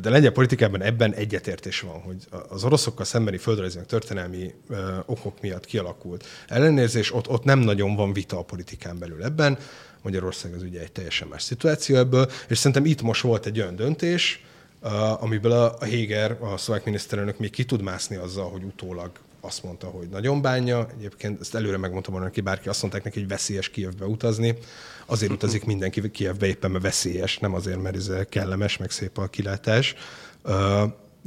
De 0.00 0.08
a 0.08 0.12
lengyel 0.12 0.32
politikában 0.32 0.82
ebben 0.82 1.14
egyetértés 1.14 1.80
van, 1.80 2.00
hogy 2.00 2.16
az 2.48 2.64
oroszokkal 2.64 3.04
szembeni 3.04 3.36
földrajzi 3.36 3.78
történelmi 3.86 4.54
ö, 4.68 4.96
okok 5.06 5.40
miatt 5.40 5.64
kialakult 5.64 6.26
ellenérzés, 6.48 7.14
ott, 7.14 7.28
ott 7.28 7.44
nem 7.44 7.58
nagyon 7.58 7.94
van 7.94 8.12
vita 8.12 8.38
a 8.38 8.42
politikán 8.42 8.98
belül 8.98 9.24
ebben. 9.24 9.58
Magyarország 10.02 10.54
az 10.54 10.62
ugye 10.62 10.80
egy 10.80 10.92
teljesen 10.92 11.28
más 11.28 11.42
szituáció 11.42 11.96
ebből, 11.96 12.30
és 12.48 12.58
szerintem 12.58 12.84
itt 12.84 13.02
most 13.02 13.22
volt 13.22 13.46
egy 13.46 13.60
olyan 13.60 13.76
döntés, 13.76 14.44
uh, 14.82 15.22
amiből 15.22 15.52
a, 15.52 15.76
a 15.78 15.84
Héger, 15.84 16.36
a 16.40 16.56
szlovák 16.56 16.84
miniszterelnök 16.84 17.38
még 17.38 17.50
ki 17.50 17.64
tud 17.64 17.82
mászni 17.82 18.16
azzal, 18.16 18.50
hogy 18.50 18.62
utólag 18.62 19.10
azt 19.44 19.62
mondta, 19.62 19.86
hogy 19.86 20.08
nagyon 20.08 20.42
bánja. 20.42 20.88
Egyébként 20.98 21.40
ezt 21.40 21.54
előre 21.54 21.76
megmondtam 21.76 22.12
volna 22.12 22.28
neki, 22.28 22.40
bárki 22.40 22.68
azt 22.68 22.80
mondták 22.80 23.04
neki, 23.04 23.18
hogy 23.18 23.28
veszélyes 23.28 23.68
Kievbe 23.68 24.04
utazni. 24.04 24.58
Azért 25.06 25.32
utazik 25.32 25.64
mindenki 25.64 26.10
Kievbe 26.10 26.46
éppen, 26.46 26.70
mert 26.70 26.84
veszélyes, 26.84 27.38
nem 27.38 27.54
azért, 27.54 27.82
mert 27.82 27.96
ez 27.96 28.10
kellemes, 28.28 28.76
meg 28.76 28.90
szép 28.90 29.18
a 29.18 29.26
kilátás. 29.26 29.94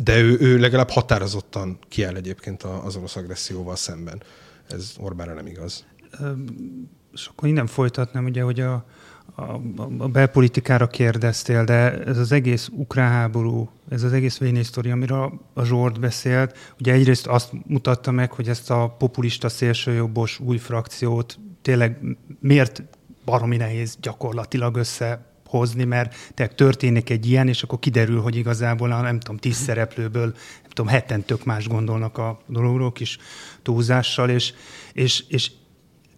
De 0.03 0.19
ő, 0.19 0.37
ő 0.39 0.57
legalább 0.57 0.89
határozottan 0.89 1.79
kiáll 1.87 2.15
egyébként 2.15 2.63
az 2.63 2.95
orosz 2.95 3.15
agresszióval 3.15 3.75
szemben. 3.75 4.23
Ez 4.69 4.93
Orbánra 4.97 5.33
nem 5.33 5.47
igaz. 5.47 5.85
És 7.13 7.25
akkor 7.25 7.47
innen 7.47 7.67
folytatnám, 7.67 8.25
ugye, 8.25 8.41
hogy 8.41 8.59
a, 8.59 8.85
a, 9.35 9.61
a 9.97 10.07
belpolitikára 10.07 10.87
kérdeztél, 10.87 11.63
de 11.63 12.03
ez 12.03 12.17
az 12.17 12.31
egész 12.31 12.69
ukrán 12.71 13.11
háború, 13.11 13.69
ez 13.89 14.03
az 14.03 14.13
egész 14.13 14.37
vénésztori, 14.37 14.91
amiről 14.91 15.41
a 15.53 15.63
Zsord 15.63 15.99
beszélt, 15.99 16.73
ugye 16.79 16.93
egyrészt 16.93 17.27
azt 17.27 17.51
mutatta 17.67 18.11
meg, 18.11 18.31
hogy 18.31 18.49
ezt 18.49 18.71
a 18.71 18.95
populista 18.97 19.49
szélsőjobbos 19.49 20.39
új 20.39 20.57
frakciót 20.57 21.39
tényleg 21.61 22.17
miért 22.39 22.83
baromi 23.25 23.57
nehéz 23.57 23.97
gyakorlatilag 24.01 24.75
összehozni, 24.75 25.83
mert 25.83 26.15
tehát 26.33 26.55
történik 26.55 27.09
egy 27.09 27.29
ilyen, 27.29 27.47
és 27.47 27.63
akkor 27.63 27.79
kiderül, 27.79 28.21
hogy 28.21 28.35
igazából 28.35 28.91
a 28.91 29.01
nem 29.01 29.19
tudom, 29.19 29.37
tíz 29.37 29.55
szereplőből, 29.55 30.25
nem 30.61 30.69
tudom, 30.69 30.87
heten 30.87 31.23
tök 31.23 31.43
más 31.45 31.67
gondolnak 31.67 32.17
a 32.17 32.39
dologról, 32.47 32.91
kis 32.91 33.17
túlzással, 33.61 34.29
és, 34.29 34.53
és, 34.93 35.23
és 35.27 35.51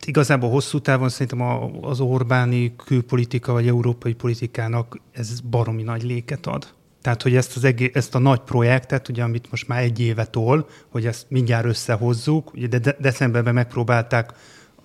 igazából 0.05 0.49
hosszú 0.49 0.79
távon 0.79 1.09
szerintem 1.09 1.41
az 1.81 1.99
Orbáni 1.99 2.75
külpolitika 2.75 3.51
vagy 3.51 3.67
európai 3.67 4.13
politikának 4.13 4.99
ez 5.11 5.39
baromi 5.39 5.83
nagy 5.83 6.03
léket 6.03 6.45
ad. 6.45 6.75
Tehát, 7.01 7.21
hogy 7.21 7.35
ezt, 7.35 7.55
az 7.55 7.63
egész, 7.63 7.89
ezt 7.93 8.15
a 8.15 8.19
nagy 8.19 8.39
projektet, 8.39 9.09
ugye, 9.09 9.23
amit 9.23 9.51
most 9.51 9.67
már 9.67 9.81
egy 9.81 9.99
éve 9.99 10.25
tol, 10.25 10.69
hogy 10.89 11.05
ezt 11.05 11.25
mindjárt 11.29 11.65
összehozzuk, 11.65 12.53
ugye 12.53 12.67
de 12.67 12.95
decemberben 12.99 13.53
megpróbálták 13.53 14.33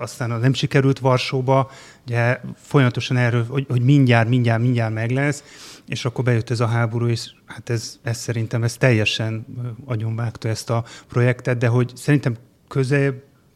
aztán 0.03 0.41
nem 0.41 0.53
sikerült 0.53 0.99
Varsóba, 0.99 1.71
ugye 2.07 2.41
folyamatosan 2.57 3.17
erről, 3.17 3.47
hogy, 3.47 3.67
hogy 3.69 3.83
mindjárt, 3.83 4.29
mindjárt, 4.29 4.63
mindjárt 4.63 4.95
meg 4.95 5.11
lesz, 5.11 5.45
és 5.89 6.05
akkor 6.05 6.25
bejött 6.25 6.51
ez 6.51 6.61
a 6.61 6.67
háború, 6.67 7.07
és 7.07 7.31
hát 7.47 7.71
ez, 7.71 7.99
ez 8.03 8.17
szerintem 8.17 8.63
ez 8.63 8.77
teljesen 8.77 9.47
agyonvágta 9.85 10.49
ezt 10.49 10.71
a 10.71 10.85
projektet, 11.09 11.59
de 11.59 11.67
hogy 11.67 11.93
szerintem 11.95 12.37
közel, 12.69 13.15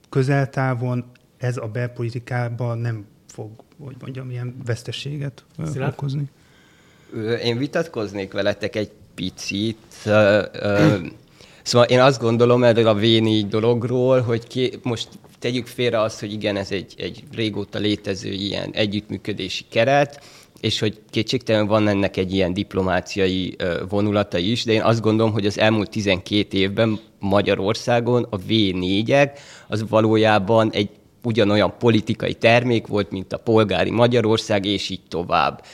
közeltávon 0.09 1.05
ez 1.38 1.57
a 1.57 1.66
belpolitikában 1.66 2.78
nem 2.78 3.05
fog, 3.28 3.51
hogy 3.78 3.97
mondjam, 4.01 4.30
ilyen 4.30 4.57
veszteséget 4.64 5.44
Szilárd? 5.64 5.92
okozni. 5.92 6.30
Én 7.42 7.59
vitatkoznék 7.59 8.32
veletek 8.32 8.76
egy 8.76 8.90
picit. 9.14 9.78
Szóval 11.62 11.86
én 11.88 12.01
azt 12.01 12.20
gondolom 12.20 12.64
erről 12.64 12.86
a 12.86 12.94
V4 12.94 13.47
dologról, 13.49 14.20
hogy 14.20 14.47
ki, 14.47 14.78
most 14.82 15.09
tegyük 15.47 15.66
félre 15.66 16.01
azt, 16.01 16.20
hogy 16.20 16.32
igen, 16.32 16.57
ez 16.57 16.70
egy, 16.70 16.94
egy 16.97 17.22
régóta 17.34 17.78
létező 17.78 18.30
ilyen 18.30 18.70
együttműködési 18.72 19.64
keret, 19.70 20.20
és 20.61 20.78
hogy 20.78 21.01
kétségtelen 21.11 21.66
van 21.66 21.88
ennek 21.88 22.16
egy 22.16 22.32
ilyen 22.32 22.53
diplomáciai 22.53 23.57
vonulata 23.88 24.38
is, 24.38 24.64
de 24.64 24.72
én 24.72 24.82
azt 24.82 25.01
gondolom, 25.01 25.32
hogy 25.32 25.47
az 25.47 25.59
elmúlt 25.59 25.90
12 25.90 26.59
évben 26.59 26.99
Magyarországon 27.18 28.26
a 28.30 28.38
V4-ek 28.38 29.30
az 29.68 29.88
valójában 29.88 30.70
egy 30.72 30.88
ugyanolyan 31.22 31.74
politikai 31.78 32.34
termék 32.34 32.86
volt, 32.86 33.11
mint 33.11 33.32
a 33.32 33.38
polgári 33.38 33.90
Magyarország, 33.90 34.64
és 34.64 34.88
így 34.88 35.03
tovább 35.09 35.64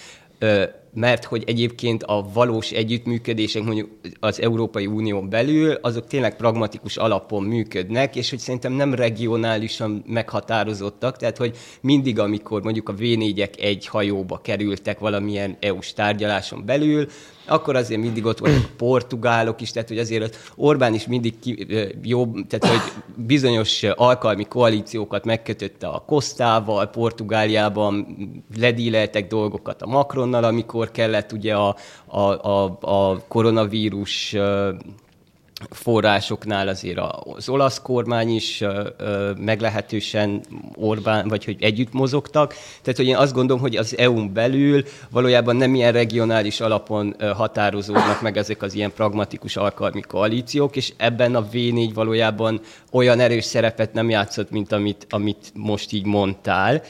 mert 0.95 1.24
hogy 1.24 1.43
egyébként 1.47 2.03
a 2.03 2.26
valós 2.32 2.70
együttműködések 2.70 3.62
mondjuk 3.62 3.90
az 4.20 4.40
Európai 4.40 4.86
Unión 4.86 5.28
belül, 5.28 5.72
azok 5.72 6.07
tényleg 6.07 6.36
pragmatikus 6.36 6.97
alapon 6.97 7.43
működnek, 7.43 8.16
és 8.16 8.30
hogy 8.30 8.38
szerintem 8.38 8.72
nem 8.72 8.95
regionálisan 8.95 10.05
meghatározottak, 10.07 11.16
tehát 11.16 11.36
hogy 11.36 11.57
mindig, 11.80 12.18
amikor 12.18 12.62
mondjuk 12.62 12.88
a 12.88 12.95
v 12.95 13.03
egy 13.59 13.86
hajóba 13.86 14.40
kerültek 14.40 14.99
valamilyen 14.99 15.57
EU-s 15.61 15.93
tárgyaláson 15.93 16.64
belül, 16.64 17.07
akkor 17.47 17.76
azért 17.76 18.01
mindig 18.01 18.24
ott 18.24 18.38
voltak 18.38 18.64
a 18.64 18.74
portugálok 18.76 19.61
is, 19.61 19.70
tehát 19.70 19.88
hogy 19.88 19.99
azért 19.99 20.22
az 20.22 20.38
Orbán 20.57 20.95
is 20.95 21.07
mindig 21.07 21.38
ki, 21.38 21.66
jobb, 22.03 22.47
tehát 22.49 22.76
hogy 22.76 22.93
bizonyos 23.16 23.82
alkalmi 23.82 24.45
koalíciókat 24.45 25.24
megkötötte 25.24 25.86
a 25.86 26.05
Kosztával, 26.07 26.86
Portugáliában 26.86 28.07
ledíleltek 28.59 29.26
dolgokat 29.26 29.82
a 29.82 29.86
Macronnal, 29.86 30.45
amikor 30.45 30.90
kellett 30.90 31.32
ugye 31.32 31.55
a, 31.55 31.76
a, 32.07 32.20
a, 32.20 32.78
a 32.80 33.24
koronavírus 33.28 34.36
forrásoknál 35.71 36.69
azért 36.69 36.99
az 37.35 37.49
olasz 37.49 37.81
kormány 37.81 38.35
is 38.35 38.65
meglehetősen 39.39 40.41
Orbán, 40.75 41.29
vagy 41.29 41.45
hogy 41.45 41.57
együtt 41.61 41.93
mozogtak. 41.93 42.55
Tehát, 42.83 42.97
hogy 42.97 43.07
én 43.07 43.17
azt 43.17 43.33
gondolom, 43.33 43.63
hogy 43.63 43.77
az 43.77 43.97
EU-n 43.99 44.33
belül 44.33 44.85
valójában 45.11 45.57
nem 45.57 45.75
ilyen 45.75 45.93
regionális 45.93 46.61
alapon 46.61 47.17
határozódnak 47.35 48.23
meg 48.23 48.37
ezek 48.37 48.63
az 48.63 48.75
ilyen 48.75 48.93
pragmatikus 48.93 49.57
alkalmi 49.57 50.01
koalíciók, 50.01 50.77
és 50.77 50.93
ebben 50.97 51.35
a 51.35 51.49
V4 51.53 51.91
valójában 51.95 52.61
olyan 52.91 53.21
erős 53.21 53.45
szerepet 53.45 53.93
nem 53.93 54.11
játszott, 54.11 54.51
mint 54.51 54.73
amit, 54.73 55.07
amit 55.11 55.53
most 55.55 55.93
így 55.93 56.05
mondtál. 56.05 56.83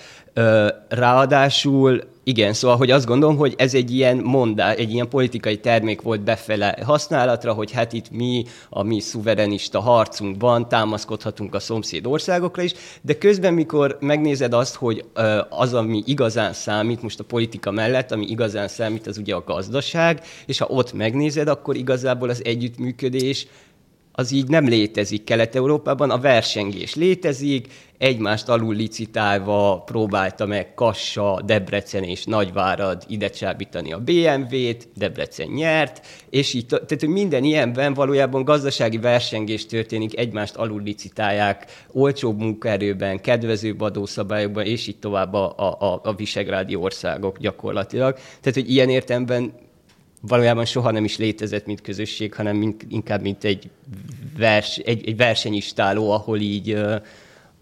Ráadásul 0.88 2.10
igen, 2.24 2.52
szóval, 2.52 2.76
hogy 2.76 2.90
azt 2.90 3.06
gondolom, 3.06 3.36
hogy 3.36 3.54
ez 3.56 3.74
egy 3.74 3.94
ilyen 3.94 4.16
mondá, 4.16 4.72
egy 4.72 4.92
ilyen 4.92 5.08
politikai 5.08 5.58
termék 5.58 6.00
volt 6.02 6.20
befele 6.20 6.78
használatra, 6.84 7.52
hogy 7.52 7.70
hát 7.70 7.92
itt 7.92 8.10
mi 8.10 8.44
a 8.70 8.82
mi 8.82 9.00
szuverenista 9.00 9.80
harcunkban 9.80 10.68
támaszkodhatunk 10.68 11.54
a 11.54 11.60
szomszéd 11.60 12.06
országokra 12.06 12.62
is, 12.62 12.72
de 13.00 13.18
közben, 13.18 13.54
mikor 13.54 13.96
megnézed 14.00 14.52
azt, 14.52 14.74
hogy 14.74 15.04
az, 15.48 15.74
ami 15.74 16.02
igazán 16.06 16.52
számít 16.52 17.02
most 17.02 17.20
a 17.20 17.24
politika 17.24 17.70
mellett, 17.70 18.12
ami 18.12 18.26
igazán 18.26 18.68
számít, 18.68 19.06
az 19.06 19.18
ugye 19.18 19.34
a 19.34 19.44
gazdaság, 19.46 20.22
és 20.46 20.58
ha 20.58 20.66
ott 20.68 20.92
megnézed, 20.92 21.48
akkor 21.48 21.76
igazából 21.76 22.28
az 22.28 22.44
együttműködés 22.44 23.46
az 24.12 24.32
így 24.32 24.48
nem 24.48 24.68
létezik 24.68 25.24
Kelet-Európában, 25.24 26.10
a 26.10 26.18
versengés 26.18 26.94
létezik, 26.94 27.68
egymást 27.98 28.48
alul 28.48 28.74
licitálva 28.74 29.82
próbálta 29.86 30.46
meg 30.46 30.74
Kassa, 30.74 31.40
Debrecen 31.44 32.02
és 32.02 32.24
Nagyvárad 32.24 33.04
ide 33.08 33.28
csábítani 33.28 33.92
a 33.92 33.98
BMW-t, 33.98 34.88
Debrecen 34.96 35.48
nyert, 35.48 36.06
és 36.30 36.54
így, 36.54 36.66
tehát 36.66 37.00
hogy 37.00 37.08
minden 37.08 37.44
ilyenben 37.44 37.94
valójában 37.94 38.44
gazdasági 38.44 38.98
versengés 38.98 39.66
történik, 39.66 40.18
egymást 40.18 40.56
alul 40.56 40.82
licitálják, 40.82 41.66
olcsóbb 41.92 42.38
munkaerőben, 42.38 43.20
kedvezőbb 43.20 43.80
adószabályokban, 43.80 44.64
és 44.64 44.86
így 44.86 44.98
tovább 44.98 45.34
a, 45.34 45.54
a, 45.78 46.00
a 46.04 46.14
visegrádi 46.14 46.74
országok 46.74 47.38
gyakorlatilag. 47.38 48.14
Tehát, 48.14 48.54
hogy 48.54 48.70
ilyen 48.70 48.88
értelemben 48.88 49.52
valójában 50.28 50.64
soha 50.64 50.90
nem 50.90 51.04
is 51.04 51.16
létezett, 51.16 51.66
mint 51.66 51.80
közösség, 51.80 52.34
hanem 52.34 52.56
mint, 52.56 52.84
inkább 52.88 53.22
mint 53.22 53.44
egy, 53.44 53.70
vers, 54.36 54.76
egy, 54.76 55.08
egy 55.08 55.16
versenyistáló, 55.16 56.10
ahol 56.10 56.40
így, 56.40 56.72
uh, 56.72 57.02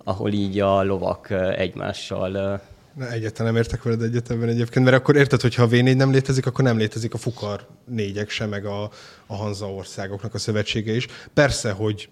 ahol 0.05 0.33
így 0.33 0.61
a 0.61 0.83
lovak 0.83 1.27
uh, 1.31 1.61
egymással 1.61 2.31
uh, 2.31 2.61
Na, 2.95 3.11
egyáltalán 3.11 3.53
nem 3.53 3.63
értek 3.63 3.83
veled 3.83 4.03
egyetemben 4.03 4.49
egyébként, 4.49 4.85
mert 4.85 4.97
akkor 4.97 5.17
érted, 5.17 5.41
hogy 5.41 5.55
ha 5.55 5.63
a 5.63 5.69
V4 5.69 5.97
nem 5.97 6.11
létezik, 6.11 6.47
akkor 6.47 6.65
nem 6.65 6.79
létezik 6.79 7.15
a 7.15 7.19
Fukar 7.19 7.67
négyek 7.85 8.31
sem, 8.31 8.49
meg 8.49 8.65
a, 8.65 8.91
a 9.27 9.35
Hanza 9.35 9.73
országoknak 9.73 10.35
a 10.35 10.39
szövetsége 10.39 10.95
is. 10.95 11.07
Persze, 11.35 11.71
hogy 11.71 12.09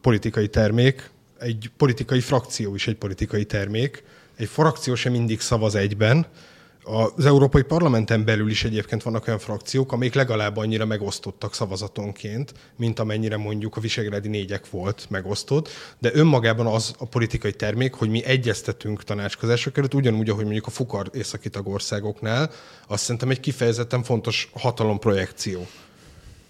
politikai 0.00 0.48
termék, 0.48 1.10
egy 1.38 1.70
politikai 1.76 2.20
frakció 2.20 2.74
is 2.74 2.86
egy 2.86 2.96
politikai 2.96 3.44
termék, 3.44 4.04
egy 4.36 4.48
frakció 4.48 4.94
sem 4.94 5.12
mindig 5.12 5.40
szavaz 5.40 5.74
egyben, 5.74 6.26
az 6.86 7.26
Európai 7.26 7.62
Parlamenten 7.62 8.24
belül 8.24 8.50
is 8.50 8.64
egyébként 8.64 9.02
vannak 9.02 9.26
olyan 9.26 9.38
frakciók, 9.38 9.92
amik 9.92 10.14
legalább 10.14 10.56
annyira 10.56 10.86
megosztottak 10.86 11.54
szavazatonként, 11.54 12.54
mint 12.76 12.98
amennyire 12.98 13.36
mondjuk 13.36 13.76
a 13.76 13.80
visegrádi 13.80 14.28
négyek 14.28 14.70
volt 14.70 15.06
megosztott, 15.08 15.68
de 15.98 16.10
önmagában 16.14 16.66
az 16.66 16.94
a 16.98 17.04
politikai 17.04 17.52
termék, 17.52 17.94
hogy 17.94 18.08
mi 18.08 18.24
egyeztetünk 18.24 19.02
tanácskozások 19.02 19.78
előtt, 19.78 19.94
ugyanúgy, 19.94 20.28
ahogy 20.28 20.44
mondjuk 20.44 20.66
a 20.66 20.70
fukar 20.70 21.10
északi 21.12 21.48
tagországoknál, 21.48 22.50
azt 22.86 23.02
szerintem 23.02 23.30
egy 23.30 23.40
kifejezetten 23.40 24.02
fontos 24.02 24.50
hatalomprojekció. 24.54 25.66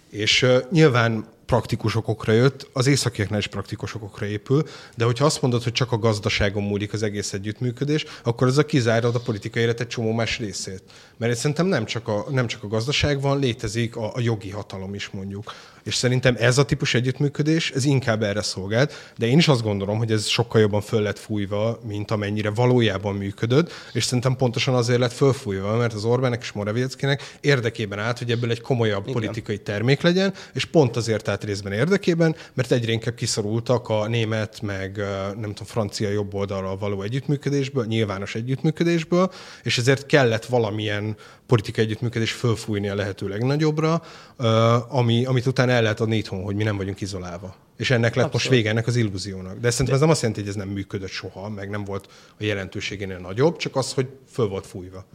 És 0.09 0.41
uh, 0.41 0.57
nyilván 0.71 1.25
praktikus 1.47 1.95
okokra 1.95 2.33
jött, 2.33 2.69
az 2.73 2.87
északiaknál 2.87 3.39
is 3.39 3.47
praktikus 3.47 3.95
okokra 3.95 4.25
épül, 4.25 4.63
de 4.95 5.05
hogyha 5.05 5.25
azt 5.25 5.41
mondod, 5.41 5.63
hogy 5.63 5.71
csak 5.71 5.91
a 5.91 5.97
gazdaságon 5.97 6.63
múlik 6.63 6.93
az 6.93 7.03
egész 7.03 7.33
együttműködés, 7.33 8.05
akkor 8.23 8.47
ez 8.47 8.57
a 8.57 8.65
kizárod 8.65 9.15
a 9.15 9.19
politikai 9.19 9.61
élet 9.61 9.79
egy 9.79 9.87
csomó 9.87 10.11
más 10.11 10.37
részét. 10.37 10.83
Mert 11.17 11.37
szerintem 11.37 11.65
nem 11.65 11.85
csak 11.85 12.07
a, 12.07 12.25
nem 12.29 12.47
csak 12.47 12.63
a 12.63 12.67
gazdaság 12.67 13.21
van, 13.21 13.39
létezik 13.39 13.95
a, 13.95 14.11
a 14.15 14.19
jogi 14.19 14.49
hatalom 14.49 14.93
is 14.93 15.09
mondjuk. 15.09 15.53
És 15.87 15.95
szerintem 15.95 16.35
ez 16.39 16.57
a 16.57 16.65
típus 16.65 16.93
együttműködés, 16.93 17.71
ez 17.71 17.85
inkább 17.85 18.23
erre 18.23 18.41
szolgált, 18.41 19.11
de 19.17 19.25
én 19.27 19.37
is 19.37 19.47
azt 19.47 19.61
gondolom, 19.61 19.97
hogy 19.97 20.11
ez 20.11 20.25
sokkal 20.25 20.61
jobban 20.61 20.81
föl 20.81 21.01
lett 21.01 21.19
fújva, 21.19 21.79
mint 21.83 22.11
amennyire 22.11 22.49
valójában 22.49 23.15
működött, 23.15 23.71
és 23.93 24.03
szerintem 24.03 24.35
pontosan 24.35 24.73
azért 24.73 24.99
lett 24.99 25.13
fölfújva, 25.13 25.77
mert 25.77 25.93
az 25.93 26.05
Orbánek 26.05 26.41
és 26.41 26.51
Morawieckinek 26.51 27.37
érdekében 27.41 27.99
állt, 27.99 28.17
hogy 28.17 28.31
ebből 28.31 28.51
egy 28.51 28.61
komolyabb 28.61 29.01
Igen. 29.01 29.13
politikai 29.13 29.57
termék 29.57 30.01
legyen, 30.01 30.33
és 30.53 30.65
pont 30.65 30.95
azért 30.95 31.27
állt 31.37 31.49
részben 31.49 31.73
érdekében, 31.73 32.35
mert 32.53 32.71
egyre 32.71 32.91
inkább 32.91 33.15
kiszorultak 33.15 33.89
a 33.89 34.07
német, 34.07 34.61
meg 34.61 34.97
nem 35.35 35.53
tudom, 35.53 35.65
francia 35.65 36.09
jobb 36.09 36.33
oldalról 36.33 36.77
való 36.77 37.01
együttműködésből, 37.01 37.85
nyilvános 37.85 38.35
együttműködésből, 38.35 39.31
és 39.63 39.77
ezért 39.77 40.05
kellett 40.05 40.45
valamilyen 40.45 41.15
politikai 41.45 41.83
együttműködés 41.83 42.31
fölfújni 42.31 42.89
a 42.89 42.95
lehető 42.95 43.27
legnagyobbra, 43.27 44.01
ami, 44.89 45.25
amit 45.25 45.45
utána 45.45 45.71
el 45.71 45.81
lehet 45.81 45.99
adni 45.99 46.17
itthon, 46.17 46.43
hogy 46.43 46.55
mi 46.55 46.63
nem 46.63 46.77
vagyunk 46.77 47.01
izolálva. 47.01 47.55
És 47.77 47.89
ennek 47.89 48.15
lett 48.15 48.25
Abszolút. 48.25 48.33
most 48.33 48.49
vége 48.49 48.69
ennek 48.69 48.87
az 48.87 48.95
illúziónak. 48.95 49.59
De 49.59 49.69
szerintem 49.69 49.95
ez 49.95 50.01
nem 50.01 50.09
azt 50.09 50.21
jelenti, 50.21 50.41
hogy 50.41 50.49
ez 50.49 50.55
nem 50.55 50.67
működött 50.67 51.09
soha, 51.09 51.49
meg 51.49 51.69
nem 51.69 51.83
volt 51.83 52.07
a 52.39 52.43
jelentőségénél 52.43 53.17
nagyobb, 53.17 53.57
csak 53.57 53.75
az, 53.75 53.93
hogy 53.93 54.07
föl 54.31 54.47
volt 54.47 54.67
fújva 54.67 55.05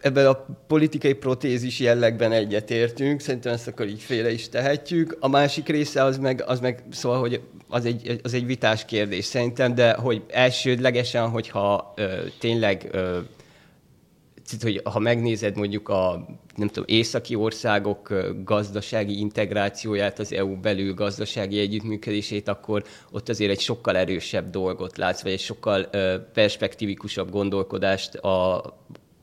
ebben 0.00 0.26
a 0.26 0.46
politikai 0.66 1.12
protézis 1.12 1.80
jellegben 1.80 2.32
egyetértünk, 2.32 3.20
szerintem 3.20 3.52
ezt 3.52 3.68
akkor 3.68 3.86
így 3.86 4.02
félre 4.02 4.32
is 4.32 4.48
tehetjük. 4.48 5.16
A 5.20 5.28
másik 5.28 5.68
része 5.68 6.02
az 6.04 6.18
meg, 6.18 6.42
az 6.46 6.60
meg 6.60 6.82
szóval, 6.90 7.18
hogy 7.18 7.40
az 7.68 7.84
egy, 7.84 8.20
az 8.22 8.34
egy 8.34 8.46
vitás 8.46 8.84
kérdés 8.84 9.24
szerintem, 9.24 9.74
de 9.74 9.92
hogy 9.92 10.22
elsődlegesen, 10.28 11.28
hogyha 11.28 11.92
ö, 11.96 12.18
tényleg 12.38 12.88
ö, 12.92 13.18
hogy 14.60 14.80
ha 14.84 14.98
megnézed 14.98 15.56
mondjuk 15.56 15.88
a 15.88 16.26
nem 16.56 16.68
tudom, 16.68 16.84
északi 16.88 17.34
országok 17.34 18.14
gazdasági 18.44 19.18
integrációját, 19.18 20.18
az 20.18 20.32
EU 20.32 20.56
belül 20.60 20.94
gazdasági 20.94 21.58
együttműködését, 21.58 22.48
akkor 22.48 22.84
ott 23.10 23.28
azért 23.28 23.50
egy 23.50 23.60
sokkal 23.60 23.96
erősebb 23.96 24.50
dolgot 24.50 24.96
látsz, 24.96 25.22
vagy 25.22 25.32
egy 25.32 25.40
sokkal 25.40 25.88
perspektívikusabb 26.32 27.30
gondolkodást 27.30 28.14
a, 28.14 28.62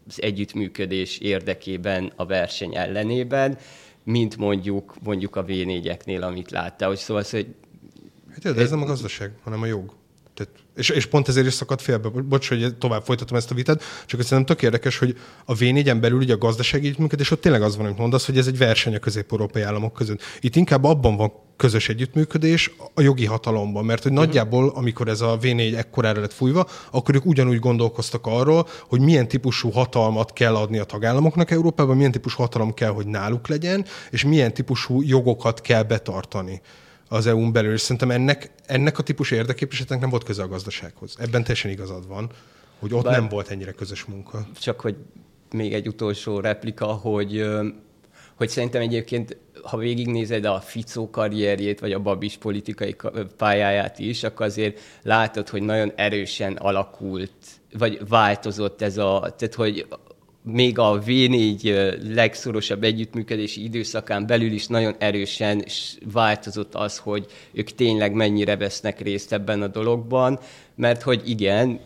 az 0.09 0.21
együttműködés 0.21 1.17
érdekében, 1.17 2.11
a 2.15 2.25
verseny 2.25 2.75
ellenében, 2.75 3.57
mint 4.03 4.37
mondjuk, 4.37 4.95
mondjuk 5.03 5.35
a 5.35 5.45
V4-eknél, 5.45 6.21
amit 6.21 6.51
láttál. 6.51 6.87
Hogy 6.87 6.97
szóval, 6.97 7.23
hogy 7.29 7.47
Hát 8.29 8.53
de 8.53 8.61
ez 8.61 8.69
nem 8.69 8.81
a 8.81 8.85
gazdaság, 8.85 9.31
hanem 9.43 9.61
a 9.61 9.65
jog. 9.65 9.93
Tehát, 10.39 10.53
és, 10.75 10.89
és 10.89 11.05
pont 11.05 11.27
ezért 11.27 11.47
is 11.47 11.53
szakadt 11.53 11.81
félbe. 11.81 12.09
Bocs, 12.09 12.49
hogy 12.49 12.75
tovább 12.77 13.03
folytatom 13.03 13.37
ezt 13.37 13.51
a 13.51 13.55
vitát, 13.55 13.83
csak 14.05 14.19
azt 14.19 14.27
szerintem 14.27 14.55
tök 14.55 14.65
érdekes, 14.65 14.97
hogy 14.97 15.17
a 15.45 15.53
v 15.53 15.63
belül 15.99 16.19
ugye 16.19 16.33
a 16.33 16.37
gazdasági 16.37 16.85
együttműködés, 16.85 17.31
ott 17.31 17.41
tényleg 17.41 17.61
az 17.61 17.75
van, 17.75 17.85
amit 17.85 17.97
mondasz, 17.97 18.25
hogy 18.25 18.37
ez 18.37 18.47
egy 18.47 18.57
verseny 18.57 18.95
a 18.95 18.99
közép-európai 18.99 19.61
államok 19.61 19.93
között. 19.93 20.21
Itt 20.39 20.55
inkább 20.55 20.83
abban 20.83 21.15
van 21.15 21.31
közös 21.57 21.89
együttműködés 21.89 22.71
a 22.93 23.01
jogi 23.01 23.25
hatalomban, 23.25 23.85
mert 23.85 24.03
hogy 24.03 24.11
nagyjából, 24.11 24.71
amikor 24.75 25.07
ez 25.07 25.21
a 25.21 25.37
V4 25.41 25.75
ekkorára 25.75 26.21
lett 26.21 26.33
fújva, 26.33 26.67
akkor 26.91 27.15
ők 27.15 27.25
ugyanúgy 27.25 27.59
gondolkoztak 27.59 28.25
arról, 28.27 28.67
hogy 28.87 28.99
milyen 28.99 29.27
típusú 29.27 29.69
hatalmat 29.69 30.33
kell 30.33 30.55
adni 30.55 30.77
a 30.77 30.83
tagállamoknak 30.83 31.51
Európában, 31.51 31.95
milyen 31.95 32.11
típusú 32.11 32.41
hatalom 32.41 32.73
kell, 32.73 32.89
hogy 32.89 33.07
náluk 33.07 33.47
legyen, 33.47 33.85
és 34.11 34.23
milyen 34.23 34.53
típusú 34.53 35.01
jogokat 35.01 35.61
kell 35.61 35.83
betartani 35.83 36.61
az 37.09 37.27
EU-n 37.27 37.51
belül, 37.51 37.73
és 37.73 37.81
szerintem 37.81 38.11
ennek, 38.11 38.51
ennek 38.65 38.97
a 38.97 39.03
típusú 39.03 39.35
érdekképviseletnek 39.35 39.99
nem 39.99 40.09
volt 40.09 40.23
köze 40.23 40.43
a 40.43 40.47
gazdasághoz. 40.47 41.15
Ebben 41.19 41.41
teljesen 41.41 41.71
igazad 41.71 42.07
van, 42.07 42.31
hogy 42.79 42.93
ott 42.93 43.03
Bár 43.03 43.19
nem 43.19 43.27
volt 43.27 43.49
ennyire 43.49 43.71
közös 43.71 44.05
munka. 44.05 44.47
Csak 44.59 44.79
hogy 44.79 44.95
még 45.51 45.73
egy 45.73 45.87
utolsó 45.87 46.39
replika, 46.39 46.85
hogy, 46.85 47.45
hogy 48.35 48.49
szerintem 48.49 48.81
egyébként, 48.81 49.37
ha 49.63 49.77
végignézed 49.77 50.45
a 50.45 50.59
Ficó 50.59 51.09
karrierjét, 51.09 51.79
vagy 51.79 51.91
a 51.91 51.99
Babis 51.99 52.37
politikai 52.37 52.95
pályáját 53.37 53.99
is, 53.99 54.23
akkor 54.23 54.45
azért 54.45 54.79
látod, 55.03 55.49
hogy 55.49 55.61
nagyon 55.61 55.91
erősen 55.95 56.53
alakult, 56.53 57.33
vagy 57.77 58.07
változott 58.07 58.81
ez 58.81 58.97
a, 58.97 59.33
tehát 59.37 59.55
hogy 59.55 59.87
még 60.51 60.79
a 60.79 60.99
V4 61.05 62.13
legszorosabb 62.13 62.83
együttműködési 62.83 63.63
időszakán 63.63 64.27
belül 64.27 64.51
is 64.51 64.67
nagyon 64.67 64.95
erősen 64.97 65.65
változott 66.13 66.75
az, 66.75 66.97
hogy 66.97 67.25
ők 67.51 67.69
tényleg 67.69 68.13
mennyire 68.13 68.57
vesznek 68.57 69.01
részt 69.01 69.33
ebben 69.33 69.61
a 69.61 69.67
dologban, 69.67 70.39
mert 70.75 71.01
hogy 71.01 71.21
igen, 71.25 71.79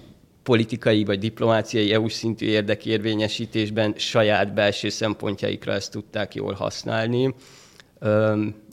politikai 0.44 1.04
vagy 1.04 1.20
diplomáciai 1.20 1.94
EU 1.94 2.08
szintű 2.08 2.46
érdekérvényesítésben 2.46 3.94
saját 3.98 4.54
belső 4.54 4.90
szempontjaikra 4.90 5.74
ezt 5.74 5.92
tudták 5.92 6.36
jól 6.36 6.54
használni 6.54 7.34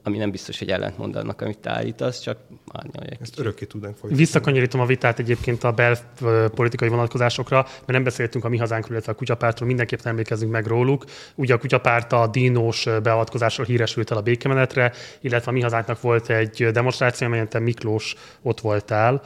ami 0.03 0.19
nem 0.19 0.31
biztos, 0.31 0.59
hogy 0.59 0.71
ellentmond 0.71 1.17
annak, 1.17 1.41
amit 1.41 1.59
te 1.59 1.71
állítasz, 1.71 2.21
csak 2.21 2.39
árnyalja. 2.73 3.17
Ezt 3.21 3.39
örökké 3.39 3.65
tudnánk 3.65 3.95
folytatni. 3.95 4.25
Visszakanyarítom 4.25 4.81
a 4.81 4.87
vitát 4.87 5.19
egyébként 5.19 5.65
a 5.65 5.73
belpolitikai 5.73 6.89
vonatkozásokra, 6.89 7.63
mert 7.63 7.87
nem 7.87 8.03
beszéltünk 8.03 8.45
a 8.45 8.49
mi 8.49 8.57
hazánkról, 8.57 8.93
illetve 8.93 9.13
a 9.13 9.15
kutyapártról, 9.15 9.69
mindenképpen 9.69 10.07
emlékezünk 10.07 10.53
meg 10.53 10.67
róluk. 10.67 11.05
Ugye 11.35 11.55
a 11.55 11.59
kutyapárt 11.59 12.13
a 12.13 12.27
dinós 12.27 12.85
beavatkozásról 12.85 13.67
híresült 13.67 14.11
el 14.11 14.17
a 14.17 14.23
békemenetre, 14.23 14.93
illetve 15.21 15.51
a 15.51 15.55
mi 15.55 15.61
hazánknak 15.61 16.01
volt 16.01 16.31
egy 16.31 16.71
demonstráció, 16.73 17.27
amelyen 17.27 17.49
te 17.49 17.59
Miklós 17.59 18.15
ott 18.43 18.61
voltál. 18.61 19.23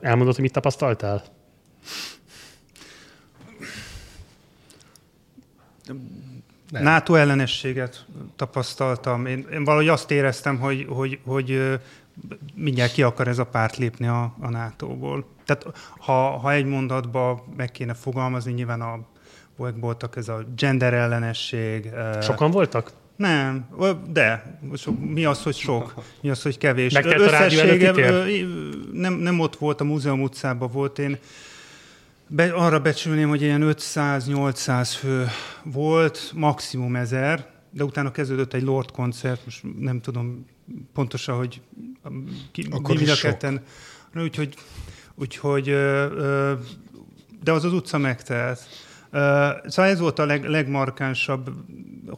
Elmondod, 0.00 0.34
hogy 0.34 0.42
mit 0.42 0.52
tapasztaltál? 0.52 1.22
Nem. 6.70 6.82
NATO 6.82 7.14
ellenességet 7.14 8.06
tapasztaltam. 8.36 9.26
Én, 9.26 9.46
én 9.52 9.64
valahogy 9.64 9.88
azt 9.88 10.10
éreztem, 10.10 10.58
hogy, 10.58 10.86
hogy, 10.88 11.18
hogy 11.24 11.78
mindjárt 12.54 12.92
ki 12.92 13.02
akar 13.02 13.28
ez 13.28 13.38
a 13.38 13.44
párt 13.44 13.76
lépni 13.76 14.06
a, 14.06 14.34
a 14.40 14.50
NATO-ból. 14.50 15.24
Tehát 15.44 15.66
ha, 15.98 16.38
ha 16.38 16.52
egy 16.52 16.64
mondatba 16.64 17.44
meg 17.56 17.70
kéne 17.70 17.94
fogalmazni, 17.94 18.52
nyilván 18.52 18.80
a, 18.80 18.98
voltak 19.56 20.16
ez 20.16 20.28
a 20.28 20.44
gender 20.56 20.94
ellenesség. 20.94 21.90
Sokan 22.22 22.50
voltak? 22.50 22.92
Nem, 23.16 23.66
de 24.08 24.58
mi 25.00 25.24
az, 25.24 25.42
hogy 25.42 25.54
sok, 25.54 25.94
mi 26.20 26.30
az, 26.30 26.42
hogy 26.42 26.58
kevés. 26.58 26.94
Összessége, 26.94 27.92
nem, 28.92 29.12
nem 29.12 29.40
ott 29.40 29.56
volt, 29.56 29.80
a 29.80 29.84
múzeum 29.84 30.22
utcában 30.22 30.70
volt, 30.72 30.98
én 30.98 31.18
be, 32.30 32.52
arra 32.52 32.80
becsülném, 32.80 33.28
hogy 33.28 33.42
ilyen 33.42 33.62
500-800 33.64 34.94
fő 34.98 35.26
volt, 35.64 36.32
maximum 36.34 36.96
1000, 36.96 37.46
de 37.70 37.84
utána 37.84 38.10
kezdődött 38.10 38.52
egy 38.52 38.62
Lord 38.62 38.90
koncert, 38.90 39.44
most 39.44 39.64
nem 39.78 40.00
tudom 40.00 40.46
pontosan, 40.92 41.36
hogy 41.36 41.60
ki, 42.52 42.66
Akkor 42.70 42.96
mi 42.96 43.08
a 43.08 43.14
ketten. 43.22 43.62
Úgyhogy, 44.14 44.54
úgyhogy 45.14 45.64
de 47.42 47.52
az 47.52 47.64
az 47.64 47.72
utca 47.72 47.98
megtelt. 47.98 48.60
Szóval 49.66 49.90
ez 49.90 49.98
volt 49.98 50.18
a 50.18 50.24
leg, 50.24 50.44
legmarkánsabb, 50.44 51.50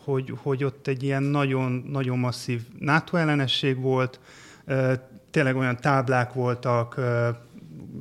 hogy, 0.04 0.34
hogy 0.36 0.64
ott 0.64 0.86
egy 0.86 1.02
ilyen 1.02 1.22
nagyon, 1.22 1.84
nagyon 1.90 2.18
masszív 2.18 2.62
NATO 2.78 3.16
ellenesség 3.16 3.80
volt, 3.80 4.20
tényleg 5.30 5.56
olyan 5.56 5.76
táblák 5.76 6.32
voltak, 6.32 7.00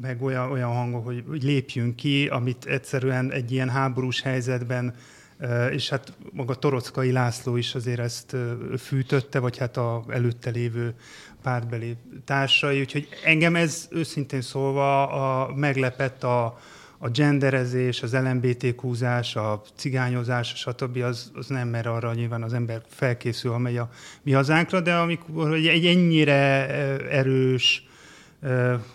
meg 0.01 0.21
olyan, 0.21 0.51
olyan 0.51 0.73
hangok, 0.73 1.05
hogy, 1.05 1.23
hogy 1.27 1.43
lépjünk 1.43 1.95
ki, 1.95 2.27
amit 2.27 2.65
egyszerűen 2.65 3.31
egy 3.31 3.51
ilyen 3.51 3.69
háborús 3.69 4.21
helyzetben 4.21 4.93
és 5.71 5.89
hát 5.89 6.13
maga 6.31 6.55
Torockai 6.55 7.11
László 7.11 7.55
is 7.55 7.75
azért 7.75 7.99
ezt 7.99 8.35
fűtötte, 8.77 9.39
vagy 9.39 9.57
hát 9.57 9.77
a 9.77 10.03
előtte 10.09 10.49
lévő 10.49 10.93
pártbeli 11.41 11.95
társai, 12.25 12.79
úgyhogy 12.79 13.07
engem 13.23 13.55
ez 13.55 13.87
őszintén 13.91 14.41
szólva 14.41 15.07
a, 15.07 15.55
meglepett 15.55 16.23
a, 16.23 16.59
a 16.97 17.09
genderezés, 17.09 18.03
az 18.03 18.13
LMBTQ-zás, 18.13 19.35
a 19.35 19.61
cigányozás, 19.75 20.53
stb. 20.55 20.97
Az, 20.97 21.31
az 21.33 21.47
nem, 21.47 21.67
mert 21.67 21.85
arra 21.85 22.13
nyilván 22.13 22.43
az 22.43 22.53
ember 22.53 22.81
felkészül, 22.87 23.51
amely 23.51 23.77
a 23.77 23.89
mi 24.21 24.31
hazánkra, 24.31 24.81
de 24.81 24.95
amikor 24.95 25.53
egy 25.53 25.85
ennyire 25.85 26.69
erős, 27.09 27.87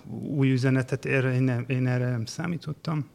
új 0.08 0.52
üzenetet, 0.52 1.04
erre 1.04 1.32
én, 1.32 1.42
nem, 1.42 1.64
én 1.68 1.86
erre 1.86 2.10
nem 2.10 2.24
számítottam. 2.24 3.06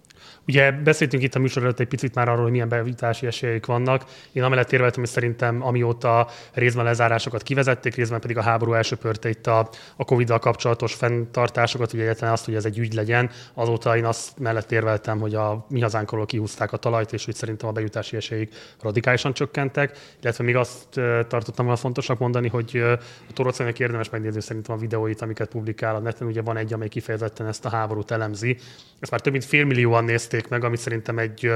Ugye 0.48 0.72
beszéltünk 0.72 1.24
itt 1.24 1.36
a 1.36 1.40
műsor 1.40 1.64
előtt 1.64 1.80
egy 1.80 1.88
picit 1.88 2.16
már 2.16 2.30
arról, 2.30 2.44
hogy 2.44 2.52
milyen 2.52 2.70
bevitási 2.70 3.26
esélyeik 3.26 3.66
vannak. 3.66 4.06
Én 4.32 4.44
amellett 4.44 4.72
érveltem, 4.72 5.00
hogy 5.00 5.12
szerintem 5.12 5.66
amióta 5.66 6.28
részben 6.54 6.86
lezárásokat 6.86 7.44
kivezették, 7.44 7.96
részben 7.96 8.20
pedig 8.20 8.38
a 8.38 8.42
háború 8.42 8.74
elsöpörte 8.74 9.30
itt 9.30 9.48
a, 9.48 9.70
a 9.96 10.06
Covid-dal 10.06 10.40
kapcsolatos 10.40 10.94
fenntartásokat, 10.94 11.94
ugye 11.94 12.04
egyetlen 12.04 12.32
azt, 12.32 12.46
hogy 12.46 12.56
ez 12.56 12.66
egy 12.66 12.78
ügy 12.78 12.94
legyen, 12.94 13.30
azóta 13.54 13.98
én 13.98 14.06
azt 14.06 14.40
mellett 14.40 14.72
érveltem, 14.72 15.20
hogy 15.20 15.36
a 15.36 15.66
mi 15.70 15.82
hazánkról 15.82 16.26
kihúzták 16.26 16.72
a 16.72 16.78
talajt, 16.78 17.14
és 17.14 17.26
hogy 17.26 17.36
szerintem 17.36 17.70
a 17.70 17.72
bejutási 17.72 18.16
esélyik 18.16 18.54
radikálisan 18.82 19.34
csökkentek, 19.34 19.98
illetve 20.22 20.44
még 20.44 20.56
azt 20.56 20.88
tartottam 21.28 21.66
volna 21.66 21.76
fontosnak 21.76 22.20
mondani, 22.20 22.48
hogy 22.48 22.84
a 23.30 23.34
Torocának 23.34 23.80
érdemes 23.80 24.10
megnézni 24.10 24.42
szerintem 24.42 24.76
a 24.76 24.80
videóit, 24.80 25.22
amiket 25.22 25.50
publikál 25.50 25.96
a 25.96 26.00
neten. 26.00 26.28
Ugye 26.28 26.42
van 26.42 26.58
egy, 26.58 26.74
amely 26.74 26.88
kifejezetten 26.88 27.48
ezt 27.48 27.66
a 27.66 27.70
háborút 27.70 28.12
elemzi. 28.12 28.58
Ezt 29.00 29.12
már 29.12 29.22
több 29.22 29.32
mint 29.32 29.46
félmillióan 29.46 30.04
nézték 30.04 30.31
meg, 30.50 30.64
ami 30.64 30.78
szerintem 30.78 31.18
egy 31.18 31.52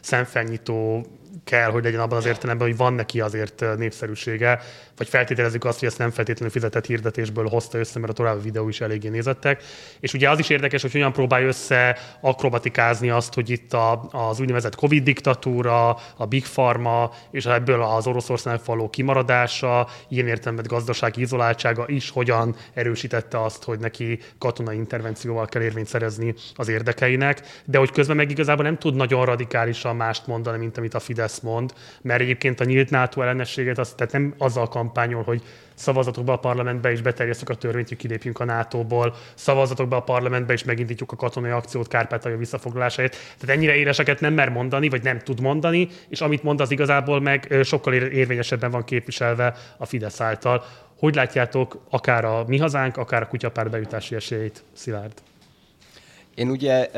szemfelnyitó 0.00 1.06
kell, 1.50 1.70
hogy 1.70 1.84
legyen 1.84 2.00
abban 2.00 2.18
az 2.18 2.26
értelemben, 2.26 2.66
hogy 2.66 2.76
van 2.76 2.92
neki 2.92 3.20
azért 3.20 3.64
népszerűsége, 3.76 4.60
vagy 4.96 5.08
feltételezzük 5.08 5.64
azt, 5.64 5.78
hogy 5.78 5.88
ezt 5.88 5.98
nem 5.98 6.10
feltétlenül 6.10 6.52
fizetett 6.52 6.86
hirdetésből 6.86 7.48
hozta 7.48 7.78
össze, 7.78 7.98
mert 7.98 8.12
a 8.12 8.14
további 8.14 8.42
videó 8.42 8.68
is 8.68 8.80
eléggé 8.80 9.08
nézettek. 9.08 9.62
És 10.00 10.12
ugye 10.12 10.30
az 10.30 10.38
is 10.38 10.48
érdekes, 10.48 10.82
hogy 10.82 10.92
hogyan 10.92 11.12
próbálja 11.12 11.46
össze 11.46 11.98
akrobatikázni 12.20 13.10
azt, 13.10 13.34
hogy 13.34 13.50
itt 13.50 13.72
a, 13.72 14.08
az 14.10 14.40
úgynevezett 14.40 14.74
Covid 14.74 15.02
diktatúra, 15.02 15.88
a 16.16 16.26
Big 16.28 16.48
Pharma, 16.48 17.12
és 17.30 17.46
ebből 17.46 17.82
az 17.82 18.06
Oroszország 18.06 18.60
való 18.64 18.90
kimaradása, 18.90 19.88
ilyen 20.08 20.26
értelemben 20.26 20.64
gazdasági 20.68 21.20
izoláltsága 21.20 21.84
is 21.86 22.10
hogyan 22.10 22.56
erősítette 22.74 23.42
azt, 23.42 23.64
hogy 23.64 23.78
neki 23.78 24.18
katonai 24.38 24.76
intervencióval 24.76 25.46
kell 25.46 25.62
érvényt 25.62 25.86
szerezni 25.86 26.34
az 26.54 26.68
érdekeinek, 26.68 27.62
de 27.64 27.78
hogy 27.78 27.90
közben 27.90 28.16
meg 28.16 28.30
igazából 28.30 28.64
nem 28.64 28.78
tud 28.78 28.94
nagyon 28.94 29.24
radikálisan 29.24 29.96
mást 29.96 30.26
mondani, 30.26 30.58
mint 30.58 30.78
amit 30.78 30.94
a 30.94 31.00
Fidesz 31.00 31.39
Fidesz 31.40 31.52
mond, 31.52 31.74
mert 32.02 32.20
egyébként 32.20 32.60
a 32.60 32.64
nyílt 32.64 32.90
NATO 32.90 33.20
ellenességet 33.20 33.78
az, 33.78 33.92
tehát 33.92 34.12
nem 34.12 34.34
azzal 34.38 34.68
kampányol, 34.68 35.22
hogy 35.22 35.42
szavazatokba 35.74 36.32
a 36.32 36.38
parlamentbe 36.38 36.90
és 36.90 37.00
beterjesztük 37.00 37.48
a 37.48 37.54
törvényt, 37.54 37.88
hogy 37.88 37.96
kilépjünk 37.96 38.38
a 38.40 38.44
NATO-ból, 38.44 39.14
szavazatokba 39.34 39.96
a 39.96 40.02
parlamentbe 40.02 40.52
és 40.52 40.64
megindítjuk 40.64 41.12
a 41.12 41.16
katonai 41.16 41.50
akciót 41.50 41.88
Kárpátalja 41.88 42.38
visszafoglalásáért. 42.38 43.16
Tehát 43.38 43.56
ennyire 43.56 43.74
éleseket 43.74 44.20
nem 44.20 44.34
mer 44.34 44.48
mondani, 44.48 44.88
vagy 44.88 45.02
nem 45.02 45.18
tud 45.18 45.40
mondani, 45.40 45.88
és 46.08 46.20
amit 46.20 46.42
mond, 46.42 46.60
az 46.60 46.70
igazából 46.70 47.20
meg 47.20 47.56
sokkal 47.62 47.94
érvényesebben 47.94 48.70
van 48.70 48.84
képviselve 48.84 49.54
a 49.76 49.86
Fidesz 49.86 50.20
által. 50.20 50.64
Hogy 50.98 51.14
látjátok 51.14 51.84
akár 51.90 52.24
a 52.24 52.44
mi 52.46 52.58
hazánk, 52.58 52.96
akár 52.96 53.22
a 53.22 53.28
kutyapárt 53.28 53.70
bejutási 53.70 54.14
esélyét, 54.14 54.62
Szilárd? 54.72 55.12
Én 56.34 56.50
ugye 56.50 56.90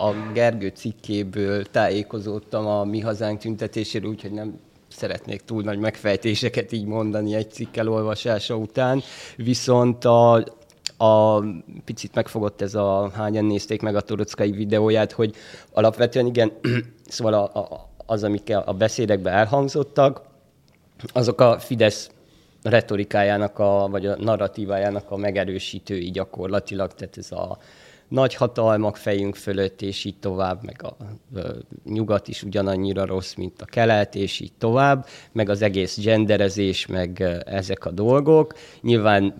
a 0.00 0.32
Gergő 0.32 0.68
cikkéből 0.68 1.64
tájékozódtam 1.64 2.66
a 2.66 2.84
Mi 2.84 3.00
Hazánk 3.00 3.38
tüntetéséről, 3.38 4.10
úgyhogy 4.10 4.32
nem 4.32 4.60
szeretnék 4.88 5.40
túl 5.40 5.62
nagy 5.62 5.78
megfejtéseket 5.78 6.72
így 6.72 6.84
mondani 6.84 7.34
egy 7.34 7.50
cikk 7.50 7.76
elolvasása 7.76 8.56
után, 8.56 9.02
viszont 9.36 10.04
a, 10.04 10.32
a 10.96 11.44
picit 11.84 12.14
megfogott 12.14 12.62
ez 12.62 12.74
a 12.74 13.10
hányan 13.14 13.44
nézték 13.44 13.82
meg 13.82 13.96
a 13.96 14.00
Torockai 14.00 14.50
videóját, 14.50 15.12
hogy 15.12 15.34
alapvetően 15.72 16.26
igen, 16.26 16.52
szóval 17.08 17.34
a, 17.34 17.58
a, 17.58 17.88
az, 18.06 18.24
amik 18.24 18.52
a 18.64 18.72
beszédekben 18.72 19.32
elhangzottak, 19.32 20.22
azok 21.12 21.40
a 21.40 21.58
Fidesz 21.58 22.10
retorikájának, 22.62 23.58
a, 23.58 23.88
vagy 23.90 24.06
a 24.06 24.16
narratívájának 24.16 25.10
a 25.10 25.16
megerősítői 25.16 26.10
gyakorlatilag, 26.10 26.94
tehát 26.94 27.16
ez 27.16 27.32
a 27.32 27.58
nagy 28.08 28.34
hatalmak 28.34 28.96
fejünk 28.96 29.34
fölött, 29.34 29.82
és 29.82 30.04
így 30.04 30.18
tovább, 30.20 30.64
meg 30.64 30.82
a, 30.82 30.86
a 30.86 31.54
nyugat 31.84 32.28
is 32.28 32.42
ugyanannyira 32.42 33.06
rossz, 33.06 33.34
mint 33.34 33.62
a 33.62 33.64
kelet, 33.64 34.14
és 34.14 34.40
így 34.40 34.52
tovább, 34.58 35.06
meg 35.32 35.48
az 35.48 35.62
egész 35.62 35.98
genderezés, 36.00 36.86
meg 36.86 37.20
ezek 37.46 37.84
a 37.84 37.90
dolgok. 37.90 38.54
Nyilván 38.80 39.34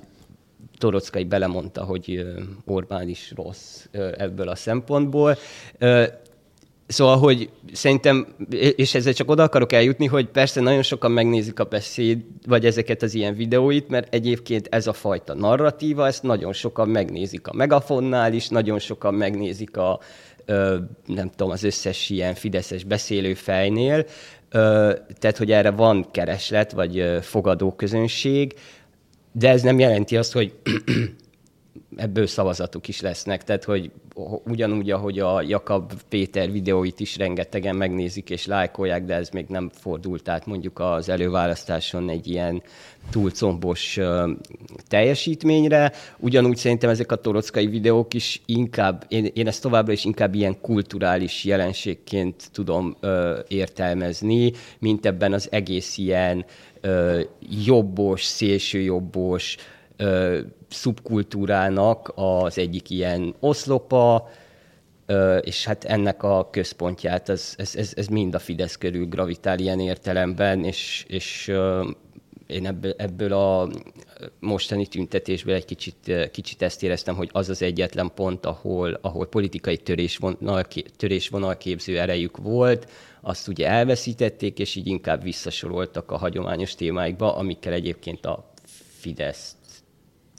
Torockai 0.79 1.25
belemondta, 1.25 1.85
hogy 1.85 2.27
Orbán 2.65 3.09
is 3.09 3.33
rossz 3.37 3.85
ebből 4.17 4.49
a 4.49 4.55
szempontból. 4.55 5.37
Szóval, 6.89 7.19
hogy 7.19 7.51
szerintem, 7.73 8.27
és 8.77 8.95
ezzel 8.95 9.13
csak 9.13 9.31
oda 9.31 9.43
akarok 9.43 9.73
eljutni, 9.73 10.07
hogy 10.07 10.27
persze 10.27 10.61
nagyon 10.61 10.83
sokan 10.83 11.11
megnézik 11.11 11.61
a 11.61 11.65
beszéd, 11.65 12.19
vagy 12.47 12.67
ezeket 12.67 13.03
az 13.03 13.15
ilyen 13.15 13.35
videóit, 13.35 13.89
mert 13.89 14.15
egyébként 14.15 14.67
ez 14.71 14.87
a 14.87 14.93
fajta 14.93 15.35
narratíva, 15.35 16.07
ezt 16.07 16.23
nagyon 16.23 16.53
sokan 16.53 16.89
megnézik 16.89 17.47
a 17.47 17.53
megafonnál 17.53 18.33
is, 18.33 18.49
nagyon 18.49 18.79
sokan 18.79 19.15
megnézik 19.15 19.77
a, 19.77 20.01
nem 21.07 21.31
tudom, 21.31 21.51
az 21.51 21.63
összes 21.63 22.11
ilyen 22.11 22.35
fideszes 22.35 22.85
beszélőfejnél, 22.85 24.05
tehát, 25.19 25.37
hogy 25.37 25.53
erre 25.53 25.71
van 25.71 26.11
kereslet, 26.11 26.73
vagy 26.73 27.19
fogadóközönség, 27.21 28.55
de 29.33 29.49
ez 29.49 29.63
nem 29.63 29.79
jelenti 29.79 30.17
azt, 30.17 30.33
hogy 30.33 30.53
ebből 31.97 32.27
szavazatok 32.27 32.89
is 32.89 33.01
lesznek, 33.01 33.45
tehát 33.45 33.65
hogy 33.65 33.91
ugyanúgy, 34.45 34.91
ahogy 34.91 35.19
a 35.19 35.43
Jakab 35.43 35.93
Péter 36.09 36.53
videóit 36.53 37.01
is 37.01 37.17
rengetegen 37.17 37.77
megnézik 37.77 38.31
és 38.31 38.47
lájkolják, 38.47 39.05
de 39.05 39.15
ez 39.15 39.29
még 39.29 39.47
nem 39.49 39.71
fordult 39.73 40.29
át 40.29 40.47
mondjuk 40.47 40.79
az 40.81 41.09
előválasztáson 41.09 42.09
egy 42.09 42.27
ilyen 42.27 42.63
túl 43.11 43.31
teljesítményre. 44.89 45.93
Ugyanúgy 46.19 46.57
szerintem 46.57 46.91
ezek 46.91 47.13
a 47.13 47.17
torockai 47.17 47.67
videók 47.67 48.15
is 48.15 48.43
inkább, 48.47 49.05
én, 49.09 49.31
én 49.35 49.47
ezt 49.47 49.63
továbbra 49.63 49.93
is 49.93 50.05
inkább 50.05 50.35
ilyen 50.35 50.61
kulturális 50.61 51.45
jelenségként 51.45 52.49
tudom 52.53 52.97
ö, 53.01 53.39
értelmezni, 53.49 54.53
mint 54.79 55.07
ebben 55.07 55.33
az 55.33 55.49
egész 55.51 55.99
ilyen 55.99 56.45
ö, 56.81 57.21
jobbos, 57.65 58.25
szélsőjobbos, 58.25 59.57
ö, 59.99 60.41
szubkultúrának 60.69 62.13
az 62.15 62.59
egyik 62.59 62.91
ilyen 62.91 63.35
oszlopa, 63.41 64.29
ö, 65.07 65.37
és 65.37 65.65
hát 65.65 65.85
ennek 65.85 66.23
a 66.23 66.49
központját, 66.51 67.29
ez, 67.29 67.55
ez, 67.57 67.77
ez, 67.77 67.93
ez 67.97 68.07
mind 68.07 68.35
a 68.35 68.39
Fidesz 68.39 68.77
körül 68.77 69.07
gravitál 69.07 69.59
ilyen 69.59 69.81
értelemben, 69.81 70.65
és, 70.65 71.05
és 71.09 71.49
ö, 71.49 71.89
én 72.49 72.67
ebből, 72.67 72.95
ebből 72.97 73.33
a 73.33 73.69
mostani 74.41 74.87
tüntetésből 74.87 75.55
egy 75.55 75.65
kicsit, 75.65 76.29
kicsit 76.33 76.63
ezt 76.63 76.83
éreztem, 76.83 77.15
hogy 77.15 77.29
az 77.33 77.49
az 77.49 77.63
egyetlen 77.63 78.11
pont, 78.15 78.47
ahol, 78.47 78.99
ahol 79.01 79.27
politikai 79.27 79.77
törésvonal, 79.77 80.65
törésvonalképző 80.97 81.99
erejük 81.99 82.37
volt, 82.37 82.91
azt 83.21 83.49
ugye 83.49 83.69
elveszítették, 83.69 84.59
és 84.59 84.75
így 84.75 84.87
inkább 84.87 85.23
visszasoroltak 85.23 86.11
a 86.11 86.17
hagyományos 86.17 86.75
témáikba, 86.75 87.37
amikkel 87.37 87.73
egyébként 87.73 88.27
a 88.27 88.53
Fidesz 88.99 89.57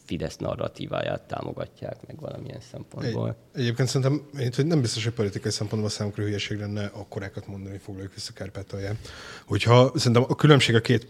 Fidesz 0.09 0.37
narratíváját 0.37 1.21
támogatják 1.21 2.07
meg 2.07 2.19
valamilyen 2.19 2.59
szempontból. 2.71 3.35
Egy, 3.53 3.61
egyébként 3.61 3.87
szerintem 3.87 4.29
hogy 4.55 4.65
nem 4.65 4.81
biztos, 4.81 5.03
hogy 5.03 5.13
politikai 5.13 5.51
szempontból 5.51 5.89
számukra 5.89 6.23
hülyeség 6.23 6.59
lenne 6.59 6.85
akkorákat 6.85 7.47
mondani, 7.47 7.71
hogy 7.71 7.81
foglaljuk 7.81 8.13
vissza 8.13 8.33
Kárpátalján. 8.33 8.97
Hogyha 9.45 9.91
szerintem 9.95 10.25
a 10.27 10.35
különbség 10.35 10.75
a 10.75 10.81
két 10.81 11.07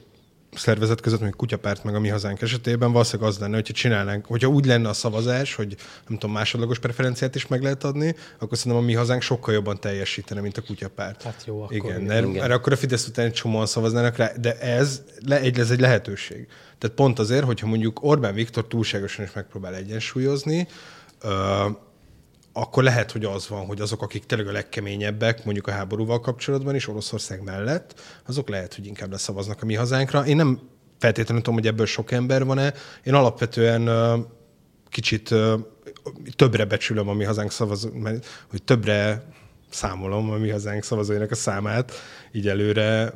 szervezet 0.56 1.02
között, 1.02 1.22
mint 1.22 1.36
kutyapárt 1.36 1.84
meg 1.84 1.96
a 1.96 2.00
mi 2.00 2.08
hazánk 2.08 2.42
esetében, 2.42 2.92
valószínűleg 2.92 3.32
az 3.32 3.40
lenne, 3.40 3.56
hogyha 3.56 3.74
csinálnánk, 3.74 4.26
hogyha 4.26 4.48
úgy 4.48 4.66
lenne 4.66 4.90
a 4.90 4.94
szavazás, 4.94 5.56
hogy 5.56 5.76
nem 6.08 6.18
tudom, 6.18 6.36
másodlagos 6.36 6.80
preferenciát 6.80 7.36
is 7.36 7.48
meg 7.48 7.62
lehet 7.62 7.84
adni, 7.84 8.16
akkor 8.40 8.58
szerintem 8.58 8.82
a 8.82 8.86
mi 8.86 8.94
hazánk 8.94 9.22
sokkal 9.22 9.54
jobban 9.54 9.80
teljesítene, 9.80 10.42
mint 10.42 10.58
a 10.58 10.62
kutyapárt. 10.62 11.22
Hát 11.22 11.44
jó, 11.46 11.62
akkor 11.62 11.76
igen, 11.76 12.02
mert, 12.02 12.28
igen. 12.28 12.42
mert 12.42 12.54
akkor 12.54 12.74
a 12.74 12.78
Fidesz 12.78 13.08
után 13.08 13.26
egy 13.26 13.34
csomóan 13.34 13.66
szavaznának 13.66 14.16
rá, 14.16 14.32
de 14.42 14.60
ez, 14.60 15.02
le, 15.26 15.40
egy, 15.40 15.60
ez 15.60 15.72
egy 15.72 15.80
lehetőség. 15.80 16.48
Tehát 16.78 16.96
pont 16.96 17.20
azért, 17.20 17.44
hogyha 17.44 17.68
mondjuk 17.68 18.04
Orbán 18.04 18.34
Viktor 18.34 18.68
túlságosan 18.68 19.26
is 19.26 19.32
megpróbál 19.32 19.76
egyensúlyozni, 19.76 20.68
akkor 22.54 22.84
lehet, 22.84 23.12
hogy 23.12 23.26
az 23.26 23.48
van, 23.48 23.66
hogy 23.66 23.82
azok, 23.82 24.02
akik 24.02 24.26
tényleg 24.26 24.48
a 24.48 24.52
legkeményebbek, 24.52 25.46
mondjuk 25.46 25.68
a 25.68 25.72
háborúval 25.72 26.20
kapcsolatban 26.20 26.76
is, 26.76 26.88
Oroszország 26.88 27.44
mellett, 27.44 28.02
azok 28.26 28.50
lehet, 28.50 28.76
hogy 28.76 28.86
inkább 28.86 29.12
leszavaznak 29.12 29.62
a 29.62 29.66
mi 29.66 29.76
hazánkra. 29.76 30.26
Én 30.26 30.36
nem 30.36 30.60
feltétlenül 31.00 31.44
tudom, 31.44 31.60
hogy 31.60 31.68
ebből 31.68 31.86
sok 31.86 32.12
ember 32.12 32.46
van-e. 32.46 32.74
Én 33.04 33.14
alapvetően 33.14 33.90
kicsit 34.90 35.36
többre 36.36 36.66
becsülöm 36.66 37.08
a 37.08 37.14
mi 37.14 37.24
hazánk 37.24 37.52
szavazó, 37.52 37.90
hogy 38.50 38.64
többre 38.64 39.24
számolom 39.70 40.32
a 40.32 40.38
mi 40.38 40.50
hazánk 40.50 40.84
szavazóinak 40.84 41.32
a 41.32 41.36
számát 41.36 41.92
így 42.32 42.48
előre, 42.48 43.14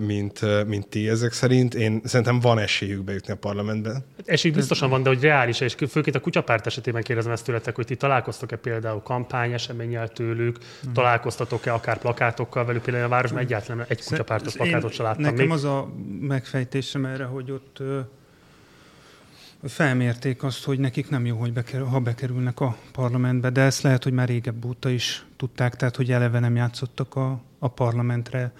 mint, 0.00 0.66
mint 0.66 0.88
ti 0.88 1.08
ezek 1.08 1.32
szerint. 1.32 1.74
Én 1.74 2.00
szerintem 2.04 2.40
van 2.40 2.58
esélyük 2.58 3.04
bejutni 3.04 3.32
a 3.32 3.36
parlamentbe. 3.36 3.92
Hát 3.92 4.02
esély 4.24 4.50
biztosan 4.50 4.90
van, 4.90 5.02
de 5.02 5.08
hogy 5.08 5.22
reális, 5.22 5.60
és 5.60 5.74
főként 5.88 6.16
a 6.16 6.20
kutyapárt 6.20 6.66
esetében 6.66 7.02
kérdezem 7.02 7.32
ezt 7.32 7.44
tőletek, 7.44 7.74
hogy 7.74 7.86
ti 7.86 7.96
találkoztok-e 7.96 8.56
például 8.56 9.02
kampány 9.02 9.52
eseménnyel 9.52 10.08
tőlük, 10.08 10.58
hmm. 10.82 10.92
találkoztatok-e 10.92 11.72
akár 11.72 11.98
plakátokkal 11.98 12.64
velük, 12.64 12.82
például 12.82 13.04
a 13.04 13.08
városban 13.08 13.40
egyáltalán 13.40 13.84
egy 13.88 14.04
kutyapártos 14.04 14.54
plakátot 14.54 14.92
sem 14.92 15.04
láttam. 15.04 15.22
Nekem 15.22 15.38
még. 15.38 15.50
az 15.50 15.64
a 15.64 15.88
megfejtésem 16.20 17.04
erre, 17.04 17.24
hogy 17.24 17.50
ott 17.50 17.82
felmérték 19.62 20.42
azt, 20.42 20.64
hogy 20.64 20.78
nekik 20.78 21.10
nem 21.10 21.26
jó, 21.26 21.36
hogy 21.36 21.52
bekerül, 21.52 21.86
ha 21.86 22.00
bekerülnek 22.00 22.60
a 22.60 22.76
parlamentbe, 22.92 23.50
de 23.50 23.60
ezt 23.60 23.82
lehet, 23.82 24.04
hogy 24.04 24.12
már 24.12 24.28
régebb 24.28 24.64
óta 24.64 24.88
is 24.88 25.24
tudták, 25.36 25.76
tehát 25.76 25.96
hogy 25.96 26.12
eleve 26.12 26.38
nem 26.38 26.56
játszottak 26.56 27.14
a, 27.14 27.40
a 27.58 27.68
parlamentre 27.68 28.52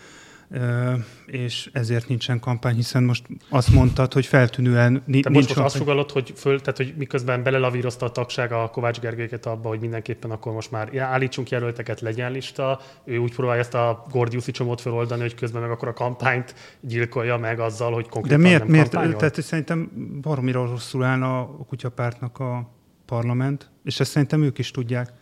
és 1.27 1.71
ezért 1.73 2.09
nincsen 2.09 2.41
kampány, 2.41 2.75
hiszen 2.75 3.03
most 3.03 3.27
azt 3.49 3.69
mondtad, 3.69 4.13
hogy 4.13 4.27
feltűnően 4.27 4.93
ni- 4.93 5.01
nincs 5.07 5.29
most, 5.29 5.49
most 5.49 5.59
azt 5.59 5.77
fogalod, 5.77 6.11
hogy, 6.11 6.33
föl, 6.37 6.61
tehát, 6.61 6.77
hogy 6.77 6.95
miközben 6.97 7.43
belelavírozta 7.43 8.07
a 8.07 8.11
tagság 8.11 8.53
a 8.53 8.69
Kovács 8.69 9.01
Gergelyeket 9.01 9.47
abba, 9.47 9.69
hogy 9.69 9.81
mindenképpen 9.81 10.31
akkor 10.31 10.53
most 10.53 10.71
már 10.71 10.99
állítsunk 10.99 11.51
jelölteket, 11.51 12.01
legyen 12.01 12.33
lista, 12.33 12.81
ő 13.05 13.17
úgy 13.17 13.35
próbálja 13.35 13.61
ezt 13.61 13.75
a 13.75 14.05
Gordiuszi 14.11 14.51
csomót 14.51 14.81
feloldani, 14.81 15.21
hogy 15.21 15.35
közben 15.35 15.63
meg 15.63 15.71
akkor 15.71 15.89
a 15.89 15.93
kampányt 15.93 16.55
gyilkolja 16.81 17.37
meg 17.37 17.61
azzal, 17.61 17.93
hogy 17.93 18.09
konkrétan 18.09 18.41
De 18.41 18.47
miért, 18.47 18.63
nem 18.63 18.71
miért 18.71 18.91
tehát 18.91 19.43
szerintem 19.43 19.91
baromira 20.23 20.67
rosszul 20.67 21.05
állna 21.05 21.41
a 21.41 21.65
kutyapártnak 21.69 22.39
a 22.39 22.71
parlament, 23.07 23.71
és 23.85 24.01
ezt 24.01 24.11
szerintem 24.11 24.43
ők 24.43 24.59
is 24.59 24.71
tudják. 24.71 25.13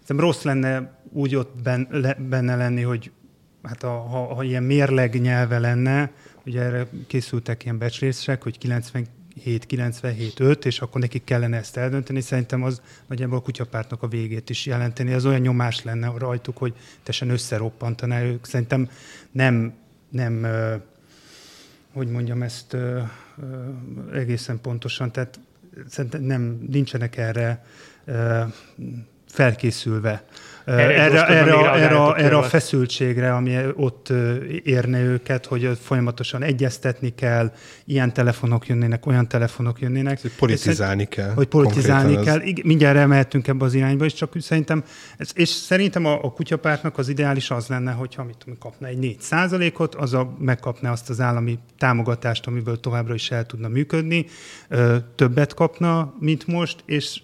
Szerintem 0.00 0.26
rossz 0.26 0.42
lenne 0.42 1.02
úgy 1.12 1.34
ott 1.34 1.54
benne 2.18 2.56
lenni, 2.56 2.82
hogy 2.82 3.10
hát 3.62 3.82
a, 3.82 3.88
ha, 3.88 4.34
ha 4.34 4.42
ilyen 4.42 4.62
mérleg 4.62 5.20
nyelve 5.20 5.58
lenne, 5.58 6.10
ugye 6.46 6.60
erre 6.60 6.86
készültek 7.06 7.64
ilyen 7.64 7.78
becslések, 7.78 8.42
hogy 8.42 8.58
97 8.58 9.66
97 9.66 10.40
5, 10.40 10.64
és 10.64 10.80
akkor 10.80 11.00
nekik 11.00 11.24
kellene 11.24 11.56
ezt 11.56 11.76
eldönteni. 11.76 12.20
Szerintem 12.20 12.62
az 12.62 12.80
nagyjából 13.06 13.38
a 13.38 13.42
kutyapártnak 13.42 14.02
a 14.02 14.08
végét 14.08 14.50
is 14.50 14.66
jelenteni. 14.66 15.12
Az 15.12 15.26
olyan 15.26 15.40
nyomás 15.40 15.82
lenne 15.82 16.12
rajtuk, 16.18 16.56
hogy 16.56 16.74
teljesen 17.02 17.30
összeroppantaná 17.30 18.22
ők. 18.22 18.44
Szerintem 18.44 18.90
nem, 19.30 19.74
nem 20.08 20.46
hogy 21.92 22.08
mondjam 22.08 22.42
ezt 22.42 22.76
egészen 24.12 24.60
pontosan, 24.60 25.12
tehát 25.12 25.40
szerintem 25.88 26.22
nem, 26.22 26.66
nincsenek 26.68 27.16
erre 27.16 27.64
felkészülve. 29.26 30.24
Erre, 30.78 30.94
erre, 30.94 31.26
erre, 31.26 31.70
erre, 31.70 32.14
erre 32.14 32.36
a 32.36 32.42
feszültségre, 32.42 33.34
ami 33.34 33.56
ott 33.76 34.12
érne 34.62 35.02
őket, 35.02 35.46
hogy 35.46 35.78
folyamatosan 35.82 36.42
egyeztetni 36.42 37.14
kell, 37.14 37.52
ilyen 37.84 38.12
telefonok 38.12 38.66
jönnének, 38.66 39.06
olyan 39.06 39.28
telefonok 39.28 39.80
jönnének. 39.80 40.20
Hogy 40.20 40.32
politizálni 40.38 41.04
kell. 41.04 41.32
Hogy 41.32 41.46
politizálni 41.46 42.20
kell. 42.20 42.36
Az... 42.36 42.52
mindjárt 42.62 42.96
elmehetünk 42.96 43.48
ebbe 43.48 43.64
az 43.64 43.74
irányba, 43.74 44.04
és 44.04 44.12
csak 44.12 44.32
szerintem, 44.38 44.84
és 45.34 45.48
szerintem 45.48 46.04
a, 46.04 46.24
a 46.24 46.32
kutyapártnak 46.32 46.98
az 46.98 47.08
ideális 47.08 47.50
az 47.50 47.66
lenne, 47.66 47.92
hogyha 47.92 48.24
mit 48.24 48.36
tudom, 48.38 48.58
kapna 48.58 48.86
egy 48.86 48.98
4 48.98 49.20
százalékot, 49.20 49.94
az 49.94 50.14
a, 50.14 50.34
megkapna 50.38 50.90
azt 50.90 51.10
az 51.10 51.20
állami 51.20 51.58
támogatást, 51.78 52.46
amiből 52.46 52.80
továbbra 52.80 53.14
is 53.14 53.30
el 53.30 53.46
tudna 53.46 53.68
működni, 53.68 54.26
többet 55.14 55.54
kapna, 55.54 56.14
mint 56.18 56.46
most, 56.46 56.82
és 56.86 57.20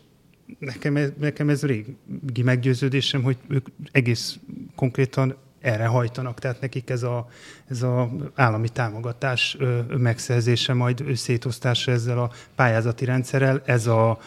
nekem 0.58 0.96
ez, 0.96 1.10
nekem 1.18 1.48
ez 1.48 1.64
régi 1.64 2.42
meggyőződésem, 2.44 3.22
hogy 3.22 3.36
ők 3.48 3.66
egész 3.92 4.38
konkrétan 4.74 5.36
erre 5.60 5.86
hajtanak, 5.86 6.38
tehát 6.38 6.60
nekik 6.60 6.90
ez 6.90 7.02
a, 7.02 7.28
ez 7.68 7.82
a 7.82 8.10
állami 8.34 8.68
támogatás 8.68 9.56
megszerzése, 9.98 10.72
majd 10.72 11.04
szétosztása 11.14 11.90
ezzel 11.92 12.18
a 12.18 12.30
pályázati 12.54 13.04
rendszerrel, 13.04 13.62
ez 13.64 13.86
a, 13.86 14.18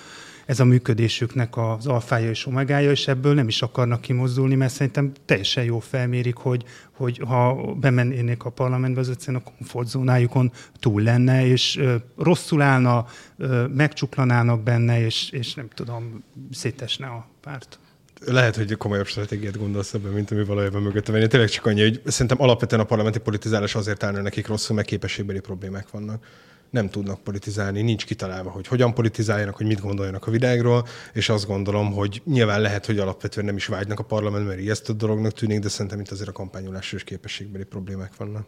ez 0.50 0.60
a 0.60 0.66
működésüknek 0.66 1.58
az 1.58 1.88
alfája 1.88 2.30
és 2.30 2.46
omegája, 2.46 2.92
és 2.92 3.08
ebből 3.08 3.34
nem 3.34 3.48
is 3.48 3.62
akarnak 3.62 4.02
kimozdulni, 4.02 4.56
mert 4.56 4.74
szerintem 4.74 5.12
teljesen 5.26 5.64
jó 5.64 5.80
felmérik, 5.80 6.36
hogy, 6.36 6.64
hogy 6.92 7.22
ha 7.28 7.56
bemennének 7.74 8.46
a 8.46 8.50
parlamentbe, 8.50 9.00
az 9.00 9.10
egyszerűen 9.10 9.44
a 9.46 9.52
komfortzónájukon 9.58 10.52
túl 10.80 11.02
lenne, 11.02 11.46
és 11.46 11.78
ö, 11.78 11.96
rosszul 12.18 12.62
állna, 12.62 13.06
ö, 13.38 13.68
megcsuklanának 13.68 14.64
benne, 14.64 15.06
és, 15.06 15.30
és 15.30 15.54
nem 15.54 15.68
tudom, 15.74 16.24
szétesne 16.52 17.08
a 17.08 17.28
párt 17.42 17.80
lehet, 18.26 18.56
hogy 18.56 18.78
komolyabb 18.78 19.08
stratégiát 19.08 19.58
gondolsz 19.58 19.94
ebben, 19.94 20.12
mint 20.12 20.32
ami 20.32 20.44
valójában 20.44 20.82
mögötte 20.82 21.12
van. 21.12 21.30
Tényleg 21.30 21.50
csak 21.50 21.66
annyi, 21.66 21.82
hogy 21.82 22.02
szerintem 22.06 22.42
alapvetően 22.42 22.82
a 22.82 22.86
parlamenti 22.86 23.20
politizálás 23.20 23.76
azért 23.76 24.04
állna 24.04 24.22
nekik 24.22 24.48
rosszul, 24.48 24.76
mert 24.76 24.88
képességbeli 24.88 25.40
problémák 25.40 25.90
vannak 25.90 26.26
nem 26.70 26.90
tudnak 26.90 27.20
politizálni, 27.24 27.82
nincs 27.82 28.06
kitalálva, 28.06 28.50
hogy 28.50 28.68
hogyan 28.68 28.94
politizáljanak, 28.94 29.56
hogy 29.56 29.66
mit 29.66 29.82
gondoljanak 29.82 30.28
a 30.28 30.32
világról, 30.32 30.88
és 31.14 31.30
azt 31.30 31.48
gondolom, 31.48 31.92
hogy 31.92 32.22
nyilván 32.26 32.62
lehet, 32.62 32.86
hogy 32.86 33.00
alapvetően 33.00 33.46
nem 33.46 33.56
is 33.56 33.66
vágynak 33.66 34.00
a 34.00 34.04
parlament, 34.04 34.48
mert 34.48 34.60
ijesztő 34.60 34.94
dolognak 34.94 35.32
tűnik, 35.32 35.60
de 35.60 35.70
szerintem 35.70 36.00
itt 36.00 36.12
azért 36.12 36.30
a 36.30 36.32
kampányolás 36.32 36.94
és 36.94 37.04
képességbeli 37.04 37.64
problémák 37.64 38.16
vannak. 38.18 38.46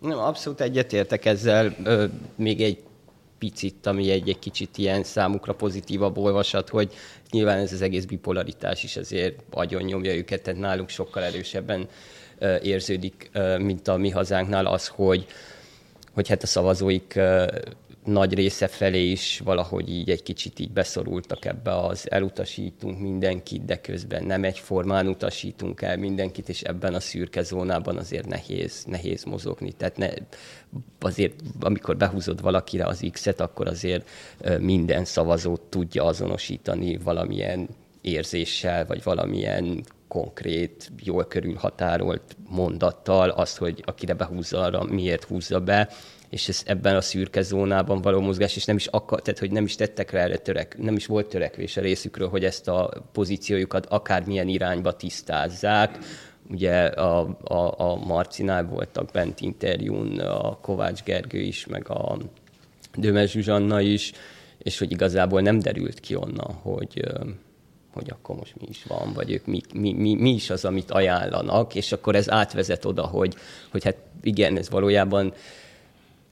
Nem, 0.00 0.18
abszolút 0.18 0.60
egyetértek 0.60 1.24
ezzel. 1.24 1.76
Ö, 1.84 2.04
még 2.36 2.60
egy 2.60 2.82
picit, 3.38 3.86
ami 3.86 4.10
egy, 4.10 4.28
egy 4.28 4.38
kicsit 4.38 4.78
ilyen 4.78 5.02
számukra 5.02 5.54
pozitívabb 5.54 6.18
olvasat, 6.18 6.68
hogy 6.68 6.92
nyilván 7.30 7.58
ez 7.58 7.72
az 7.72 7.82
egész 7.82 8.04
bipolaritás 8.04 8.84
is 8.84 8.96
azért 8.96 9.42
agyon 9.50 9.82
nyomja 9.82 10.14
őket, 10.14 10.42
tehát 10.42 10.60
nálunk 10.60 10.88
sokkal 10.88 11.22
erősebben 11.22 11.88
érződik, 12.62 13.30
mint 13.58 13.88
a 13.88 13.96
mi 13.96 14.10
hazánknál 14.10 14.66
az, 14.66 14.86
hogy 14.86 15.26
hogy 16.16 16.28
hát 16.28 16.42
a 16.42 16.46
szavazóik 16.46 17.20
nagy 18.04 18.34
része 18.34 18.66
felé 18.66 19.10
is 19.10 19.40
valahogy 19.44 19.90
így 19.90 20.10
egy 20.10 20.22
kicsit 20.22 20.58
így 20.58 20.70
beszorultak 20.70 21.44
ebbe 21.44 21.76
az 21.76 22.10
elutasítunk 22.10 23.00
mindenkit, 23.00 23.64
de 23.64 23.80
közben 23.80 24.24
nem 24.24 24.44
egyformán 24.44 25.08
utasítunk 25.08 25.82
el 25.82 25.96
mindenkit, 25.96 26.48
és 26.48 26.62
ebben 26.62 26.94
a 26.94 27.00
szürke 27.00 27.42
zónában 27.42 27.96
azért 27.96 28.26
nehéz, 28.26 28.84
nehéz 28.84 29.24
mozogni. 29.24 29.72
Tehát 29.72 29.96
ne, 29.96 30.08
azért, 31.00 31.34
amikor 31.60 31.96
behúzod 31.96 32.40
valakire 32.40 32.86
az 32.86 33.06
X-et, 33.12 33.40
akkor 33.40 33.66
azért 33.68 34.08
minden 34.58 35.04
szavazót 35.04 35.60
tudja 35.60 36.04
azonosítani 36.04 36.96
valamilyen 36.96 37.68
érzéssel, 38.00 38.86
vagy 38.86 39.02
valamilyen 39.02 39.84
konkrét, 40.08 40.90
jól 41.02 41.24
körülhatárolt 41.24 42.36
mondattal, 42.48 43.30
azt, 43.30 43.56
hogy 43.56 43.82
akire 43.86 44.14
behúzza 44.14 44.60
arra, 44.60 44.84
miért 44.84 45.24
húzza 45.24 45.60
be, 45.60 45.88
és 46.30 46.48
ez 46.48 46.62
ebben 46.64 46.96
a 46.96 47.00
szürke 47.00 47.42
zónában 47.42 48.00
való 48.00 48.20
mozgás, 48.20 48.56
és 48.56 48.64
nem 48.64 48.76
is 48.76 48.86
akar, 48.86 49.22
tehát 49.22 49.40
hogy 49.40 49.50
nem 49.50 49.64
is 49.64 49.74
tettek 49.74 50.10
rá 50.10 50.20
erre 50.20 50.36
törek, 50.36 50.78
nem 50.78 50.94
is 50.94 51.06
volt 51.06 51.28
törekvés 51.28 51.76
a 51.76 51.80
részükről, 51.80 52.28
hogy 52.28 52.44
ezt 52.44 52.68
a 52.68 52.90
pozíciójukat 53.12 53.86
akármilyen 53.86 54.48
irányba 54.48 54.96
tisztázzák. 54.96 55.98
Ugye 56.50 56.84
a, 56.84 57.38
a, 57.42 57.80
a 57.80 57.96
Marcinál 57.96 58.64
voltak 58.64 59.10
bent 59.10 59.40
interjún 59.40 60.20
a 60.20 60.58
Kovács 60.60 61.02
Gergő 61.02 61.38
is, 61.38 61.66
meg 61.66 61.90
a 61.90 62.18
Dömes 62.96 63.30
Zsuzsanna 63.30 63.80
is, 63.80 64.12
és 64.58 64.78
hogy 64.78 64.90
igazából 64.90 65.40
nem 65.40 65.58
derült 65.58 66.00
ki 66.00 66.14
onnan, 66.14 66.52
hogy, 66.52 67.02
hogy 67.96 68.10
akkor 68.10 68.36
most 68.36 68.54
mi 68.60 68.66
is 68.68 68.84
van, 68.84 69.12
vagy 69.12 69.30
ők 69.30 69.46
mi, 69.46 69.60
mi, 69.74 69.92
mi, 69.92 70.14
mi 70.14 70.30
is 70.30 70.50
az, 70.50 70.64
amit 70.64 70.90
ajánlanak, 70.90 71.74
és 71.74 71.92
akkor 71.92 72.14
ez 72.14 72.30
átvezet 72.30 72.84
oda, 72.84 73.06
hogy, 73.06 73.34
hogy 73.70 73.84
hát 73.84 73.96
igen, 74.22 74.56
ez 74.56 74.70
valójában 74.70 75.32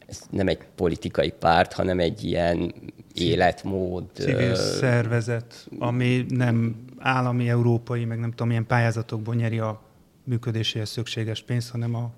ez 0.06 0.20
nem 0.30 0.48
egy 0.48 0.58
politikai 0.74 1.30
párt, 1.30 1.72
hanem 1.72 2.00
egy 2.00 2.24
ilyen 2.24 2.74
életmód. 3.14 4.04
Civil 4.12 4.54
szervezet, 4.54 5.68
ami 5.78 6.24
nem 6.28 6.84
állami, 6.98 7.48
európai, 7.48 8.04
meg 8.04 8.18
nem 8.18 8.30
tudom, 8.30 8.48
milyen 8.48 8.66
pályázatokból 8.66 9.34
nyeri 9.34 9.58
a 9.58 9.82
működéséhez 10.24 10.88
szükséges 10.88 11.42
pénzt, 11.42 11.70
hanem 11.70 11.94
a, 11.94 12.10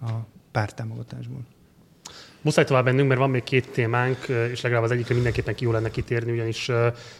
a 0.00 0.10
pártámogatásból. 0.50 1.40
Muszáj 2.46 2.64
tovább 2.64 2.84
mennünk, 2.84 3.08
mert 3.08 3.20
van 3.20 3.30
még 3.30 3.42
két 3.42 3.68
témánk, 3.68 4.28
és 4.50 4.60
legalább 4.60 4.84
az 4.84 4.90
egyikre 4.90 5.14
mindenképpen 5.14 5.54
ki 5.54 5.64
jó 5.64 5.70
lenne 5.70 5.90
kitérni, 5.90 6.32
ugyanis 6.32 6.70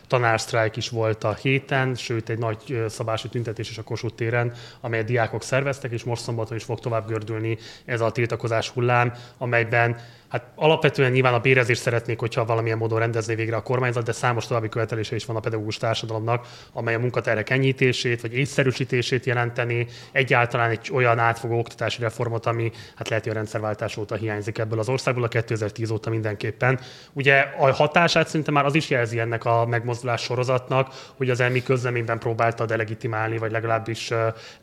tanársztrájk 0.07 0.77
is 0.77 0.89
volt 0.89 1.25
a 1.25 1.35
héten, 1.35 1.95
sőt 1.95 2.29
egy 2.29 2.39
nagy 2.39 2.85
szabású 2.89 3.29
tüntetés 3.29 3.71
is 3.71 3.79
a 3.79 3.83
Kossuth 3.83 4.15
téren, 4.15 4.53
amelyet 4.81 5.07
diákok 5.07 5.43
szerveztek, 5.43 5.93
és 5.93 6.05
most 6.05 6.23
szombaton 6.23 6.57
is 6.57 6.65
fog 6.65 6.81
tovább 6.81 7.09
gördülni 7.09 7.59
ez 7.85 8.01
a 8.01 8.13
tiltakozás 8.13 8.69
hullám, 8.69 9.13
amelyben 9.39 9.97
Hát 10.29 10.45
alapvetően 10.55 11.13
nyilván 11.13 11.35
a 11.35 11.39
bérezést 11.39 11.81
szeretnék, 11.81 12.19
hogyha 12.19 12.45
valamilyen 12.45 12.79
módon 12.79 12.99
rendezné 12.99 13.35
végre 13.35 13.57
a 13.57 13.63
kormányzat, 13.63 14.05
de 14.05 14.13
számos 14.13 14.47
további 14.47 14.69
követelése 14.69 15.15
is 15.15 15.25
van 15.25 15.37
a 15.37 15.41
pedagógus 15.41 15.77
társadalomnak, 15.77 16.47
amely 16.73 16.95
a 16.95 16.99
munkaterek 16.99 17.51
enyhítését 17.51 18.21
vagy 18.21 18.35
észszerűsítését 18.35 19.27
jelenteni, 19.27 19.87
egyáltalán 20.13 20.71
egy 20.71 20.91
olyan 20.93 21.19
átfogó 21.19 21.59
oktatási 21.59 22.01
reformot, 22.01 22.47
ami 22.47 22.73
hát 22.97 23.09
lehet, 23.09 23.25
hogy 23.25 23.33
a 23.33 23.37
rendszerváltás 23.37 23.97
óta 23.97 24.15
hiányzik 24.15 24.59
ebből 24.59 24.79
az 24.79 24.89
országból, 24.89 25.25
a 25.25 25.29
2010 25.29 25.91
óta 25.91 26.11
mindenképpen. 26.11 26.81
Ugye 27.13 27.39
a 27.59 27.73
hatását 27.73 28.27
szerintem 28.27 28.55
már 28.55 28.65
az 28.65 28.75
is 28.75 28.91
jelzi 28.91 29.19
ennek 29.19 29.45
a 29.45 29.67
megmozdulás 29.67 30.23
sorozatnak, 30.23 30.89
hogy 31.17 31.31
az 31.31 31.41
elmi 31.41 31.63
közleményben 31.63 32.19
próbálta 32.19 32.67
delegitimálni, 32.67 33.39
vagy 33.39 33.51
legalábbis 33.51 34.13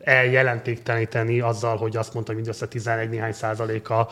eljelentékteleníteni 0.00 1.40
azzal, 1.40 1.76
hogy 1.76 1.96
azt 1.96 2.14
mondta, 2.14 2.32
hogy 2.32 2.40
mindössze 2.40 2.66
11 2.66 3.08
néhány 3.08 3.32
százaléka 3.32 4.08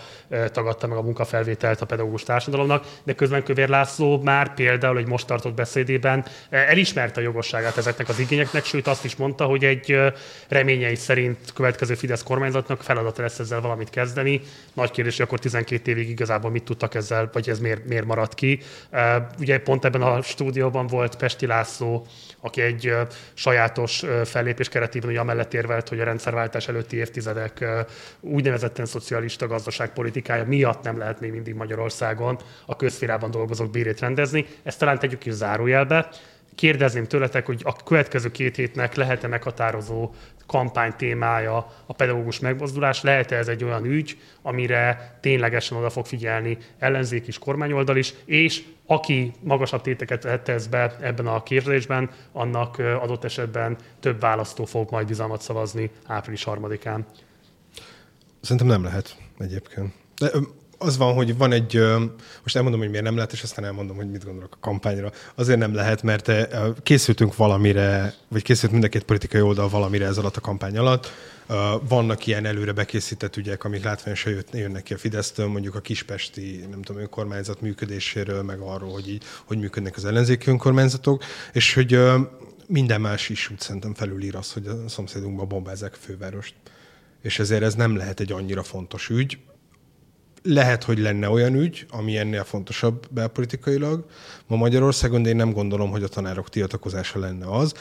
tagadta 0.52 0.86
meg 0.86 0.98
a 0.98 1.02
munkafel 1.02 1.41
felvételt 1.42 1.80
a 1.80 1.86
pedagógus 1.86 2.22
társadalomnak, 2.22 2.86
de 3.02 3.12
közben 3.12 3.42
Kövér 3.42 3.68
László 3.68 4.20
már 4.22 4.54
például 4.54 4.98
egy 4.98 5.06
most 5.06 5.26
tartott 5.26 5.54
beszédében 5.54 6.24
eh, 6.48 6.68
elismerte 6.70 7.20
a 7.20 7.22
jogosságát 7.22 7.76
ezeknek 7.76 8.08
az 8.08 8.18
igényeknek, 8.18 8.64
sőt 8.64 8.86
azt 8.86 9.04
is 9.04 9.16
mondta, 9.16 9.44
hogy 9.44 9.64
egy 9.64 9.92
eh, 9.92 10.12
reményei 10.48 10.94
szerint 10.94 11.38
következő 11.54 11.94
Fidesz 11.94 12.22
kormányzatnak 12.22 12.82
feladata 12.82 13.22
lesz 13.22 13.38
ezzel 13.38 13.60
valamit 13.60 13.90
kezdeni. 13.90 14.40
Nagy 14.72 14.90
kérdés, 14.90 15.16
hogy 15.16 15.26
akkor 15.26 15.38
12 15.38 15.90
évig 15.90 16.08
igazából 16.08 16.50
mit 16.50 16.64
tudtak 16.64 16.94
ezzel, 16.94 17.30
vagy 17.32 17.48
ez 17.48 17.58
miért, 17.58 17.84
miért 17.86 18.04
maradt 18.04 18.34
ki. 18.34 18.60
Eh, 18.90 19.16
ugye 19.38 19.58
pont 19.58 19.84
ebben 19.84 20.02
a 20.02 20.22
stúdióban 20.22 20.86
volt 20.86 21.16
Pesti 21.16 21.46
László, 21.46 22.06
aki 22.40 22.60
egy 22.60 22.94
sajátos 23.34 24.04
fellépés 24.24 24.68
keretében 24.68 25.10
ugye 25.10 25.20
amellett 25.20 25.54
érvelt, 25.54 25.88
hogy 25.88 26.00
a 26.00 26.04
rendszerváltás 26.04 26.68
előtti 26.68 26.96
évtizedek 26.96 27.64
úgynevezetten 28.20 28.86
szocialista 28.86 29.46
gazdaságpolitikája 29.46 30.44
miatt 30.44 30.82
nem 30.82 30.98
lehet 30.98 31.20
még 31.20 31.31
mindig 31.32 31.54
Magyarországon 31.54 32.38
a 32.66 32.76
közférában 32.76 33.30
dolgozók 33.30 33.70
bérét 33.70 34.00
rendezni. 34.00 34.46
Ezt 34.62 34.78
talán 34.78 34.98
tegyük 34.98 35.26
is 35.26 35.32
zárójelbe. 35.32 36.08
Kérdezném 36.54 37.06
tőletek, 37.06 37.46
hogy 37.46 37.60
a 37.64 37.72
következő 37.72 38.30
két 38.30 38.56
hétnek 38.56 38.94
lehet-e 38.94 39.28
meghatározó 39.28 40.14
kampány 40.46 40.92
témája 40.96 41.72
a 41.86 41.92
pedagógus 41.92 42.38
megmozdulás, 42.38 43.02
lehet-e 43.02 43.36
ez 43.36 43.48
egy 43.48 43.64
olyan 43.64 43.84
ügy, 43.84 44.18
amire 44.42 45.18
ténylegesen 45.20 45.78
oda 45.78 45.90
fog 45.90 46.06
figyelni 46.06 46.58
ellenzék 46.78 47.26
is, 47.26 47.38
kormányoldal 47.38 47.96
is, 47.96 48.14
és 48.24 48.64
aki 48.86 49.32
magasabb 49.40 49.82
téteket 49.82 50.42
tesz 50.42 50.66
be 50.66 50.96
ebben 51.00 51.26
a 51.26 51.42
kérdésben, 51.42 52.10
annak 52.32 52.78
adott 52.78 53.24
esetben 53.24 53.76
több 54.00 54.20
választó 54.20 54.64
fog 54.64 54.90
majd 54.90 55.06
bizalmat 55.06 55.42
szavazni 55.42 55.90
április 56.06 56.44
harmadikán. 56.44 57.06
Szerintem 58.40 58.66
nem 58.66 58.84
lehet 58.84 59.16
egyébként. 59.38 59.92
De 60.18 60.30
az 60.82 60.96
van, 60.96 61.14
hogy 61.14 61.36
van 61.36 61.52
egy, 61.52 61.82
most 62.42 62.56
elmondom, 62.56 62.80
hogy 62.80 62.88
miért 62.88 63.04
nem 63.04 63.14
lehet, 63.14 63.32
és 63.32 63.42
aztán 63.42 63.64
elmondom, 63.64 63.96
hogy 63.96 64.10
mit 64.10 64.24
gondolok 64.24 64.52
a 64.54 64.58
kampányra. 64.60 65.12
Azért 65.34 65.58
nem 65.58 65.74
lehet, 65.74 66.02
mert 66.02 66.30
készültünk 66.82 67.36
valamire, 67.36 68.14
vagy 68.28 68.42
készült 68.42 68.72
mind 68.72 68.84
a 68.84 68.88
két 68.88 69.02
politikai 69.02 69.40
oldal 69.40 69.68
valamire 69.68 70.06
ez 70.06 70.18
alatt 70.18 70.36
a 70.36 70.40
kampány 70.40 70.78
alatt. 70.78 71.12
Vannak 71.88 72.26
ilyen 72.26 72.44
előre 72.44 72.72
bekészített 72.72 73.36
ügyek, 73.36 73.64
amik 73.64 73.84
látványosan 73.84 74.44
jönnek 74.52 74.82
ki 74.82 74.94
a 74.94 74.98
Fidesztől, 74.98 75.46
mondjuk 75.46 75.74
a 75.74 75.80
kispesti, 75.80 76.66
nem 76.70 76.82
tudom, 76.82 77.02
önkormányzat 77.02 77.60
működéséről, 77.60 78.42
meg 78.42 78.58
arról, 78.58 78.92
hogy 78.92 79.08
így, 79.08 79.24
hogy 79.44 79.58
működnek 79.58 79.96
az 79.96 80.04
ellenzéki 80.04 80.50
önkormányzatok, 80.50 81.24
és 81.52 81.74
hogy 81.74 82.00
minden 82.66 83.00
más 83.00 83.28
is 83.28 83.50
úgy 83.50 83.60
szerintem 83.60 83.94
felülír 83.94 84.36
az, 84.36 84.52
hogy 84.52 84.66
a 84.66 84.88
szomszédunkban 84.88 85.48
bombázzák 85.48 85.92
a 85.92 86.04
fővárost. 86.04 86.54
És 87.22 87.38
ezért 87.38 87.62
ez 87.62 87.74
nem 87.74 87.96
lehet 87.96 88.20
egy 88.20 88.32
annyira 88.32 88.62
fontos 88.62 89.08
ügy. 89.08 89.38
Lehet, 90.42 90.84
hogy 90.84 90.98
lenne 90.98 91.28
olyan 91.28 91.54
ügy, 91.54 91.86
ami 91.90 92.16
ennél 92.16 92.44
fontosabb 92.44 93.06
belpolitikailag 93.10 94.04
ma 94.46 94.56
Magyarországon, 94.56 95.22
de 95.22 95.28
én 95.28 95.36
nem 95.36 95.52
gondolom, 95.52 95.90
hogy 95.90 96.02
a 96.02 96.08
tanárok 96.08 96.48
tiltakozása 96.48 97.18
lenne 97.18 97.46
az. 97.46 97.74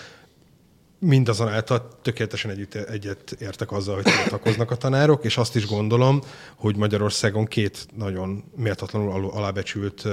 Mindazonáltal 1.00 1.88
tökéletesen 2.02 2.52
együtt, 2.52 2.74
egyet 2.74 3.36
értek 3.40 3.72
azzal, 3.72 3.96
hogy 3.96 4.04
tiltakoznak 4.04 4.72
a 4.72 4.76
tanárok, 4.76 5.24
és 5.24 5.38
azt 5.38 5.56
is 5.56 5.68
gondolom, 5.68 6.22
hogy 6.56 6.76
Magyarországon 6.76 7.46
két 7.46 7.88
nagyon 7.98 8.44
méltatlanul 8.56 9.30
alábecsült 9.30 10.08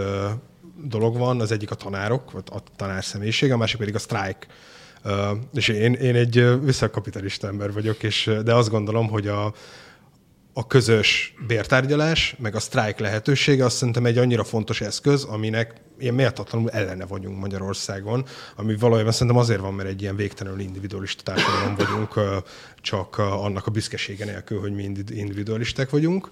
dolog 0.84 1.16
van, 1.16 1.40
az 1.40 1.52
egyik 1.52 1.70
a 1.70 1.74
tanárok, 1.74 2.30
vagy 2.30 2.42
a 2.50 2.58
tanár 2.76 3.04
személyiség, 3.04 3.52
a 3.52 3.56
másik 3.56 3.78
pedig 3.78 3.94
a 3.94 3.98
sztrájk. 3.98 4.46
És 5.54 5.68
én, 5.68 5.92
én 5.92 6.14
egy 6.14 6.60
visszakapitalista 6.64 7.46
ember 7.46 7.72
vagyok, 7.72 8.02
és, 8.02 8.30
de 8.44 8.54
azt 8.54 8.70
gondolom, 8.70 9.08
hogy 9.08 9.26
a, 9.26 9.54
a 10.52 10.66
közös 10.66 11.34
bértárgyalás, 11.46 12.36
meg 12.38 12.54
a 12.54 12.60
sztrájk 12.60 12.98
lehetősége 12.98 13.64
azt 13.64 13.76
szerintem 13.76 14.06
egy 14.06 14.18
annyira 14.18 14.44
fontos 14.44 14.80
eszköz, 14.80 15.24
aminek 15.24 15.74
ilyen 15.98 16.14
méltatlanul 16.14 16.70
ellene 16.70 17.06
vagyunk 17.06 17.38
Magyarországon, 17.38 18.24
ami 18.56 18.76
valójában 18.76 19.12
szerintem 19.12 19.36
azért 19.36 19.60
van, 19.60 19.74
mert 19.74 19.88
egy 19.88 20.02
ilyen 20.02 20.16
végtelenül 20.16 20.60
individualista 20.60 21.22
társadalom 21.22 21.74
vagyunk, 21.76 22.42
csak 22.80 23.18
annak 23.18 23.66
a 23.66 23.70
büszkesége 23.70 24.24
nélkül, 24.24 24.60
hogy 24.60 24.74
mi 24.74 24.82
individualisták 25.10 25.90
vagyunk. 25.90 26.30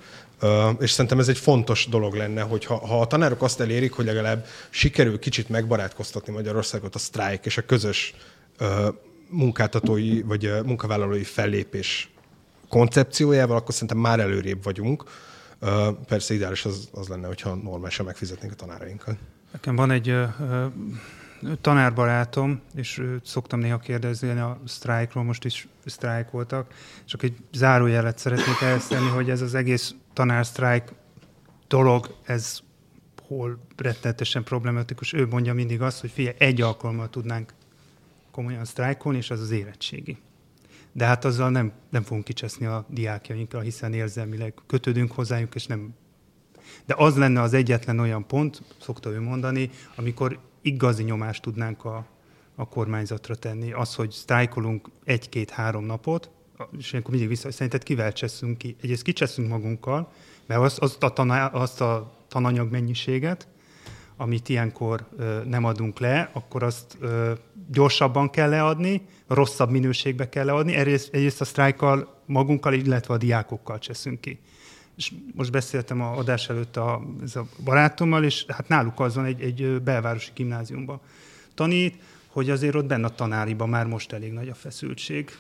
És 0.79 0.91
szerintem 0.91 1.19
ez 1.19 1.29
egy 1.29 1.39
fontos 1.39 1.87
dolog 1.87 2.15
lenne, 2.15 2.43
hogy 2.43 2.65
ha, 2.65 2.87
ha 2.87 3.01
a 3.01 3.07
tanárok 3.07 3.43
azt 3.43 3.61
elérik, 3.61 3.93
hogy 3.93 4.05
legalább 4.05 4.47
sikerül 4.71 5.19
kicsit 5.19 5.49
megbarátkoztatni 5.49 6.33
Magyarországot 6.33 6.95
a 6.95 6.99
sztrájk 6.99 7.47
és 7.47 7.57
a 7.57 7.67
közös 7.67 8.15
munkáltatói 9.29 10.23
vagy 10.23 10.53
munkavállalói 10.65 11.25
fellépés 11.25 12.11
koncepciójával, 12.69 13.57
akkor 13.57 13.73
szerintem 13.73 13.99
már 13.99 14.21
előrébb 14.21 14.63
vagyunk. 14.63 15.05
Persze 16.07 16.35
ideális 16.35 16.65
az, 16.65 16.89
az 16.93 17.09
lenne, 17.09 17.27
hogyha 17.27 17.55
normálisan 17.55 18.07
megfizetnénk 18.07 18.53
a 18.53 18.57
tanárainkat. 18.57 19.17
Nekem 19.53 19.77
van 19.77 19.91
egy 19.91 20.15
tanárbarátom, 21.61 22.61
és 22.75 23.03
szoktam 23.25 23.61
néha 23.61 23.79
kérdezni 23.79 24.29
a 24.29 24.61
sztrájkról, 24.65 25.25
most 25.25 25.45
is 25.45 25.69
sztrájk 25.85 26.31
voltak, 26.31 26.73
csak 27.05 27.23
egy 27.23 27.37
zárójelet 27.53 28.19
szeretnék 28.19 28.61
elsztenni, 28.61 29.09
hogy 29.09 29.31
ez 29.31 29.41
az 29.41 29.55
egész 29.55 29.95
tanársztrájk 30.13 30.93
dolog, 31.69 32.15
ez 32.25 32.61
hol 33.27 33.59
rettenetesen 33.77 34.45
problematikus. 34.45 35.13
Ő 35.13 35.27
mondja 35.27 35.55
mindig 35.55 35.83
azt, 35.83 36.01
hogy 36.01 36.11
figyelj, 36.11 36.37
egy 36.39 36.61
alkalommal 36.61 37.11
tudnánk 37.11 37.53
komolyan 38.31 38.65
sztrájkolni, 38.65 39.19
és 39.19 39.31
az 39.31 39.41
az 39.41 39.51
érettségi. 39.51 40.19
De 40.97 41.05
hát 41.05 41.25
azzal 41.25 41.51
nem, 41.51 41.73
nem 41.91 42.03
fogunk 42.03 42.25
kicseszni 42.25 42.67
a 42.67 42.87
diákjainkkal, 42.89 43.61
hiszen 43.61 43.93
érzelmileg 43.93 44.55
kötődünk 44.67 45.13
hozzájuk, 45.13 45.55
és 45.55 45.67
nem 45.67 45.95
de 46.87 46.95
az 46.97 47.17
lenne 47.17 47.41
az 47.41 47.53
egyetlen 47.53 47.99
olyan 47.99 48.27
pont, 48.27 48.63
szokta 48.81 49.11
ő 49.11 49.21
mondani, 49.21 49.71
amikor 49.97 50.39
igazi 50.61 51.03
nyomást 51.03 51.43
tudnánk 51.43 51.85
a, 51.85 52.07
a 52.55 52.69
kormányzatra 52.69 53.35
tenni. 53.35 53.73
Az, 53.73 53.95
hogy 53.95 54.11
sztrájkolunk 54.11 54.89
egy-két-három 55.05 55.85
napot, 55.85 56.31
és 56.79 56.95
akkor 56.95 57.11
mindig 57.11 57.29
vissza, 57.29 57.53
szerinted 57.53 57.83
kivel 57.83 58.13
cseszünk 58.13 58.59
ki? 58.59 58.77
Egyrészt 58.83 59.03
kicseszünk 59.03 59.49
magunkkal, 59.49 60.13
mert 60.47 60.61
azt, 60.61 60.79
azt, 60.79 61.03
a, 61.03 61.11
taná, 61.11 61.47
azt 61.47 61.81
a 61.81 62.13
tananyag 62.29 62.71
mennyiséget, 62.71 63.49
amit 64.17 64.49
ilyenkor 64.49 65.09
nem 65.45 65.65
adunk 65.65 65.99
le, 65.99 66.31
akkor 66.33 66.63
azt 66.63 66.99
gyorsabban 67.71 68.31
kell 68.31 68.49
leadni, 68.49 69.03
rosszabb 69.27 69.71
minőségbe 69.71 70.29
kell 70.29 70.45
leadni. 70.45 70.75
Egyrészt, 70.75 71.15
egyrészt 71.15 71.41
a 71.41 71.45
sztrájkkal 71.45 72.23
magunkkal, 72.27 72.73
illetve 72.73 73.15
a 73.15 73.19
diákokkal 73.19 73.79
cseszünk 73.79 74.21
ki 74.21 74.39
és 74.97 75.13
most 75.35 75.51
beszéltem 75.51 76.01
a 76.01 76.17
adás 76.17 76.49
előtt 76.49 76.77
a, 76.77 77.03
ez 77.23 77.37
a 77.37 77.47
barátommal, 77.65 78.25
és 78.25 78.45
hát 78.49 78.69
náluk 78.69 79.01
az 79.01 79.15
van 79.15 79.25
egy, 79.25 79.41
egy 79.41 79.83
belvárosi 79.83 80.31
gimnáziumban 80.35 81.01
tanít, 81.55 82.03
hogy 82.37 82.51
azért 82.51 82.75
ott 82.75 82.87
benne 82.87 83.07
a 83.07 83.15
tanáriban 83.15 83.69
már 83.69 83.87
most 83.87 84.13
elég 84.13 84.33
nagy 84.33 84.49
a 84.49 84.55
feszültség. 84.55 85.39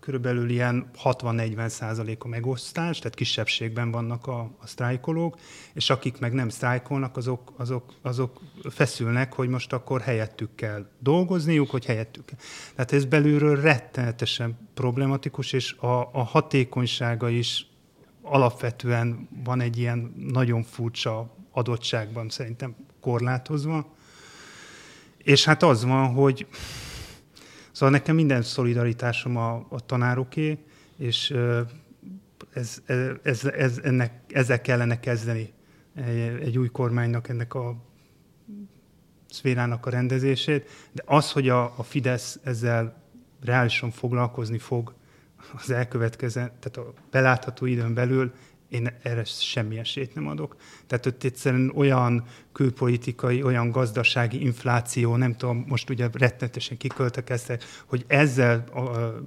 Körülbelül 0.00 0.50
ilyen 0.50 0.90
60-40 1.04 1.68
százalék 1.68 2.24
a 2.24 2.28
megosztás, 2.28 2.98
tehát 2.98 3.14
kisebbségben 3.14 3.90
vannak 3.90 4.26
a, 4.26 4.40
a 4.40 4.66
sztrájkolók, 4.66 5.38
és 5.72 5.90
akik 5.90 6.18
meg 6.18 6.32
nem 6.32 6.48
sztrájkolnak, 6.48 7.16
azok, 7.16 7.52
azok, 7.56 7.94
azok 8.02 8.40
feszülnek, 8.70 9.32
hogy 9.32 9.48
most 9.48 9.72
akkor 9.72 10.00
helyettük 10.00 10.54
kell 10.54 10.86
dolgozniuk, 10.98 11.70
hogy 11.70 11.84
helyettük 11.84 12.24
kell. 12.24 12.38
Tehát 12.74 12.92
ez 12.92 13.04
belülről 13.04 13.60
rettenetesen 13.60 14.58
problematikus, 14.74 15.52
és 15.52 15.72
a, 15.72 16.00
a 16.12 16.22
hatékonysága 16.22 17.28
is 17.28 17.66
alapvetően 18.22 19.28
van 19.44 19.60
egy 19.60 19.78
ilyen 19.78 20.14
nagyon 20.32 20.62
furcsa 20.62 21.34
adottságban 21.52 22.28
szerintem 22.28 22.76
korlátozva. 23.00 23.96
És 25.28 25.44
hát 25.44 25.62
az 25.62 25.84
van, 25.84 26.12
hogy 26.12 26.46
szóval 27.72 27.90
nekem 27.90 28.14
minden 28.14 28.42
szolidaritásom 28.42 29.36
a, 29.36 29.66
a 29.68 29.80
tanároké, 29.86 30.58
és 30.96 31.34
ez, 32.52 32.82
ez, 33.22 33.44
ez, 33.44 33.80
ennek, 33.82 34.12
ezzel 34.28 34.60
kellene 34.60 35.00
kezdeni. 35.00 35.52
Egy, 35.94 36.18
egy 36.18 36.58
új 36.58 36.68
kormánynak 36.68 37.28
ennek 37.28 37.54
a 37.54 37.76
szférának 39.30 39.86
a 39.86 39.90
rendezését, 39.90 40.68
de 40.92 41.02
az, 41.06 41.32
hogy 41.32 41.48
a, 41.48 41.78
a 41.78 41.82
Fidesz 41.82 42.40
ezzel 42.44 43.02
reálisan 43.40 43.90
foglalkozni 43.90 44.58
fog, 44.58 44.94
az 45.62 45.70
elkövetkező, 45.70 46.40
tehát 46.40 46.76
a 46.76 46.92
belátható 47.10 47.66
időn 47.66 47.94
belül 47.94 48.32
én 48.68 48.90
erre 49.02 49.24
semmi 49.24 49.78
esélyt 49.78 50.14
nem 50.14 50.28
adok. 50.28 50.56
Tehát 50.86 51.06
ott 51.06 51.24
egyszerűen 51.24 51.72
olyan 51.74 52.24
külpolitikai, 52.52 53.42
olyan 53.42 53.70
gazdasági 53.70 54.44
infláció, 54.44 55.16
nem 55.16 55.36
tudom, 55.36 55.64
most 55.68 55.90
ugye 55.90 56.08
rettenetesen 56.12 56.76
kiköltekeztek, 56.76 57.64
hogy 57.86 58.04
ezzel 58.06 58.64
a 58.74 58.80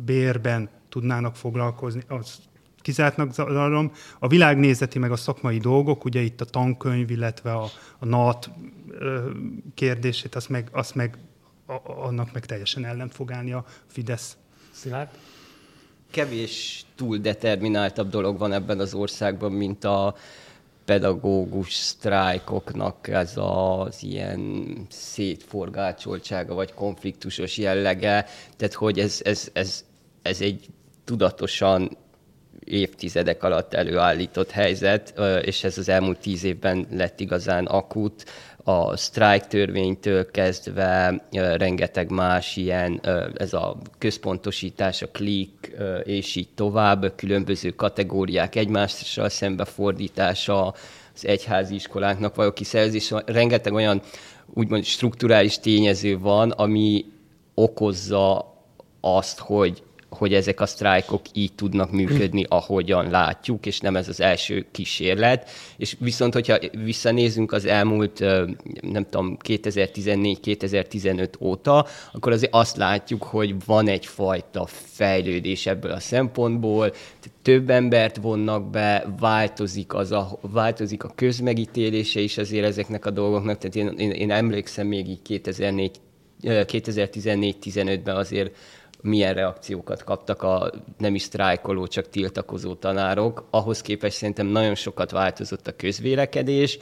bérben 0.06 0.70
tudnának 0.89 1.36
foglalkozni, 1.36 2.04
az 2.08 2.39
kizártnak 2.82 3.34
zalom. 3.34 3.92
A 4.20 4.28
világnézeti 4.28 5.00
meg 5.00 5.12
a 5.12 5.16
szakmai 5.16 5.58
dolgok, 5.58 6.06
ugye 6.06 6.22
itt 6.22 6.42
a 6.42 6.46
tankönyv, 6.46 7.12
illetve 7.12 7.52
a, 7.52 7.70
a 8.00 8.06
NAT 8.06 8.50
kérdését, 9.74 10.36
azt 10.36 10.50
meg, 10.50 10.70
azt 10.72 10.96
meg 10.96 11.18
a, 11.66 11.74
annak 11.86 12.34
meg 12.34 12.46
teljesen 12.46 12.86
ellen 12.86 13.10
fog 13.10 13.32
állni 13.32 13.52
a 13.52 13.66
Fidesz. 13.88 14.38
Szilárd? 14.72 15.10
Kevés 16.12 16.86
túl 16.95 17.18
determináltabb 17.18 18.09
dolog 18.09 18.38
van 18.38 18.53
ebben 18.53 18.80
az 18.80 18.93
országban, 18.93 19.51
mint 19.51 19.84
a 19.84 20.16
pedagógus 20.86 21.74
sztrájkoknak 21.74 23.07
ez 23.07 23.34
az 23.36 24.03
ilyen 24.03 24.66
szétforgácsoltsága, 24.89 26.53
vagy 26.53 26.74
konfliktusos 26.74 27.57
jellege. 27.57 28.26
Tehát, 28.57 28.74
hogy 28.74 28.99
ez, 28.99 29.20
ez, 29.24 29.49
ez, 29.53 29.86
ez 30.22 30.41
egy 30.41 30.66
tudatosan 31.03 31.97
évtizedek 32.64 33.43
alatt 33.43 33.74
előállított 33.74 34.51
helyzet, 34.51 35.14
és 35.41 35.64
ez 35.64 35.78
az 35.78 35.89
elmúlt 35.89 36.20
tíz 36.20 36.43
évben 36.43 36.88
lett 36.91 37.20
igazán 37.20 37.66
akut 37.66 38.26
a 38.64 38.97
sztrájk 38.97 39.47
törvénytől 39.47 40.32
kezdve 40.32 41.24
rengeteg 41.32 42.09
más 42.09 42.55
ilyen, 42.55 43.01
ez 43.38 43.53
a 43.53 43.78
központosítás, 43.97 45.01
a 45.01 45.07
klik, 45.07 45.76
és 46.03 46.36
így 46.36 46.49
tovább, 46.55 47.14
különböző 47.16 47.70
kategóriák 47.70 48.55
egymással 48.55 49.30
szembefordítása, 49.30 50.74
az 51.14 51.26
egyházi 51.26 51.76
iskoláknak 51.76 52.36
való 52.36 52.51
kiszerzés, 52.51 53.14
rengeteg 53.26 53.74
olyan 53.74 54.01
úgymond 54.53 54.84
strukturális 54.84 55.59
tényező 55.59 56.20
van, 56.20 56.51
ami 56.51 57.05
okozza 57.53 58.53
azt, 59.01 59.39
hogy 59.39 59.84
hogy 60.12 60.34
ezek 60.34 60.59
a 60.59 60.66
sztrájkok 60.66 61.22
így 61.34 61.53
tudnak 61.53 61.91
működni, 61.91 62.45
ahogyan 62.49 63.09
látjuk, 63.09 63.66
és 63.66 63.80
nem 63.80 63.95
ez 63.95 64.07
az 64.07 64.22
első 64.22 64.66
kísérlet. 64.72 65.49
És 65.78 65.95
viszont, 65.99 66.34
hogyha 66.34 66.57
visszanézünk 66.84 67.51
az 67.51 67.66
elmúlt, 67.66 68.20
nem 68.82 69.05
tudom, 69.09 69.38
2014-2015 69.47 71.30
óta, 71.39 71.86
akkor 72.14 72.32
azért 72.32 72.53
azt 72.53 72.78
látjuk, 72.78 73.24
hogy 73.24 73.55
van 73.66 73.88
egyfajta 73.88 74.66
fejlődés 74.66 75.66
ebből 75.66 75.91
a 75.91 75.99
szempontból, 75.99 76.93
több 77.41 77.70
embert 77.70 78.18
vonnak 78.18 78.70
be, 78.70 79.05
változik, 79.20 79.93
az 79.93 80.12
a, 80.12 80.39
változik 80.41 81.03
a 81.03 81.12
közmegítélése 81.16 82.20
is 82.20 82.38
azért 82.38 82.66
ezeknek 82.66 83.05
a 83.05 83.09
dolgoknak. 83.09 83.57
Tehát 83.57 83.76
én, 83.76 83.88
én, 83.97 84.12
én 84.12 84.32
emlékszem 84.32 84.88
még 84.88 85.09
így 85.09 85.22
2004 85.22 85.91
2014-15-ben 86.43 88.16
azért 88.16 88.55
milyen 89.02 89.34
reakciókat 89.34 90.04
kaptak 90.04 90.43
a 90.43 90.72
nem 90.97 91.16
is 91.16 91.22
sztrájkoló, 91.22 91.88
csak 91.88 92.10
tiltakozó 92.10 92.74
tanárok. 92.74 93.47
Ahhoz 93.49 93.82
képest 93.82 94.18
szerintem 94.18 94.47
nagyon 94.47 94.76
sokat 94.76 95.12
változott 95.12 95.68
a 95.68 95.76
közvélekedés. 95.76 96.80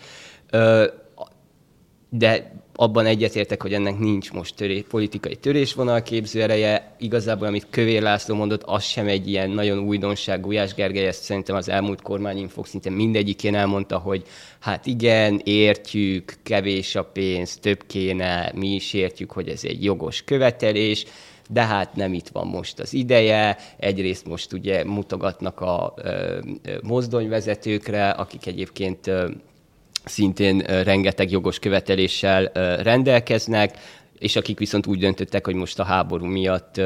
de 2.09 2.51
abban 2.75 3.05
egyetértek, 3.05 3.61
hogy 3.61 3.73
ennek 3.73 3.97
nincs 3.97 4.31
most 4.31 4.55
töré, 4.55 4.81
politikai 4.81 5.35
törésvonal 5.35 6.01
képző 6.01 6.41
ereje. 6.41 6.95
Igazából, 6.99 7.47
amit 7.47 7.67
Kövér 7.69 8.01
László 8.01 8.35
mondott, 8.35 8.63
az 8.63 8.83
sem 8.83 9.07
egy 9.07 9.27
ilyen 9.27 9.49
nagyon 9.49 9.79
újdonság. 9.79 10.41
Gulyás 10.41 10.73
Gergely 10.73 11.07
ezt 11.07 11.23
szerintem 11.23 11.55
az 11.55 11.69
elmúlt 11.69 12.01
kormányinfok 12.01 12.67
szinte 12.67 12.89
mindegyikén 12.89 13.55
elmondta, 13.55 13.97
hogy 13.97 14.23
hát 14.59 14.85
igen, 14.85 15.41
értjük, 15.43 16.33
kevés 16.43 16.95
a 16.95 17.03
pénz, 17.03 17.57
több 17.57 17.83
kéne, 17.87 18.51
mi 18.55 18.67
is 18.67 18.93
értjük, 18.93 19.31
hogy 19.31 19.49
ez 19.49 19.63
egy 19.63 19.83
jogos 19.83 20.23
követelés, 20.23 21.05
de 21.51 21.65
hát 21.65 21.95
nem 21.95 22.13
itt 22.13 22.27
van 22.27 22.47
most 22.47 22.79
az 22.79 22.93
ideje. 22.93 23.57
Egyrészt 23.77 24.27
most 24.27 24.53
ugye 24.53 24.83
mutogatnak 24.83 25.61
a 25.61 25.93
mozdonyvezetőkre, 26.81 28.09
akik 28.09 28.45
egyébként 28.45 29.11
szintén 30.05 30.57
rengeteg 30.59 31.31
jogos 31.31 31.59
követeléssel 31.59 32.45
rendelkeznek, 32.83 33.77
és 34.19 34.35
akik 34.35 34.59
viszont 34.59 34.87
úgy 34.87 34.99
döntöttek, 34.99 35.45
hogy 35.45 35.55
most 35.55 35.79
a 35.79 35.83
háború 35.83 36.25
miatt 36.25 36.81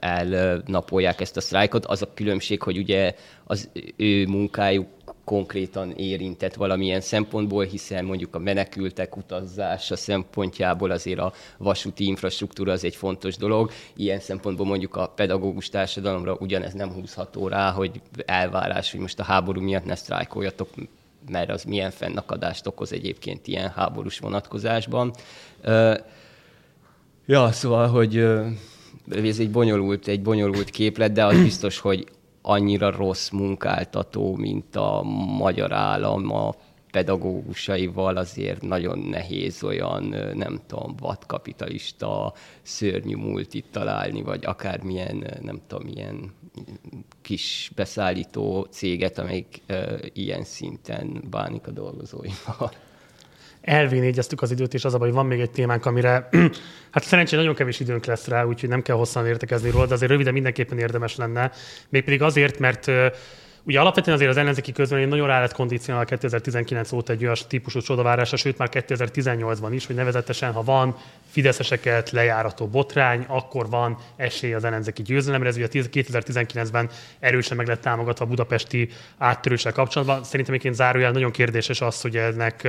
elnapolják 0.00 1.20
ezt 1.20 1.36
a 1.36 1.40
sztrájkot. 1.40 1.86
Az 1.86 2.02
a 2.02 2.12
különbség, 2.14 2.62
hogy 2.62 2.78
ugye 2.78 3.14
az 3.44 3.70
ő 3.96 4.26
munkájuk 4.26 4.86
konkrétan 5.28 5.90
érintett 5.90 6.54
valamilyen 6.54 7.00
szempontból, 7.00 7.64
hiszen 7.64 8.04
mondjuk 8.04 8.34
a 8.34 8.38
menekültek 8.38 9.16
utazzása 9.16 9.96
szempontjából 9.96 10.90
azért 10.90 11.18
a 11.18 11.32
vasúti 11.56 12.06
infrastruktúra 12.06 12.72
az 12.72 12.84
egy 12.84 12.96
fontos 12.96 13.36
dolog. 13.36 13.70
Ilyen 13.96 14.20
szempontból 14.20 14.66
mondjuk 14.66 14.96
a 14.96 15.06
pedagógus 15.06 15.68
társadalomra 15.68 16.36
ugyanez 16.40 16.72
nem 16.72 16.92
húzható 16.92 17.48
rá, 17.48 17.70
hogy 17.70 18.00
elvárás, 18.26 18.90
hogy 18.90 19.00
most 19.00 19.20
a 19.20 19.22
háború 19.22 19.60
miatt 19.60 19.84
ne 19.84 19.94
sztrájkoljatok, 19.94 20.68
mert 21.30 21.50
az 21.50 21.64
milyen 21.64 21.90
fennakadást 21.90 22.66
okoz 22.66 22.92
egyébként 22.92 23.46
ilyen 23.46 23.70
háborús 23.70 24.18
vonatkozásban. 24.18 25.12
Ja, 27.26 27.52
szóval, 27.52 27.88
hogy 27.88 28.16
ez 29.10 29.38
egy 29.38 29.50
bonyolult, 29.50 30.08
egy 30.08 30.22
bonyolult 30.22 30.70
képlet, 30.70 31.12
de 31.12 31.24
az 31.24 31.42
biztos, 31.42 31.78
hogy 31.78 32.06
annyira 32.42 32.90
rossz 32.90 33.30
munkáltató, 33.30 34.36
mint 34.36 34.76
a 34.76 35.02
magyar 35.38 35.72
állam 35.72 36.32
a 36.32 36.54
pedagógusaival 36.90 38.16
azért 38.16 38.62
nagyon 38.62 38.98
nehéz 38.98 39.62
olyan, 39.62 40.14
nem 40.34 40.60
tudom, 40.66 40.94
vadkapitalista, 40.98 42.32
szörnyű 42.62 43.16
múltit 43.16 43.66
találni, 43.70 44.22
vagy 44.22 44.44
akármilyen, 44.44 45.38
nem 45.40 45.60
tudom, 45.66 45.84
milyen 45.86 46.32
kis 47.22 47.72
beszállító 47.74 48.66
céget, 48.70 49.18
amelyik 49.18 49.62
ilyen 50.12 50.44
szinten 50.44 51.22
bánik 51.30 51.66
a 51.66 51.70
dolgozóival 51.70 52.70
elvénégyeztük 53.68 54.42
az 54.42 54.50
időt, 54.50 54.74
és 54.74 54.84
az 54.84 54.94
a 54.94 54.98
baj, 54.98 55.10
van 55.10 55.26
még 55.26 55.40
egy 55.40 55.50
témánk, 55.50 55.86
amire 55.86 56.28
hát 56.92 57.04
szerencsére 57.04 57.40
nagyon 57.40 57.56
kevés 57.56 57.80
időnk 57.80 58.04
lesz 58.04 58.26
rá, 58.26 58.44
úgyhogy 58.44 58.68
nem 58.68 58.82
kell 58.82 58.96
hosszan 58.96 59.26
értekezni 59.26 59.70
róla, 59.70 59.86
de 59.86 59.94
azért 59.94 60.10
röviden 60.10 60.32
mindenképpen 60.32 60.78
érdemes 60.78 61.16
lenne. 61.16 61.52
Mégpedig 61.88 62.22
azért, 62.22 62.58
mert 62.58 62.90
Ugye 63.68 63.80
alapvetően 63.80 64.16
azért 64.16 64.30
az 64.30 64.36
ellenzéki 64.36 64.72
közvélemény 64.72 65.10
nagyon 65.10 65.26
rá 65.26 65.40
lett 65.40 65.52
kondicionál 65.52 66.04
2019 66.04 66.92
óta 66.92 67.12
egy 67.12 67.22
olyan 67.22 67.36
típusú 67.48 67.80
csodavárásra, 67.80 68.36
sőt 68.36 68.58
már 68.58 68.68
2018-ban 68.72 69.68
is, 69.70 69.86
hogy 69.86 69.96
nevezetesen, 69.96 70.52
ha 70.52 70.62
van 70.62 70.96
fideszeseket 71.30 72.10
lejárató 72.10 72.66
botrány, 72.66 73.24
akkor 73.28 73.68
van 73.68 73.98
esély 74.16 74.54
az 74.54 74.64
ellenzéki 74.64 75.02
győzelemre. 75.02 75.48
Ez 75.48 75.56
ugye 75.56 75.68
2019-ben 75.70 76.90
erősen 77.20 77.56
meg 77.56 77.66
lett 77.66 77.80
támogatva 77.80 78.24
a 78.24 78.28
budapesti 78.28 78.88
áttörőssel 79.18 79.72
kapcsolatban. 79.72 80.24
Szerintem 80.24 80.54
egyébként 80.54 80.74
zárójel 80.74 81.12
nagyon 81.12 81.30
kérdéses 81.30 81.80
az, 81.80 82.00
hogy 82.00 82.16
ennek 82.16 82.62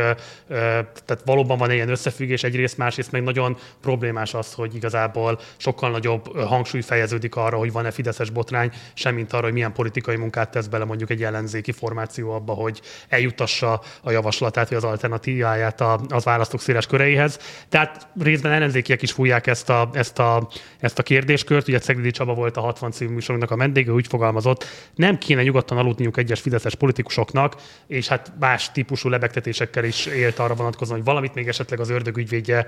tehát 0.48 1.22
valóban 1.26 1.58
van 1.58 1.72
ilyen 1.72 1.90
összefüggés 1.90 2.44
egyrészt, 2.44 2.78
másrészt 2.78 3.12
meg 3.12 3.24
nagyon 3.24 3.58
problémás 3.82 4.34
az, 4.34 4.54
hogy 4.54 4.76
igazából 4.76 5.40
sokkal 5.58 5.92
nagyobb 5.92 6.40
hangsúly 6.40 6.82
fejeződik 6.82 7.36
arra, 7.36 7.58
hogy 7.58 7.72
van-e 7.72 7.92
fideszes 7.92 8.30
botrány, 8.30 8.72
semmint 8.94 9.34
arra, 9.34 9.44
hogy 9.44 9.54
milyen 9.54 9.74
politikai 9.74 10.16
munkát 10.16 10.52
tesz 10.52 10.68
bele 10.68 10.88
mondjuk 10.90 11.10
egy 11.10 11.24
ellenzéki 11.24 11.72
formáció 11.72 12.32
abba, 12.32 12.54
hogy 12.54 12.82
eljutassa 13.10 13.82
a 14.02 14.12
javaslatát, 14.12 14.70
vagy 14.70 14.78
az 14.78 14.84
alternatíváját 14.84 15.82
az 16.10 16.24
választók 16.24 16.62
széles 16.62 16.88
köreihez. 16.88 17.40
Tehát 17.70 18.08
részben 18.22 18.52
ellenzékiek 18.52 19.02
is 19.02 19.12
fújják 19.12 19.48
ezt 19.48 19.70
a, 19.70 19.90
ezt 19.94 20.20
a, 20.20 20.48
ezt 20.80 21.00
a 21.00 21.04
kérdéskört. 21.04 21.68
Ugye 21.68 21.80
Ceglédi 21.80 22.12
Csaba 22.12 22.34
volt 22.34 22.58
a 22.58 22.62
60 22.62 22.92
című 22.92 23.14
műsorunknak 23.14 23.52
a 23.52 23.58
vendége, 23.58 23.92
úgy 23.92 24.08
fogalmazott, 24.08 24.66
nem 24.96 25.18
kéne 25.18 25.44
nyugodtan 25.44 25.78
aludniuk 25.78 26.18
egyes 26.18 26.40
fideszes 26.40 26.76
politikusoknak, 26.76 27.56
és 27.88 28.08
hát 28.08 28.32
más 28.40 28.72
típusú 28.72 29.10
lebegtetésekkel 29.10 29.84
is 29.84 30.06
élt 30.06 30.40
arra 30.40 30.56
vonatkozóan, 30.56 30.98
hogy 30.98 31.08
valamit 31.08 31.34
még 31.34 31.48
esetleg 31.48 31.80
az 31.80 31.90
ördögügyvédje 31.90 32.66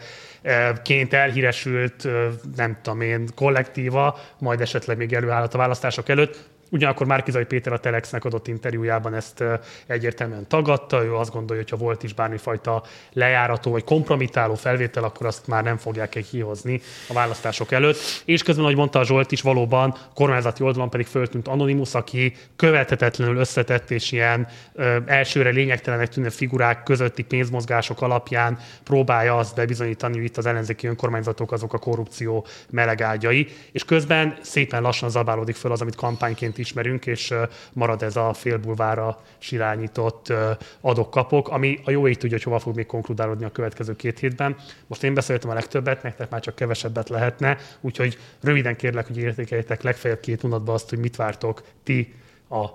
ként 0.84 1.14
elhíresült, 1.14 2.08
nem 2.56 2.78
tudom 2.82 3.02
én, 3.02 3.28
kollektíva, 3.36 4.20
majd 4.40 4.62
esetleg 4.62 4.98
még 4.98 5.14
előállhat 5.14 5.54
a 5.54 5.58
választások 5.58 6.10
előtt. 6.10 6.50
Ugyanakkor 6.74 7.08
Márkizai 7.08 7.46
Péter 7.46 7.74
a 7.74 7.80
Telexnek 7.80 8.26
adott 8.26 8.48
interjújában 8.48 9.14
ezt 9.14 9.44
egyértelműen 9.88 10.48
tagadta, 10.48 11.04
ő 11.04 11.16
azt 11.16 11.32
gondolja, 11.32 11.62
hogy 11.62 11.72
ha 11.72 11.86
volt 11.86 12.04
is 12.04 12.14
bármifajta 12.14 12.84
lejárató 13.14 13.72
vagy 13.72 13.84
kompromitáló 13.84 14.54
felvétel, 14.54 15.04
akkor 15.04 15.26
azt 15.26 15.48
már 15.48 15.64
nem 15.64 15.78
fogják 15.78 16.10
kihozni 16.30 16.82
a 17.10 17.14
választások 17.14 17.72
előtt. 17.72 17.98
És 18.26 18.44
közben, 18.44 18.64
ahogy 18.64 18.76
mondta 18.76 19.00
a 19.00 19.04
Zsolt 19.04 19.32
is, 19.32 19.42
valóban 19.42 19.96
kormányzati 20.14 20.64
oldalon 20.64 20.90
pedig 20.90 21.06
föltűnt 21.06 21.48
Anonymous, 21.48 21.94
aki 21.94 22.34
követhetetlenül 22.56 23.38
összetett 23.38 23.92
és 23.92 24.12
ilyen 24.12 24.48
ö, 24.74 24.98
elsőre 25.06 25.50
lényegtelenek 25.50 26.10
tűnő 26.10 26.30
figurák 26.30 26.84
közötti 26.84 27.24
pénzmozgások 27.24 28.02
alapján 28.02 28.60
próbálja 28.84 29.38
azt 29.38 29.56
bebizonyítani, 29.56 30.16
hogy 30.16 30.26
itt 30.26 30.38
az 30.38 30.46
ellenzéki 30.46 30.88
önkormányzatok 30.88 31.52
azok 31.52 31.74
a 31.74 31.78
korrupció 31.78 32.46
melegágyai, 32.70 33.48
és 33.72 33.86
közben 33.86 34.38
szépen 34.42 34.82
lassan 34.82 35.10
zabálódik 35.10 35.56
föl 35.56 35.72
az, 35.72 35.82
amit 35.82 35.96
kampányként 35.96 36.58
ismerünk, 36.62 37.06
és 37.06 37.34
marad 37.74 38.04
ez 38.04 38.16
a 38.16 38.34
félbulvára 38.34 39.22
silányított 39.38 40.34
adok-kapok, 40.82 41.50
ami 41.50 41.80
a 41.84 41.92
jó 41.92 42.08
ég 42.08 42.18
tudja, 42.18 42.36
hogy 42.38 42.46
hova 42.46 42.60
fog 42.60 42.76
még 42.76 42.86
konkludálódni 42.86 43.46
a 43.46 43.52
következő 43.52 43.96
két 43.96 44.20
hétben. 44.20 44.56
Most 44.88 45.04
én 45.04 45.14
beszéltem 45.14 45.50
a 45.50 45.54
legtöbbet, 45.54 46.04
nektek 46.04 46.30
már 46.30 46.42
csak 46.42 46.56
kevesebbet 46.56 47.10
lehetne, 47.10 47.58
úgyhogy 47.82 48.18
röviden 48.42 48.76
kérlek, 48.76 49.08
hogy 49.08 49.18
értékeljétek 49.18 49.82
legfeljebb 49.82 50.20
két 50.20 50.42
mondatban 50.42 50.76
azt, 50.76 50.90
hogy 50.90 51.00
mit 51.00 51.16
vártok 51.16 51.64
ti 51.84 52.14
az 52.48 52.70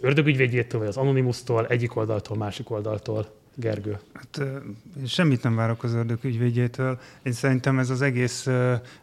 ördögügyvédjétől, 0.00 0.80
vagy 0.80 0.88
az 0.88 0.96
Anonymous-tól, 0.96 1.66
egyik 1.66 1.96
oldaltól, 1.96 2.36
másik 2.36 2.70
oldaltól. 2.70 3.39
Gergő? 3.60 3.98
Hát, 4.12 4.42
semmit 5.06 5.42
nem 5.42 5.54
várok 5.54 5.82
az 5.82 5.94
ördög 5.94 6.24
ügyvédjétől. 6.24 6.98
Én 7.22 7.32
szerintem 7.32 7.78
ez 7.78 7.90
az 7.90 8.02
egész 8.02 8.48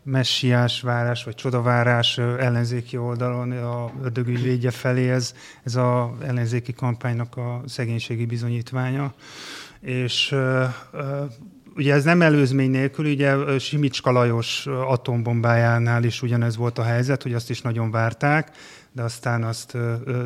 messiás 0.04 0.82
várás, 0.82 1.24
vagy 1.24 1.36
csodavárás 1.36 2.18
ellenzéki 2.18 2.98
oldalon 2.98 3.52
a 3.52 3.92
ördög 4.04 4.28
ügyvédje 4.28 4.72
felé, 4.72 5.10
ez, 5.10 5.34
ez 5.64 5.76
az 5.76 6.10
ellenzéki 6.26 6.74
kampánynak 6.74 7.38
a 7.38 7.62
szegénységi 7.66 8.26
bizonyítványa. 8.26 9.14
És 9.80 10.36
ugye 11.76 11.94
ez 11.94 12.04
nem 12.04 12.22
előzmény 12.22 12.72
nélkül, 12.72 13.06
ugye 13.06 13.60
Simicska 13.60 14.12
Lajos 14.12 14.68
atombombájánál 14.68 16.04
is 16.04 16.22
ugyanez 16.22 16.56
volt 16.56 16.78
a 16.78 16.84
helyzet, 16.84 17.24
hogy 17.24 17.34
azt 17.34 17.50
is 17.50 17.62
nagyon 17.62 17.92
várták, 17.92 18.52
de 18.98 19.04
aztán 19.04 19.44
azt 19.44 19.78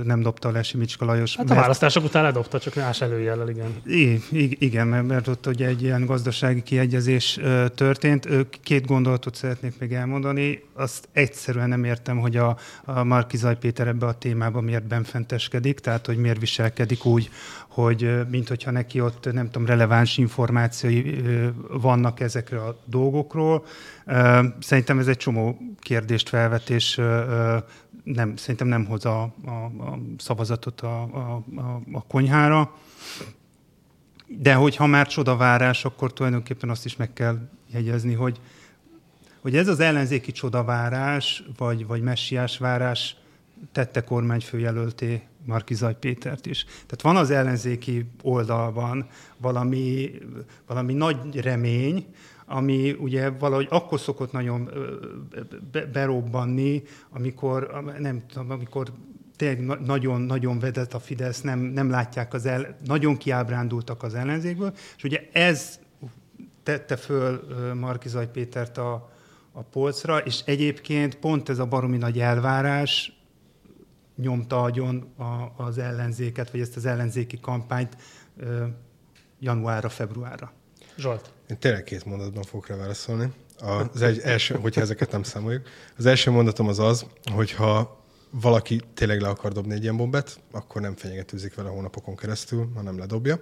nem 0.03 0.21
dobta 0.21 0.51
le 0.51 0.63
Simicska 0.63 1.05
Lajos. 1.05 1.35
Hát 1.35 1.45
a 1.45 1.47
mert... 1.47 1.61
választások 1.61 2.03
után 2.03 2.23
ledobta, 2.23 2.59
csak 2.59 2.75
más 2.75 3.01
előjellel, 3.01 3.49
igen. 3.49 3.81
I, 3.85 4.21
igen, 4.59 4.87
mert, 4.87 5.27
ott 5.27 5.47
ugye 5.47 5.67
egy 5.67 5.81
ilyen 5.81 6.05
gazdasági 6.05 6.63
kiegyezés 6.63 7.39
történt. 7.75 8.27
Két 8.63 8.85
gondolatot 8.85 9.35
szeretnék 9.35 9.79
még 9.79 9.93
elmondani. 9.93 10.63
Azt 10.73 11.07
egyszerűen 11.11 11.69
nem 11.69 11.83
értem, 11.83 12.17
hogy 12.17 12.37
a, 12.37 12.57
a 12.85 13.03
Markizaj 13.03 13.57
Péter 13.57 13.87
ebbe 13.87 14.05
a 14.05 14.17
témába 14.17 14.61
miért 14.61 14.87
benfenteskedik, 14.87 15.79
tehát 15.79 16.05
hogy 16.05 16.17
miért 16.17 16.39
viselkedik 16.39 17.05
úgy, 17.05 17.29
hogy 17.67 18.19
mint 18.29 18.47
hogyha 18.47 18.71
neki 18.71 19.01
ott 19.01 19.31
nem 19.31 19.45
tudom, 19.45 19.67
releváns 19.67 20.17
információi 20.17 21.21
vannak 21.67 22.19
ezekre 22.19 22.61
a 22.61 22.79
dolgokról. 22.85 23.65
Szerintem 24.59 24.99
ez 24.99 25.07
egy 25.07 25.17
csomó 25.17 25.57
kérdést 25.79 26.29
felvet, 26.29 26.69
és 26.69 27.01
nem, 28.03 28.35
szerintem 28.35 28.67
nem 28.67 28.85
hoz 28.85 29.05
a, 29.05 29.33
a, 29.45 29.49
a 29.49 29.99
szavazatot 30.17 30.81
a, 30.81 31.01
a, 31.01 31.43
a, 31.55 31.81
a 31.91 32.03
konyhára. 32.07 32.75
De 34.27 34.53
hogyha 34.53 34.85
már 34.85 35.07
csodavárás, 35.07 35.85
akkor 35.85 36.13
tulajdonképpen 36.13 36.69
azt 36.69 36.85
is 36.85 36.95
meg 36.95 37.13
kell 37.13 37.37
jegyezni, 37.71 38.13
hogy, 38.13 38.39
hogy 39.41 39.55
ez 39.55 39.67
az 39.67 39.79
ellenzéki 39.79 40.31
csodavárás, 40.31 41.43
vagy, 41.57 41.87
vagy 41.87 42.01
messiás 42.01 42.57
várás 42.57 43.15
tette 43.71 44.03
kormányfőjelölté 44.03 45.21
Markizaj 45.45 45.95
Pétert 45.99 46.45
is. 46.45 46.63
Tehát 46.63 47.01
van 47.01 47.15
az 47.15 47.31
ellenzéki 47.31 48.05
oldalban 48.21 49.07
valami, 49.37 50.11
valami 50.67 50.93
nagy 50.93 51.39
remény, 51.39 52.05
ami 52.51 52.91
ugye 52.91 53.29
valahogy 53.29 53.67
akkor 53.69 53.99
szokott 53.99 54.31
nagyon 54.31 54.69
berobbanni, 55.91 56.83
amikor, 57.09 57.83
nem 57.99 58.23
tudom, 58.27 58.51
amikor 58.51 58.91
tényleg 59.35 59.79
nagyon-nagyon 59.79 60.59
vedett 60.59 60.93
a 60.93 60.99
Fidesz, 60.99 61.41
nem, 61.41 61.59
nem 61.59 61.89
látják 61.89 62.33
az 62.33 62.45
el, 62.45 62.77
nagyon 62.85 63.17
kiábrándultak 63.17 64.03
az 64.03 64.13
ellenzékből, 64.13 64.73
és 64.97 65.03
ugye 65.03 65.29
ez 65.31 65.79
tette 66.63 66.95
föl 66.95 67.41
Markizaj 67.73 68.31
Pétert 68.31 68.77
a, 68.77 69.11
a 69.51 69.61
polcra, 69.61 70.17
és 70.17 70.41
egyébként 70.45 71.15
pont 71.15 71.49
ez 71.49 71.59
a 71.59 71.65
baromi 71.65 71.97
nagy 71.97 72.19
elvárás 72.19 73.21
nyomta 74.15 74.61
agyon 74.61 75.13
a, 75.17 75.63
az 75.63 75.77
ellenzéket, 75.77 76.51
vagy 76.51 76.59
ezt 76.59 76.75
az 76.75 76.85
ellenzéki 76.85 77.39
kampányt 77.39 77.97
januárra, 79.39 79.89
februárra. 79.89 80.51
Zsolt. 80.97 81.31
Én 81.51 81.57
tényleg 81.59 81.83
két 81.83 82.05
mondatban 82.05 82.43
fogok 82.43 82.67
rá 82.67 82.75
válaszolni. 82.75 83.33
Az 83.59 84.01
egy, 84.01 84.19
első, 84.19 84.55
hogyha 84.55 84.81
ezeket 84.81 85.11
nem 85.11 85.23
számoljuk. 85.23 85.67
Az 85.97 86.05
első 86.05 86.31
mondatom 86.31 86.67
az 86.67 86.79
az, 86.79 87.05
hogyha 87.31 88.03
valaki 88.29 88.81
tényleg 88.93 89.21
le 89.21 89.27
akar 89.27 89.51
dobni 89.51 89.73
egy 89.73 89.81
ilyen 89.81 89.97
bombet, 89.97 90.39
akkor 90.51 90.81
nem 90.81 90.95
fenyegetőzik 90.95 91.55
vele 91.55 91.69
hónapokon 91.69 92.15
keresztül, 92.15 92.71
hanem 92.75 92.97
ledobja. 92.97 93.41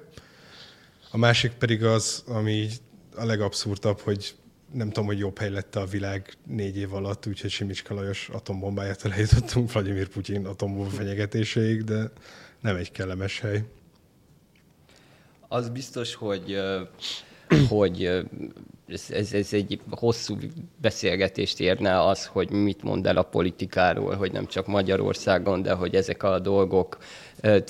A 1.11 1.17
másik 1.17 1.51
pedig 1.51 1.83
az, 1.83 2.23
ami 2.27 2.69
a 3.15 3.25
legabszurdabb, 3.25 3.99
hogy 3.99 4.35
nem 4.73 4.87
tudom, 4.87 5.05
hogy 5.05 5.19
jobb 5.19 5.37
hely 5.37 5.49
lett 5.49 5.75
a 5.75 5.85
világ 5.85 6.33
négy 6.45 6.77
év 6.77 6.93
alatt, 6.93 7.25
úgyhogy 7.25 7.49
Simicska 7.49 7.93
Lajos 7.93 8.29
atombombáját 8.29 9.05
eljutottunk 9.05 9.71
Vladimir 9.71 10.07
Putyin 10.07 10.45
atombomba 10.45 10.89
fenyegetéséig, 10.89 11.83
de 11.83 12.11
nem 12.59 12.75
egy 12.75 12.91
kellemes 12.91 13.39
hely. 13.39 13.63
Az 15.47 15.69
biztos, 15.69 16.13
hogy 16.13 16.59
hogy 17.69 18.25
ez, 18.87 19.05
ez, 19.09 19.33
ez 19.33 19.53
egy 19.53 19.79
hosszú 19.89 20.35
beszélgetést 20.81 21.59
érne 21.59 22.01
az, 22.05 22.25
hogy 22.25 22.51
mit 22.51 22.83
mond 22.83 23.05
el 23.07 23.17
a 23.17 23.23
politikáról, 23.23 24.15
hogy 24.15 24.31
nem 24.31 24.45
csak 24.45 24.67
Magyarországon, 24.67 25.61
de 25.61 25.73
hogy 25.73 25.95
ezek 25.95 26.23
a 26.23 26.39
dolgok 26.39 26.97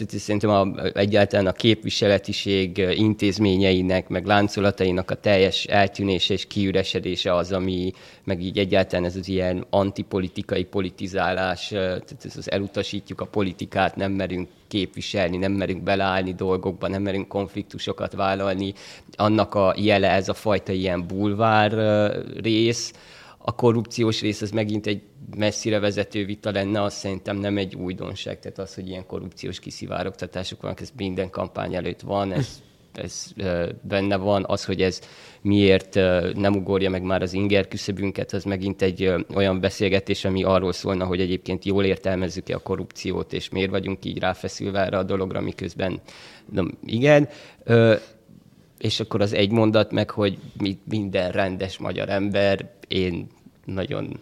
Szerintem 0.07 0.49
a, 0.49 0.67
egyáltalán 0.93 1.47
a 1.47 1.51
képviseletiség 1.51 2.77
intézményeinek, 2.77 4.07
meg 4.07 4.25
láncolatainak 4.25 5.11
a 5.11 5.15
teljes 5.15 5.63
eltűnése 5.63 6.33
és 6.33 6.47
kiüresedése 6.47 7.35
az, 7.35 7.51
ami 7.51 7.91
meg 8.23 8.41
így 8.41 8.57
egyáltalán 8.57 9.05
ez 9.05 9.15
az 9.15 9.27
ilyen 9.27 9.65
antipolitikai 9.69 10.63
politizálás, 10.63 11.67
tehát 11.67 12.25
ez 12.25 12.37
az 12.37 12.51
elutasítjuk 12.51 13.21
a 13.21 13.25
politikát, 13.25 13.95
nem 13.95 14.11
merünk 14.11 14.49
képviselni, 14.67 15.37
nem 15.37 15.51
merünk 15.51 15.83
beleállni 15.83 16.33
dolgokba, 16.33 16.87
nem 16.87 17.01
merünk 17.01 17.27
konfliktusokat 17.27 18.13
vállalni. 18.13 18.73
Annak 19.15 19.55
a 19.55 19.73
jele 19.77 20.09
ez 20.09 20.29
a 20.29 20.33
fajta 20.33 20.71
ilyen 20.71 21.07
bulvár 21.07 21.71
rész, 22.41 22.93
a 23.41 23.55
korrupciós 23.55 24.21
rész 24.21 24.41
az 24.41 24.51
megint 24.51 24.87
egy 24.87 25.01
messzire 25.37 25.79
vezető 25.79 26.25
vita 26.25 26.51
lenne, 26.51 26.81
az 26.81 26.93
szerintem 26.93 27.37
nem 27.37 27.57
egy 27.57 27.75
újdonság. 27.75 28.39
Tehát 28.39 28.59
az, 28.59 28.75
hogy 28.75 28.87
ilyen 28.87 29.05
korrupciós 29.05 29.59
kiszivárogtatások 29.59 30.61
vannak, 30.61 30.81
ez 30.81 30.91
minden 30.97 31.29
kampány 31.29 31.75
előtt 31.75 32.01
van, 32.01 32.31
ez, 32.31 32.61
ez 32.93 33.33
benne 33.81 34.15
van. 34.15 34.45
Az, 34.47 34.65
hogy 34.65 34.81
ez 34.81 35.01
miért 35.41 35.95
nem 36.35 36.55
ugorja 36.55 36.89
meg 36.89 37.03
már 37.03 37.21
az 37.21 37.33
inger 37.33 37.67
küszöbünket, 37.67 38.33
az 38.33 38.43
megint 38.43 38.81
egy 38.81 39.13
olyan 39.35 39.59
beszélgetés, 39.59 40.25
ami 40.25 40.43
arról 40.43 40.73
szólna, 40.73 41.05
hogy 41.05 41.19
egyébként 41.19 41.65
jól 41.65 41.83
értelmezzük-e 41.83 42.55
a 42.55 42.59
korrupciót, 42.59 43.33
és 43.33 43.49
miért 43.49 43.71
vagyunk 43.71 44.05
így 44.05 44.19
ráfeszülve 44.19 44.79
erre 44.79 44.97
a 44.97 45.03
dologra, 45.03 45.41
miközben 45.41 46.01
nem, 46.51 46.77
igen 46.85 47.29
és 48.79 48.99
akkor 48.99 49.21
az 49.21 49.33
egy 49.33 49.51
mondat 49.51 49.91
meg, 49.91 50.09
hogy 50.09 50.37
minden 50.83 51.31
rendes 51.31 51.77
magyar 51.77 52.09
ember, 52.09 52.71
én 52.87 53.27
nagyon, 53.65 54.19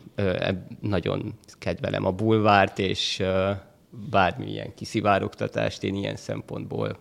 nagyon 0.82 1.34
kedvelem 1.60 2.06
a 2.06 2.12
bulvárt, 2.12 2.80
és 2.80 3.24
bármilyen 4.10 4.74
kiszivárogtatást 4.76 5.84
én 5.84 5.96
ilyen 5.96 6.16
szempontból 6.16 7.00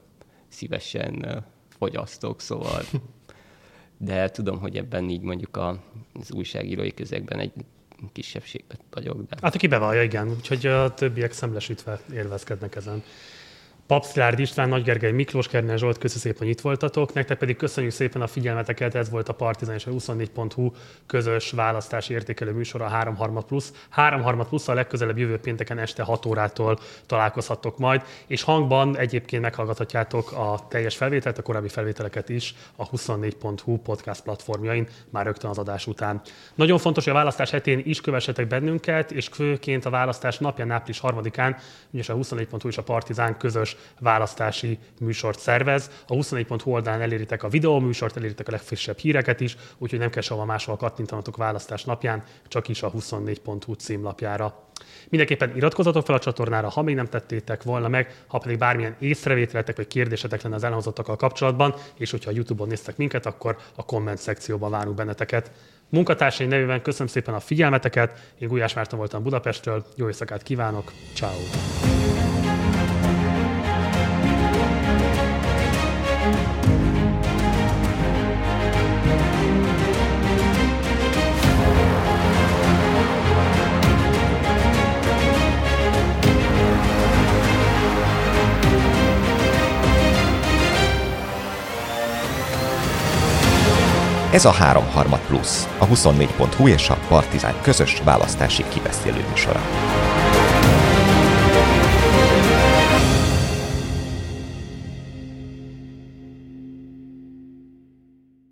szívesen 0.49 1.45
fogyasztok, 1.79 2.41
szóval 2.41 2.83
de 3.99 4.31
tudom, 4.31 4.59
hogy 4.59 4.77
ebben 4.77 5.09
így 5.09 5.23
mondjuk 5.23 5.57
az 5.57 6.33
újságírói 6.33 6.95
közegben 6.95 7.39
egy 7.39 7.53
kisebbségben 8.13 8.79
vagyok. 8.91 9.17
De... 9.17 9.37
Hát 9.43 9.55
aki 9.55 9.67
bevallja, 9.67 10.03
igen, 10.03 10.31
úgyhogy 10.31 10.67
a 10.67 10.95
többiek 10.95 11.33
szemlesítve 11.33 12.01
élvezkednek 12.13 12.77
ezen. 12.77 13.03
Papszilárd 13.87 14.39
István, 14.39 14.68
Nagy 14.68 14.82
Gergely 14.82 15.12
Miklós, 15.12 15.49
Kerner 15.49 15.78
Zsolt, 15.78 15.99
köszönöm 15.99 16.22
szépen, 16.22 16.39
hogy 16.39 16.49
itt 16.49 16.61
voltatok. 16.61 17.12
Nektek 17.12 17.39
pedig 17.39 17.57
köszönjük 17.57 17.93
szépen 17.93 18.22
a 18.22 18.26
figyelmeteket, 18.26 18.95
ez 18.95 19.11
volt 19.11 19.28
a 19.28 19.32
Partizán 19.32 19.74
és 19.74 19.87
a 19.87 19.91
24.hu 19.91 20.70
közös 21.07 21.51
választási 21.51 22.12
értékelő 22.12 22.53
műsor 22.53 22.82
a 22.82 22.89
3 22.89 23.16
plusz. 23.47 23.72
3 23.89 24.47
plusz 24.49 24.68
a 24.68 24.74
legközelebb 24.74 25.18
jövő 25.18 25.39
pénteken 25.39 25.78
este 25.78 26.03
6 26.03 26.26
órától 26.26 26.78
találkozhattok 27.07 27.78
majd, 27.78 28.03
és 28.26 28.43
hangban 28.43 28.97
egyébként 28.97 29.43
meghallgathatjátok 29.43 30.32
a 30.32 30.66
teljes 30.68 30.97
felvételt, 30.97 31.39
a 31.39 31.43
korábbi 31.43 31.68
felvételeket 31.68 32.28
is 32.28 32.55
a 32.76 32.91
24.hu 32.91 33.76
podcast 33.76 34.22
platformjain 34.22 34.87
már 35.11 35.24
rögtön 35.24 35.51
az 35.51 35.59
adás 35.59 35.87
után. 35.87 36.20
Nagyon 36.55 36.78
fontos, 36.78 37.05
hogy 37.05 37.12
a 37.12 37.16
választás 37.16 37.51
hetén 37.51 37.82
is 37.84 38.01
kövessetek 38.01 38.47
bennünket, 38.47 39.12
és 39.12 39.28
főként 39.32 39.84
a 39.84 39.91
választás 39.91 40.39
napján, 40.39 40.70
április 40.70 41.01
3-án, 41.03 41.57
ugyanis 41.89 42.09
a 42.09 42.14
24.hu 42.14 42.68
és 42.68 42.76
a 42.76 42.82
Partizán 42.82 43.37
közös 43.37 43.76
választási 44.01 44.79
műsort 45.01 45.39
szervez. 45.39 45.91
A 46.07 46.14
24.hu 46.14 46.70
oldalán 46.70 47.01
eléritek 47.01 47.43
a 47.43 47.49
videó 47.49 47.79
műsort, 47.79 48.16
eléritek 48.16 48.49
a 48.49 48.51
legfrissebb 48.51 48.99
híreket 48.99 49.41
is, 49.41 49.57
úgyhogy 49.79 49.99
nem 49.99 50.11
kell 50.11 50.22
sehova 50.22 50.45
máshol 50.45 50.77
kattintanatok 50.77 51.37
választás 51.37 51.85
napján, 51.85 52.22
csak 52.49 52.68
is 52.68 52.83
a 52.83 52.91
24.hu 52.91 53.72
címlapjára. 53.72 54.64
Mindenképpen 55.09 55.57
iratkozzatok 55.57 56.05
fel 56.05 56.14
a 56.14 56.18
csatornára, 56.18 56.68
ha 56.68 56.83
még 56.83 56.95
nem 56.95 57.07
tettétek 57.07 57.62
volna 57.62 57.89
meg, 57.89 58.22
ha 58.27 58.39
pedig 58.39 58.59
bármilyen 58.59 58.97
észrevételetek 58.99 59.77
vagy 59.77 59.87
kérdésetek 59.87 60.43
lenne 60.43 60.55
az 60.55 60.64
elhangzottakkal 60.64 61.16
kapcsolatban, 61.16 61.74
és 61.97 62.11
hogyha 62.11 62.31
a 62.31 62.35
YouTube-on 62.35 62.68
néztek 62.68 62.97
minket, 62.97 63.27
akkor 63.27 63.57
a 63.74 63.85
komment 63.85 64.18
szekcióban 64.18 64.70
várunk 64.70 64.97
benneteket. 64.97 65.51
Munkatársai 65.89 66.47
nevében 66.47 66.83
köszönöm 66.83 67.07
szépen 67.07 67.35
a 67.35 67.41
figyelmeteket, 67.41 68.33
én 68.39 68.49
Gulyás 68.49 68.74
Márton 68.74 68.99
voltam 68.99 69.22
Budapestről, 69.22 69.85
jó 69.97 70.07
éjszakát 70.07 70.43
kívánok, 70.43 70.93
ciao. 71.14 71.37
Ez 94.37 94.45
a 94.45 94.51
3 94.51 94.84
plusz, 95.26 95.68
a 95.78 95.87
24.hu 95.87 96.68
és 96.68 96.89
a 96.89 96.99
Partizán 97.09 97.55
közös 97.62 98.01
választási 98.05 98.64
kibeszélő 98.68 99.24
műsora. 99.30 99.61